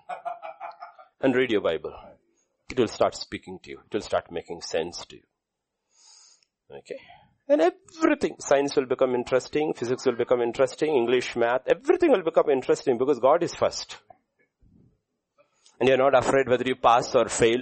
and 1.22 1.36
read 1.36 1.52
your 1.52 1.62
Bible. 1.62 1.94
It 2.70 2.80
will 2.80 2.88
start 2.88 3.16
speaking 3.16 3.60
to 3.64 3.70
you. 3.70 3.80
It 3.86 3.94
will 3.94 4.02
start 4.02 4.32
making 4.32 4.62
sense 4.62 5.06
to 5.06 5.16
you. 5.18 5.24
Okay. 6.72 7.00
And 7.48 7.62
everything, 7.62 8.38
science 8.40 8.76
will 8.76 8.88
become 8.88 9.14
interesting, 9.14 9.74
physics 9.76 10.06
will 10.06 10.16
become 10.16 10.42
interesting, 10.42 10.96
English, 10.96 11.36
math, 11.36 11.62
everything 11.68 12.12
will 12.12 12.24
become 12.24 12.50
interesting 12.50 12.98
because 12.98 13.20
God 13.20 13.44
is 13.44 13.54
first. 13.54 13.98
And 15.80 15.88
you're 15.88 15.98
not 15.98 16.18
afraid 16.18 16.48
whether 16.50 16.64
you 16.66 16.76
pass 16.76 17.14
or 17.14 17.28
fail. 17.30 17.60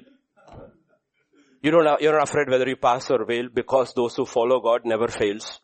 You 1.62 1.72
don't, 1.72 2.02
you're 2.02 2.18
not 2.18 2.30
afraid 2.30 2.50
whether 2.50 2.68
you 2.68 2.78
pass 2.78 3.10
or 3.12 3.26
fail 3.26 3.50
because 3.54 3.94
those 3.94 4.16
who 4.16 4.26
follow 4.26 4.62
God 4.62 4.82
never 4.86 5.08
fails. 5.08 5.60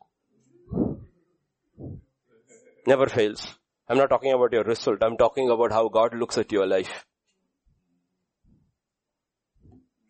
Never 2.88 3.08
fails. 3.08 3.56
I'm 3.88 3.98
not 3.98 4.10
talking 4.10 4.34
about 4.34 4.52
your 4.52 4.64
result. 4.64 5.02
I'm 5.02 5.18
talking 5.18 5.50
about 5.50 5.72
how 5.72 5.88
God 5.88 6.14
looks 6.14 6.38
at 6.38 6.52
your 6.52 6.68
life. 6.68 7.06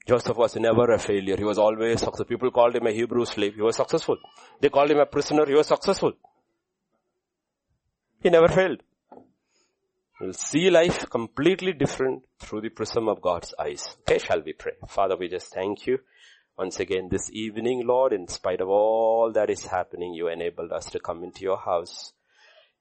Joseph 0.10 0.38
was 0.38 0.56
never 0.56 0.92
a 0.92 0.98
failure. 0.98 1.38
He 1.38 1.44
was 1.44 1.60
always 1.60 2.00
successful. 2.00 2.26
People 2.26 2.50
called 2.50 2.76
him 2.76 2.88
a 2.88 2.92
Hebrew 2.92 3.26
slave. 3.26 3.54
He 3.54 3.62
was 3.62 3.76
successful. 3.76 4.18
They 4.60 4.70
called 4.70 4.90
him 4.90 4.98
a 4.98 5.06
prisoner. 5.06 5.46
He 5.46 5.54
was 5.54 5.68
successful. 5.68 6.14
He 8.24 8.32
never 8.32 8.48
failed. 8.48 8.82
We'll 10.20 10.34
see 10.34 10.72
life 10.72 11.08
completely 11.12 11.74
different 11.74 12.24
through 12.40 12.62
the 12.62 12.70
prism 12.70 13.08
of 13.08 13.22
God's 13.22 13.54
eyes. 13.60 13.98
Okay, 14.02 14.18
shall 14.18 14.42
we 14.42 14.54
pray? 14.54 14.74
Father, 14.88 15.16
we 15.16 15.28
just 15.28 15.54
thank 15.54 15.86
you. 15.86 16.00
Once 16.58 16.80
again 16.80 17.10
this 17.12 17.30
evening, 17.32 17.86
Lord, 17.86 18.12
in 18.12 18.28
spite 18.28 18.62
of 18.62 18.68
all 18.68 19.32
that 19.34 19.52
is 19.52 19.68
happening, 19.68 20.16
you 20.16 20.28
enabled 20.28 20.72
us 20.72 20.90
to 20.90 21.00
come 21.00 21.24
into 21.24 21.42
your 21.42 21.58
house, 21.58 22.14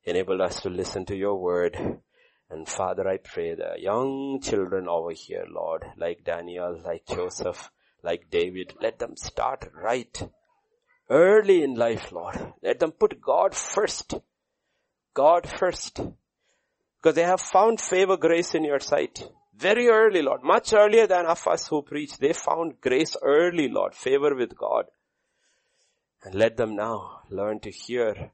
enabled 0.05 0.41
us 0.41 0.63
to 0.63 0.71
listen 0.71 1.05
to 1.05 1.15
your 1.15 1.37
word, 1.37 1.77
and 2.51 2.69
Father, 2.69 3.07
I 3.07 3.19
pray 3.19 3.55
the 3.55 3.75
young 3.79 4.41
children 4.41 4.89
over 4.89 5.13
here, 5.13 5.45
Lord, 5.49 5.85
like 5.97 6.25
Daniel, 6.25 6.81
like 6.83 7.07
Joseph, 7.07 7.71
like 8.03 8.31
David, 8.31 8.75
let 8.81 8.99
them 8.99 9.17
start 9.17 9.71
right. 9.75 10.31
Early 11.11 11.63
in 11.63 11.75
life, 11.75 12.11
Lord. 12.13 12.55
Let 12.63 12.81
them 12.81 12.93
put 12.93 13.21
God 13.21 13.55
first. 13.55 14.15
God 15.15 15.49
first. 15.49 16.01
Because 16.99 17.15
they 17.15 17.23
have 17.23 17.41
found 17.41 17.81
favor, 17.81 18.17
grace 18.17 18.55
in 18.55 18.65
your 18.65 18.81
sight. 18.81 19.23
Very 19.55 19.89
early, 19.89 20.23
Lord. 20.23 20.43
Much 20.43 20.73
earlier 20.73 21.07
than 21.07 21.27
of 21.27 21.47
us 21.47 21.69
who 21.69 21.83
preach. 21.83 22.19
They 22.19 22.33
found 22.33 22.81
grace 22.81 23.17
early, 23.23 23.69
Lord. 23.69 23.95
Favor 23.95 24.35
with 24.35 24.57
God. 24.57 24.87
And 26.23 26.35
let 26.35 26.57
them 26.57 26.77
now 26.77 27.21
learn 27.31 27.61
to 27.61 27.71
hear, 27.71 28.33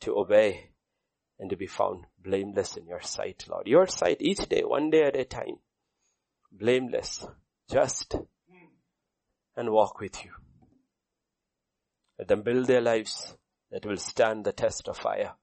to 0.00 0.16
obey, 0.16 0.70
and 1.38 1.50
to 1.50 1.56
be 1.56 1.66
found 1.66 2.06
blameless 2.22 2.76
in 2.76 2.86
your 2.86 3.00
sight, 3.00 3.44
Lord. 3.48 3.66
Your 3.66 3.86
sight 3.86 4.18
each 4.20 4.48
day, 4.48 4.62
one 4.64 4.90
day 4.90 5.04
at 5.04 5.16
a 5.16 5.24
time. 5.24 5.58
Blameless, 6.50 7.26
just, 7.70 8.16
and 9.56 9.70
walk 9.70 10.00
with 10.00 10.24
you. 10.24 10.32
Let 12.18 12.28
them 12.28 12.42
build 12.42 12.66
their 12.66 12.80
lives 12.80 13.36
that 13.70 13.86
will 13.86 13.96
stand 13.96 14.44
the 14.44 14.52
test 14.52 14.88
of 14.88 14.96
fire. 14.96 15.34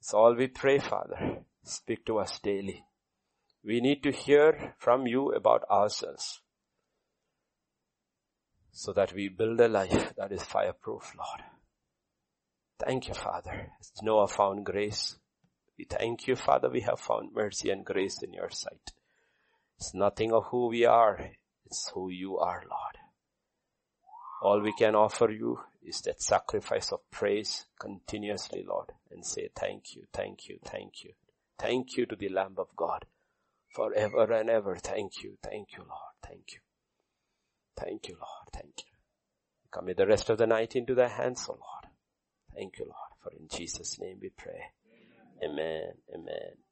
It's 0.00 0.14
all 0.14 0.34
we 0.34 0.48
pray, 0.48 0.78
Father. 0.78 1.44
Speak 1.62 2.04
to 2.06 2.18
us 2.18 2.38
daily. 2.38 2.84
We 3.64 3.80
need 3.80 4.02
to 4.02 4.12
hear 4.12 4.74
from 4.78 5.06
you 5.06 5.32
about 5.32 5.64
ourselves 5.70 6.40
so 8.70 8.92
that 8.92 9.14
we 9.14 9.28
build 9.28 9.60
a 9.60 9.68
life 9.68 10.14
that 10.16 10.32
is 10.32 10.42
fireproof, 10.42 11.14
Lord. 11.16 11.53
Thank 12.78 13.08
you, 13.08 13.14
Father. 13.14 13.72
As 13.80 14.02
Noah 14.02 14.28
found 14.28 14.66
grace, 14.66 15.16
we 15.78 15.84
thank 15.84 16.26
you, 16.26 16.36
Father, 16.36 16.68
we 16.70 16.80
have 16.80 17.00
found 17.00 17.30
mercy 17.32 17.70
and 17.70 17.84
grace 17.84 18.22
in 18.22 18.32
your 18.32 18.50
sight. 18.50 18.92
It's 19.78 19.94
nothing 19.94 20.32
of 20.32 20.46
who 20.46 20.68
we 20.68 20.84
are, 20.84 21.30
it's 21.66 21.90
who 21.94 22.10
you 22.10 22.38
are, 22.38 22.62
Lord. 22.68 22.98
All 24.42 24.60
we 24.60 24.72
can 24.72 24.94
offer 24.94 25.30
you 25.30 25.60
is 25.82 26.00
that 26.02 26.22
sacrifice 26.22 26.92
of 26.92 27.00
praise 27.10 27.66
continuously, 27.80 28.64
Lord, 28.66 28.92
and 29.10 29.24
say 29.24 29.48
thank 29.54 29.94
you, 29.94 30.04
thank 30.12 30.48
you, 30.48 30.58
thank 30.64 31.04
you. 31.04 31.12
Thank 31.58 31.96
you 31.96 32.06
to 32.06 32.16
the 32.16 32.28
Lamb 32.28 32.54
of 32.58 32.68
God 32.76 33.06
forever 33.74 34.32
and 34.32 34.50
ever. 34.50 34.76
Thank 34.76 35.22
you, 35.22 35.38
thank 35.42 35.72
you, 35.72 35.84
Lord, 35.88 36.14
thank 36.22 36.52
you. 36.52 36.58
Thank 37.76 38.08
you, 38.08 38.14
Lord, 38.14 38.48
thank 38.52 38.74
you. 38.78 38.92
Commit 39.72 39.96
the 39.96 40.06
rest 40.06 40.30
of 40.30 40.38
the 40.38 40.46
night 40.46 40.76
into 40.76 40.94
thy 40.94 41.08
hands, 41.08 41.46
O 41.48 41.52
Lord. 41.52 41.83
Thank 42.54 42.78
you, 42.78 42.86
Lord, 42.86 43.12
for 43.22 43.32
in 43.32 43.48
Jesus' 43.48 43.98
name 44.00 44.18
we 44.20 44.30
pray. 44.30 44.60
Amen. 45.44 45.92
Amen. 46.14 46.56